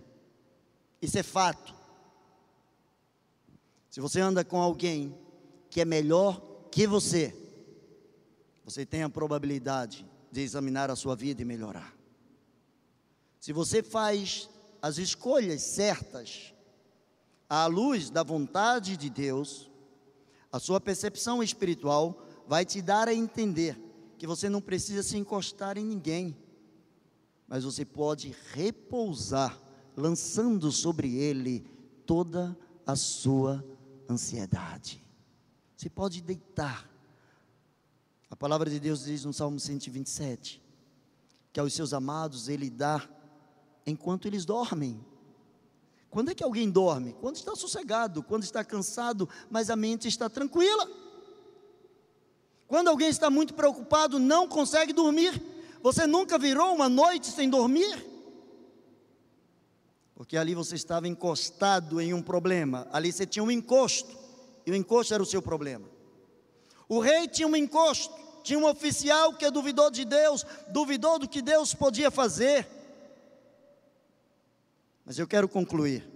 Isso 1.01 1.17
é 1.17 1.23
fato. 1.23 1.75
Se 3.89 3.99
você 3.99 4.19
anda 4.19 4.43
com 4.43 4.61
alguém 4.61 5.17
que 5.69 5.81
é 5.81 5.85
melhor 5.85 6.41
que 6.71 6.87
você, 6.87 7.35
você 8.63 8.85
tem 8.85 9.03
a 9.03 9.09
probabilidade 9.09 10.05
de 10.31 10.41
examinar 10.41 10.89
a 10.89 10.95
sua 10.95 11.15
vida 11.15 11.41
e 11.41 11.45
melhorar. 11.45 11.93
Se 13.39 13.53
você 13.53 13.83
faz 13.83 14.49
as 14.81 14.97
escolhas 14.97 15.61
certas, 15.61 16.53
à 17.63 17.67
luz 17.67 18.09
da 18.09 18.21
vontade 18.21 18.97
de 18.97 19.09
Deus, 19.09 19.71
a 20.51 20.59
sua 20.59 20.81
percepção 20.81 21.41
espiritual 21.41 22.27
vai 22.47 22.65
te 22.65 22.81
dar 22.81 23.07
a 23.07 23.13
entender 23.13 23.79
que 24.17 24.27
você 24.27 24.49
não 24.49 24.59
precisa 24.59 25.01
se 25.01 25.17
encostar 25.17 25.77
em 25.77 25.85
ninguém, 25.85 26.35
mas 27.47 27.63
você 27.63 27.85
pode 27.85 28.35
repousar, 28.51 29.57
lançando 29.95 30.69
sobre 30.71 31.15
ele 31.15 31.65
toda 32.05 32.57
a 32.85 32.95
sua 32.95 33.63
ansiedade. 34.09 35.01
Você 35.77 35.89
pode 35.89 36.21
deitar. 36.21 36.89
A 38.29 38.35
palavra 38.35 38.69
de 38.69 38.81
Deus 38.81 39.05
diz 39.05 39.23
no 39.23 39.31
Salmo 39.31 39.59
127 39.59 40.61
que 41.53 41.59
aos 41.59 41.73
seus 41.73 41.93
amados 41.93 42.49
ele 42.49 42.69
dá 42.69 43.07
enquanto 43.85 44.27
eles 44.27 44.43
dormem. 44.43 44.99
Quando 46.15 46.31
é 46.31 46.33
que 46.33 46.45
alguém 46.45 46.69
dorme? 46.69 47.13
Quando 47.19 47.35
está 47.35 47.57
sossegado, 47.57 48.23
quando 48.23 48.43
está 48.43 48.63
cansado, 48.63 49.27
mas 49.49 49.69
a 49.69 49.75
mente 49.75 50.07
está 50.07 50.29
tranquila. 50.29 50.89
Quando 52.69 52.87
alguém 52.87 53.09
está 53.09 53.29
muito 53.29 53.53
preocupado, 53.53 54.17
não 54.17 54.47
consegue 54.47 54.93
dormir. 54.93 55.43
Você 55.81 56.07
nunca 56.07 56.37
virou 56.37 56.73
uma 56.73 56.87
noite 56.87 57.27
sem 57.27 57.49
dormir? 57.49 58.01
Porque 60.15 60.37
ali 60.37 60.55
você 60.55 60.75
estava 60.75 61.05
encostado 61.05 61.99
em 61.99 62.13
um 62.13 62.21
problema, 62.21 62.87
ali 62.93 63.11
você 63.11 63.25
tinha 63.25 63.43
um 63.43 63.51
encosto, 63.51 64.17
e 64.65 64.71
o 64.71 64.75
encosto 64.75 65.13
era 65.13 65.21
o 65.21 65.25
seu 65.25 65.41
problema. 65.41 65.89
O 66.87 67.01
rei 67.01 67.27
tinha 67.27 67.45
um 67.45 67.57
encosto, 67.57 68.15
tinha 68.41 68.57
um 68.57 68.65
oficial 68.65 69.33
que 69.33 69.51
duvidou 69.51 69.91
de 69.91 70.05
Deus, 70.05 70.45
duvidou 70.69 71.19
do 71.19 71.27
que 71.27 71.41
Deus 71.41 71.73
podia 71.73 72.09
fazer. 72.09 72.65
Mas 75.05 75.19
eu 75.19 75.27
quero 75.27 75.47
concluir. 75.47 76.09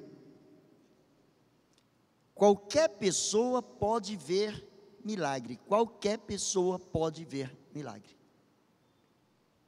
Qualquer 2.33 2.89
pessoa 2.89 3.61
pode 3.61 4.15
ver 4.15 4.67
milagre. 5.05 5.57
Qualquer 5.67 6.17
pessoa 6.17 6.79
pode 6.79 7.23
ver 7.23 7.55
milagre. 7.73 8.17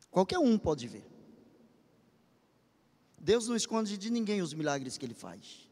Qualquer 0.10 0.40
um 0.40 0.58
pode 0.58 0.88
ver. 0.88 1.06
Deus 3.20 3.48
não 3.48 3.56
esconde 3.56 3.98
de 3.98 4.10
ninguém 4.10 4.42
os 4.42 4.54
milagres 4.54 4.98
que 4.98 5.06
ele 5.06 5.14
faz. 5.14 5.70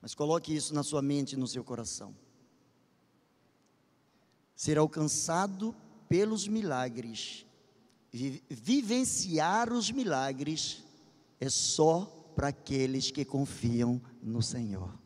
Mas 0.00 0.14
coloque 0.14 0.54
isso 0.54 0.74
na 0.74 0.82
sua 0.82 1.00
mente 1.00 1.32
e 1.32 1.36
no 1.36 1.48
seu 1.48 1.64
coração. 1.64 2.14
Ser 4.54 4.76
alcançado 4.76 5.74
pelos 6.08 6.46
milagres, 6.46 7.46
vivenciar 8.12 9.72
os 9.72 9.90
milagres, 9.90 10.84
é 11.40 11.48
só 11.48 12.17
para 12.38 12.50
aqueles 12.50 13.10
que 13.10 13.24
confiam 13.24 14.00
no 14.22 14.40
Senhor. 14.40 14.96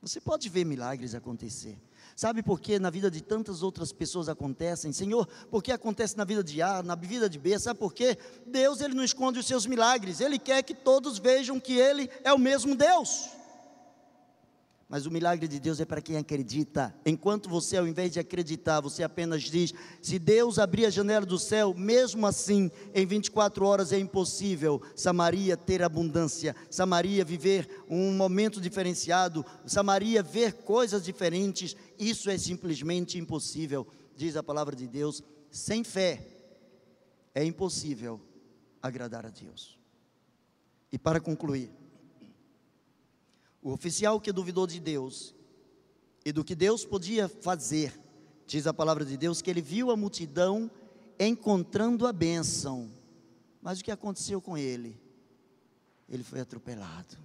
Você 0.00 0.18
pode 0.18 0.48
ver 0.48 0.64
milagres 0.64 1.14
acontecer. 1.14 1.78
Sabe 2.16 2.42
por 2.42 2.58
que 2.58 2.78
na 2.78 2.88
vida 2.88 3.10
de 3.10 3.20
tantas 3.20 3.62
outras 3.62 3.92
pessoas 3.92 4.30
acontecem? 4.30 4.90
Senhor, 4.90 5.28
por 5.50 5.62
que 5.62 5.72
acontece 5.72 6.16
na 6.16 6.24
vida 6.24 6.42
de 6.42 6.62
A, 6.62 6.82
na 6.82 6.94
vida 6.94 7.28
de 7.28 7.38
B? 7.38 7.58
Sabe 7.58 7.78
por 7.78 7.92
quê? 7.92 8.16
Deus, 8.46 8.80
Ele 8.80 8.94
não 8.94 9.04
esconde 9.04 9.38
os 9.38 9.46
seus 9.46 9.66
milagres. 9.66 10.22
Ele 10.22 10.38
quer 10.38 10.62
que 10.62 10.72
todos 10.72 11.18
vejam 11.18 11.60
que 11.60 11.74
Ele 11.74 12.08
é 12.24 12.32
o 12.32 12.38
mesmo 12.38 12.74
Deus. 12.74 13.28
Mas 14.88 15.04
o 15.04 15.10
milagre 15.10 15.46
de 15.46 15.60
Deus 15.60 15.80
é 15.80 15.84
para 15.84 16.00
quem 16.00 16.16
acredita. 16.16 16.94
Enquanto 17.04 17.50
você, 17.50 17.76
ao 17.76 17.86
invés 17.86 18.10
de 18.10 18.18
acreditar, 18.18 18.80
você 18.80 19.02
apenas 19.02 19.42
diz: 19.42 19.74
se 20.00 20.18
Deus 20.18 20.58
abrir 20.58 20.86
a 20.86 20.90
janela 20.90 21.26
do 21.26 21.38
céu, 21.38 21.74
mesmo 21.74 22.26
assim, 22.26 22.70
em 22.94 23.04
24 23.04 23.66
horas 23.66 23.92
é 23.92 23.98
impossível 23.98 24.80
Samaria 24.96 25.58
ter 25.58 25.82
abundância, 25.82 26.56
Samaria 26.70 27.22
viver 27.22 27.84
um 27.86 28.12
momento 28.12 28.62
diferenciado, 28.62 29.44
Samaria 29.66 30.22
ver 30.22 30.54
coisas 30.54 31.04
diferentes. 31.04 31.76
Isso 31.98 32.30
é 32.30 32.38
simplesmente 32.38 33.18
impossível, 33.18 33.86
diz 34.16 34.36
a 34.36 34.42
palavra 34.42 34.74
de 34.74 34.88
Deus. 34.88 35.22
Sem 35.50 35.84
fé, 35.84 36.26
é 37.34 37.44
impossível 37.44 38.18
agradar 38.82 39.26
a 39.26 39.30
Deus. 39.30 39.78
E 40.90 40.98
para 40.98 41.20
concluir, 41.20 41.70
o 43.62 43.72
oficial 43.72 44.20
que 44.20 44.32
duvidou 44.32 44.66
de 44.66 44.80
Deus 44.80 45.34
e 46.24 46.32
do 46.32 46.44
que 46.44 46.54
Deus 46.54 46.84
podia 46.84 47.28
fazer, 47.28 47.98
diz 48.46 48.66
a 48.66 48.74
palavra 48.74 49.04
de 49.04 49.16
Deus, 49.16 49.42
que 49.42 49.50
ele 49.50 49.60
viu 49.60 49.90
a 49.90 49.96
multidão 49.96 50.70
encontrando 51.18 52.06
a 52.06 52.12
bênção. 52.12 52.90
Mas 53.60 53.80
o 53.80 53.84
que 53.84 53.90
aconteceu 53.90 54.40
com 54.40 54.56
ele? 54.56 55.00
Ele 56.08 56.22
foi 56.22 56.40
atropelado. 56.40 57.16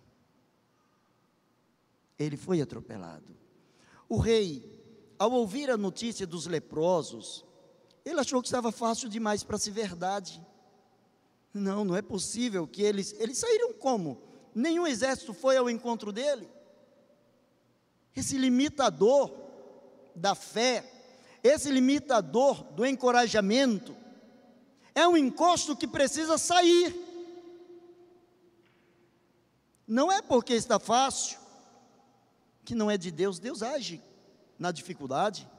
Ele 2.18 2.38
foi 2.38 2.62
atropelado. 2.62 3.36
O 4.10 4.18
rei, 4.18 4.64
ao 5.18 5.32
ouvir 5.32 5.70
a 5.70 5.78
notícia 5.78 6.28
dos 6.28 6.46
leprosos, 6.46 7.46
ele 8.06 8.20
achou 8.20 8.42
que 8.42 8.48
estava 8.48 8.72
fácil 8.72 9.08
demais 9.08 9.44
para 9.44 9.58
ser 9.58 9.72
verdade. 9.72 10.46
Não, 11.54 11.86
não 11.86 11.96
é 11.96 12.02
possível 12.02 12.68
que 12.68 12.82
eles. 12.82 13.14
Eles 13.20 13.38
saíram 13.38 13.74
como? 13.74 14.22
Nenhum 14.54 14.88
exército 14.88 15.34
foi 15.34 15.58
ao 15.58 15.70
encontro 15.70 16.12
dele. 16.12 16.50
Esse 18.16 18.38
limitador 18.38 19.32
da 20.16 20.36
fé, 20.36 20.84
esse 21.44 21.72
limitador 21.72 22.64
do 22.74 22.86
encorajamento, 22.86 23.96
é 24.94 25.08
um 25.08 25.18
encosto 25.18 25.76
que 25.76 25.88
precisa 25.88 26.38
sair. 26.38 26.96
Não 29.88 30.12
é 30.12 30.22
porque 30.22 30.54
está 30.54 30.80
fácil, 30.80 31.40
que 32.64 32.76
não 32.76 32.90
é 32.90 32.98
de 32.98 33.12
Deus, 33.12 33.40
Deus 33.40 33.62
age 33.62 34.02
na 34.58 34.72
dificuldade, 34.72 35.50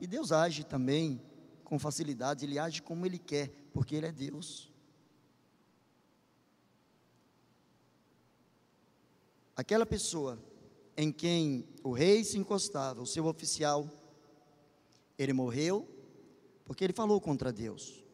e 0.00 0.06
Deus 0.06 0.30
age 0.30 0.62
também 0.62 1.20
com 1.64 1.78
facilidade, 1.78 2.44
Ele 2.44 2.58
age 2.58 2.82
como 2.82 3.04
Ele 3.06 3.18
quer, 3.18 3.50
porque 3.72 3.96
Ele 3.96 4.06
é 4.06 4.12
Deus. 4.12 4.70
Aquela 9.56 9.86
pessoa 9.86 10.38
em 10.96 11.10
quem 11.10 11.66
o 11.82 11.92
rei 11.92 12.22
se 12.22 12.38
encostava, 12.38 13.02
o 13.02 13.06
seu 13.06 13.26
oficial, 13.26 13.90
ele 15.18 15.32
morreu 15.32 15.88
porque 16.64 16.84
ele 16.84 16.92
falou 16.92 17.20
contra 17.20 17.52
Deus. 17.52 18.04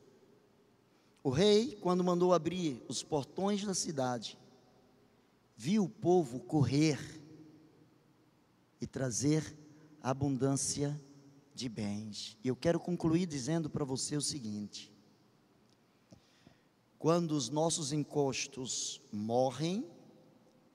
O 1.25 1.31
rei, 1.31 1.77
quando 1.81 2.05
mandou 2.05 2.33
abrir 2.33 2.83
os 2.89 3.03
portões 3.03 3.65
da 3.65 3.75
cidade, 3.75 4.39
viu 5.57 5.85
o 5.85 5.89
povo 5.89 6.41
correr 6.41 6.99
e 8.81 8.87
trazer 8.87 9.57
abundância 10.03 11.01
de 11.55 11.69
bens. 11.69 12.37
E 12.43 12.49
eu 12.49 12.57
quero 12.57 12.81
concluir 12.81 13.27
dizendo 13.27 13.71
para 13.71 13.85
você 13.85 14.17
o 14.17 14.21
seguinte: 14.21 14.93
quando 16.99 17.33
os 17.33 17.49
nossos 17.49 17.93
encostos 17.93 19.01
morrem, 19.13 19.89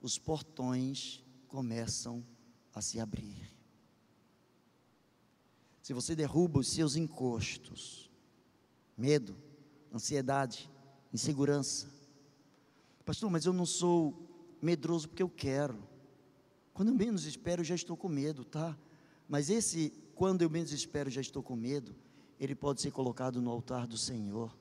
os 0.00 0.18
portões 0.18 1.24
começam 1.46 2.24
a 2.74 2.80
se 2.80 3.00
abrir. 3.00 3.50
Se 5.82 5.92
você 5.92 6.14
derruba 6.14 6.60
os 6.60 6.68
seus 6.68 6.96
encostos, 6.96 8.10
medo, 8.96 9.36
ansiedade, 9.92 10.70
insegurança, 11.12 11.88
pastor, 13.04 13.30
mas 13.30 13.46
eu 13.46 13.52
não 13.52 13.64
sou 13.64 14.28
medroso 14.60 15.08
porque 15.08 15.22
eu 15.22 15.30
quero. 15.30 15.82
Quando 16.74 16.88
eu 16.88 16.94
menos 16.94 17.24
espero, 17.24 17.62
eu 17.62 17.64
já 17.64 17.74
estou 17.74 17.96
com 17.96 18.08
medo, 18.08 18.44
tá? 18.44 18.78
Mas 19.26 19.50
esse, 19.50 19.92
quando 20.14 20.42
eu 20.42 20.50
menos 20.50 20.72
espero, 20.72 21.10
já 21.10 21.20
estou 21.20 21.42
com 21.42 21.56
medo, 21.56 21.96
ele 22.38 22.54
pode 22.54 22.80
ser 22.80 22.92
colocado 22.92 23.40
no 23.40 23.50
altar 23.50 23.86
do 23.86 23.96
Senhor, 23.96 24.56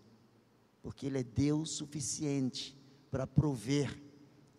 porque 0.82 1.06
Ele 1.06 1.20
é 1.20 1.24
Deus 1.24 1.72
suficiente 1.72 2.76
para 3.12 3.28
prover 3.28 4.02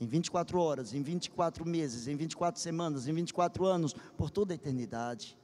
em 0.01 0.07
24 0.07 0.59
horas, 0.59 0.95
em 0.95 1.03
24 1.03 1.67
meses, 1.67 2.07
em 2.07 2.17
24 2.17 2.61
semanas, 2.61 3.07
em 3.09 3.13
24 3.13 3.67
anos, 3.67 3.95
por 4.17 4.31
toda 4.31 4.55
a 4.55 4.57
eternidade. 4.57 5.37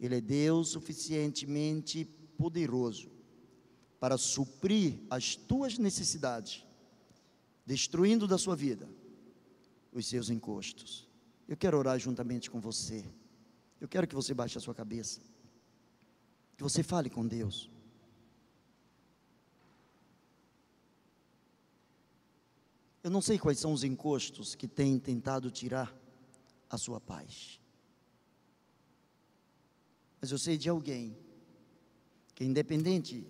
Ele 0.00 0.16
é 0.16 0.20
Deus 0.20 0.70
suficientemente 0.70 2.04
poderoso 2.36 3.10
para 4.00 4.18
suprir 4.18 4.98
as 5.08 5.36
tuas 5.36 5.78
necessidades, 5.78 6.64
destruindo 7.64 8.26
da 8.26 8.36
sua 8.36 8.56
vida 8.56 8.88
os 9.92 10.06
seus 10.06 10.30
encostos. 10.30 11.08
Eu 11.46 11.56
quero 11.56 11.78
orar 11.78 11.98
juntamente 11.98 12.50
com 12.50 12.60
você. 12.60 13.04
Eu 13.80 13.86
quero 13.86 14.06
que 14.06 14.14
você 14.14 14.32
baixe 14.32 14.56
a 14.58 14.60
sua 14.60 14.74
cabeça. 14.74 15.20
Que 16.56 16.62
você 16.62 16.82
fale 16.82 17.10
com 17.10 17.26
Deus. 17.26 17.70
Eu 23.02 23.10
não 23.10 23.20
sei 23.20 23.36
quais 23.36 23.58
são 23.58 23.72
os 23.72 23.82
encostos 23.82 24.54
que 24.54 24.68
têm 24.68 24.98
tentado 24.98 25.50
tirar 25.50 25.92
a 26.70 26.78
sua 26.78 27.00
paz. 27.00 27.60
Mas 30.20 30.30
eu 30.30 30.38
sei 30.38 30.56
de 30.56 30.68
alguém 30.68 31.18
que, 32.32 32.44
independente 32.44 33.26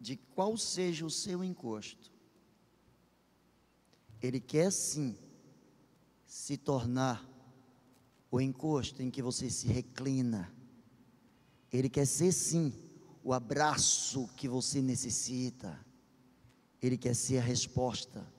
de 0.00 0.16
qual 0.16 0.56
seja 0.56 1.04
o 1.04 1.10
seu 1.10 1.44
encosto, 1.44 2.10
ele 4.22 4.40
quer 4.40 4.72
sim 4.72 5.14
se 6.26 6.56
tornar 6.56 7.22
o 8.30 8.40
encosto 8.40 9.02
em 9.02 9.10
que 9.10 9.20
você 9.20 9.50
se 9.50 9.66
reclina. 9.66 10.50
Ele 11.70 11.90
quer 11.90 12.06
ser 12.06 12.32
sim 12.32 12.72
o 13.22 13.34
abraço 13.34 14.26
que 14.38 14.48
você 14.48 14.80
necessita. 14.80 15.78
Ele 16.80 16.96
quer 16.96 17.14
ser 17.14 17.38
a 17.38 17.42
resposta 17.42 18.35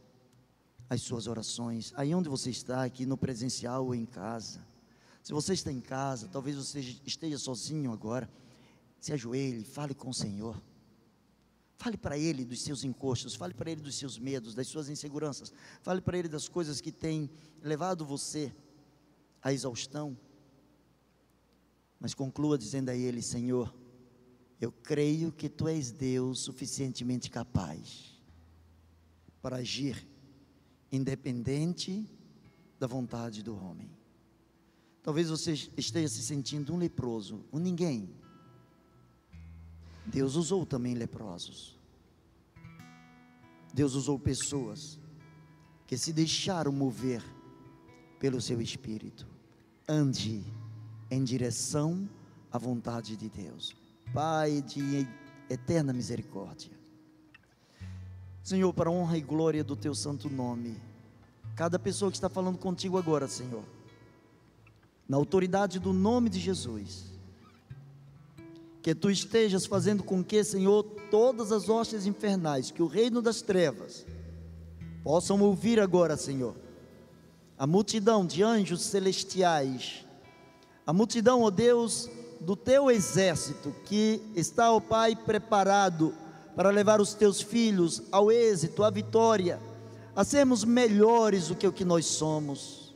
as 0.89 1.01
suas 1.01 1.27
orações, 1.27 1.93
aí 1.95 2.15
onde 2.15 2.29
você 2.29 2.49
está, 2.49 2.83
aqui 2.83 3.05
no 3.05 3.17
presencial 3.17 3.85
ou 3.85 3.95
em 3.95 4.05
casa. 4.05 4.65
Se 5.21 5.33
você 5.33 5.53
está 5.53 5.71
em 5.71 5.81
casa, 5.81 6.29
talvez 6.29 6.55
você 6.55 6.79
esteja 7.05 7.37
sozinho 7.37 7.91
agora, 7.91 8.29
se 8.99 9.11
ajoelhe, 9.11 9.63
fale 9.63 9.93
com 9.93 10.09
o 10.09 10.13
Senhor. 10.13 10.61
Fale 11.75 11.97
para 11.97 12.17
Ele 12.17 12.43
dos 12.43 12.61
seus 12.61 12.83
encostos, 12.83 13.35
fale 13.35 13.53
para 13.53 13.69
Ele 13.69 13.81
dos 13.81 13.95
seus 13.95 14.17
medos, 14.17 14.55
das 14.55 14.67
suas 14.67 14.89
inseguranças, 14.89 15.53
fale 15.81 16.01
para 16.01 16.17
Ele 16.17 16.29
das 16.29 16.47
coisas 16.47 16.81
que 16.81 16.91
têm 16.91 17.29
levado 17.61 18.05
você 18.05 18.53
à 19.43 19.53
exaustão. 19.53 20.17
Mas 21.99 22.13
conclua 22.13 22.57
dizendo 22.57 22.89
a 22.89 22.95
Ele: 22.95 23.21
Senhor, 23.21 23.75
eu 24.59 24.71
creio 24.71 25.31
que 25.31 25.49
Tu 25.49 25.67
és 25.67 25.91
Deus 25.91 26.39
suficientemente 26.39 27.29
capaz 27.29 28.19
para 29.41 29.57
agir 29.57 30.07
independente 30.91 32.05
da 32.79 32.87
vontade 32.87 33.43
do 33.43 33.55
homem. 33.55 33.89
Talvez 35.01 35.29
você 35.29 35.53
esteja 35.77 36.09
se 36.09 36.21
sentindo 36.21 36.73
um 36.73 36.77
leproso, 36.77 37.45
um 37.51 37.59
ninguém. 37.59 38.09
Deus 40.05 40.35
usou 40.35 40.65
também 40.65 40.93
leprosos. 40.93 41.77
Deus 43.73 43.93
usou 43.93 44.19
pessoas 44.19 44.99
que 45.85 45.97
se 45.97 46.11
deixaram 46.11 46.71
mover 46.71 47.23
pelo 48.19 48.41
seu 48.41 48.61
espírito. 48.61 49.27
Ande 49.87 50.43
em 51.09 51.23
direção 51.23 52.09
à 52.51 52.57
vontade 52.57 53.15
de 53.15 53.29
Deus. 53.29 53.75
Pai 54.13 54.61
de 54.61 55.07
eterna 55.49 55.93
misericórdia. 55.93 56.76
Senhor, 58.47 58.71
para 58.71 58.89
a 58.89 58.93
honra 58.93 59.17
e 59.17 59.21
glória 59.21 59.61
do 59.61 59.75
teu 59.75 59.93
santo 59.93 60.29
nome. 60.29 60.79
Cada 61.53 61.77
pessoa 61.77 62.09
que 62.09 62.15
está 62.15 62.29
falando 62.29 62.57
contigo 62.57 62.97
agora, 62.97 63.27
Senhor, 63.27 63.65
na 65.05 65.17
autoridade 65.17 65.79
do 65.79 65.91
nome 65.91 66.29
de 66.29 66.39
Jesus, 66.39 67.11
que 68.81 68.95
tu 68.95 69.11
estejas 69.11 69.65
fazendo 69.65 70.01
com 70.01 70.23
que, 70.23 70.41
Senhor, 70.45 70.81
todas 71.11 71.51
as 71.51 71.67
hostes 71.67 72.05
infernais, 72.05 72.71
que 72.71 72.81
o 72.81 72.87
reino 72.87 73.21
das 73.21 73.41
trevas, 73.41 74.05
possam 75.03 75.41
ouvir 75.41 75.77
agora, 75.77 76.15
Senhor, 76.15 76.55
a 77.59 77.67
multidão 77.67 78.25
de 78.25 78.43
anjos 78.43 78.81
celestiais, 78.83 80.05
a 80.85 80.93
multidão, 80.93 81.41
ó 81.41 81.49
Deus, 81.49 82.09
do 82.39 82.55
teu 82.55 82.89
exército, 82.89 83.75
que 83.83 84.21
está, 84.33 84.71
ó 84.71 84.79
Pai, 84.79 85.17
preparado 85.17 86.15
para 86.57 86.71
levar 86.71 86.99
os 86.99 87.13
teus 87.13 87.39
filhos 87.39 88.01
ao 88.11 88.31
êxito, 88.31 88.83
à 88.83 88.89
vitória, 88.89 89.59
a 90.15 90.23
sermos 90.23 90.63
melhores 90.65 91.49
do 91.49 91.55
que 91.55 91.67
o 91.67 91.71
que 91.71 91.85
nós 91.85 92.07
somos. 92.07 92.95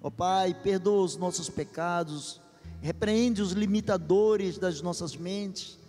Ó 0.00 0.08
Pai, 0.08 0.54
perdoa 0.54 1.02
os 1.02 1.16
nossos 1.16 1.50
pecados, 1.50 2.40
repreende 2.80 3.42
os 3.42 3.50
limitadores 3.50 4.56
das 4.56 4.80
nossas 4.82 5.16
mentes. 5.16 5.80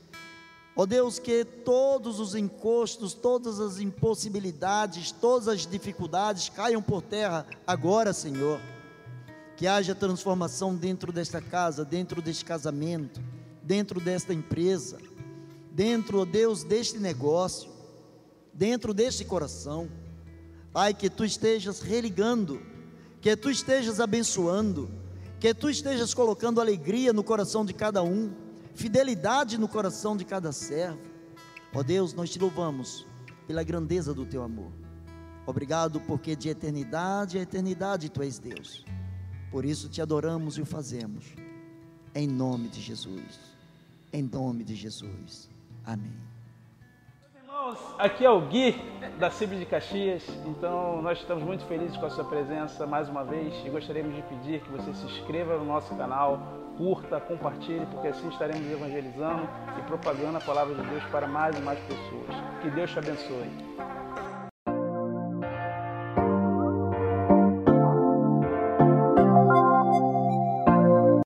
Ó 0.76 0.88
Deus, 0.88 1.20
que 1.20 1.46
todos 1.46 2.20
os 2.20 2.34
encostos, 2.34 3.14
todas 3.14 3.60
as 3.60 3.80
impossibilidades, 3.80 5.12
todas 5.12 5.48
as 5.48 5.68
dificuldades 5.68 6.50
caiam 6.50 6.82
por 6.82 7.04
terra 7.04 7.46
agora, 7.68 8.12
Senhor. 8.12 8.60
Que 9.56 9.68
haja 9.68 9.94
transformação 9.94 10.76
dentro 10.76 11.12
desta 11.12 11.44
casa, 11.44 11.86
dentro 11.86 12.24
deste 12.24 12.44
casamento, 12.44 13.22
dentro 13.62 14.00
desta 14.00 14.34
empresa, 14.34 14.98
dentro, 15.72 16.19
ó 16.19 16.26
Deus, 16.26 16.63
deste 16.63 16.99
negócio, 16.99 17.72
dentro 18.53 18.93
deste 18.93 19.26
coração. 19.26 19.89
Pai, 20.74 20.93
que 20.93 21.09
tu 21.09 21.26
estejas 21.26 21.82
religando, 21.82 22.61
que 23.19 23.36
tu 23.36 23.49
estejas 23.49 23.99
abençoando, 23.99 24.89
que 25.39 25.53
tu 25.53 25.69
estejas 25.69 26.13
colocando 26.13 26.61
alegria 26.61 27.11
no 27.11 27.24
coração 27.24 27.65
de 27.65 27.74
cada 27.74 28.03
um, 28.03 28.32
fidelidade 28.74 29.57
no 29.57 29.67
coração 29.67 30.15
de 30.15 30.24
cada 30.24 30.51
servo. 30.51 30.99
Ó 31.74 31.84
Deus, 31.84 32.13
nós 32.13 32.30
te 32.30 32.39
louvamos 32.39 33.05
pela 33.47 33.63
grandeza 33.63 34.13
do 34.13 34.26
teu 34.26 34.43
amor. 34.43 34.72
Obrigado 35.45 35.99
porque 36.01 36.36
de 36.36 36.49
eternidade 36.49 37.38
a 37.38 37.41
eternidade 37.41 38.09
tu 38.09 38.22
és 38.22 38.39
Deus. 38.39 38.86
Por 39.51 39.65
isso 39.65 39.89
te 39.89 40.01
adoramos 40.01 40.57
e 40.57 40.61
o 40.61 40.65
fazemos. 40.65 41.26
Em 42.15 42.28
nome 42.28 42.69
de 42.69 42.82
Jesus. 42.82 43.39
Em 44.13 44.24
nome 44.24 44.63
de 44.63 44.76
Jesus. 44.76 45.51
Amém. 45.92 46.14
Irmãos, 47.36 47.78
aqui 48.00 48.24
é 48.24 48.30
o 48.30 48.39
Gui 48.48 48.82
da 49.20 49.30
CIB 49.30 49.58
de 49.58 49.66
Caxias, 49.66 50.24
então 50.46 51.02
nós 51.02 51.20
estamos 51.20 51.44
muito 51.44 51.66
felizes 51.66 51.98
com 51.98 52.06
a 52.06 52.10
sua 52.10 52.24
presença 52.24 52.88
mais 52.88 53.10
uma 53.10 53.26
vez 53.26 53.54
e 53.66 53.70
gostaríamos 53.70 54.16
de 54.16 54.22
pedir 54.22 54.62
que 54.62 54.70
você 54.70 54.94
se 54.94 55.06
inscreva 55.06 55.58
no 55.58 55.66
nosso 55.66 55.94
canal, 55.98 56.39
curta, 56.78 57.20
compartilhe, 57.20 57.86
porque 57.88 58.08
assim 58.08 58.30
estaremos 58.30 58.72
evangelizando 58.72 59.50
e 59.78 59.82
propagando 59.82 60.38
a 60.38 60.42
palavra 60.42 60.76
de 60.76 60.82
Deus 60.82 61.04
para 61.12 61.28
mais 61.28 61.58
e 61.58 61.62
mais 61.62 61.80
pessoas. 61.82 62.36
Que 62.62 62.70
Deus 62.70 62.89
te 62.89 63.00
abençoe. 63.00 63.70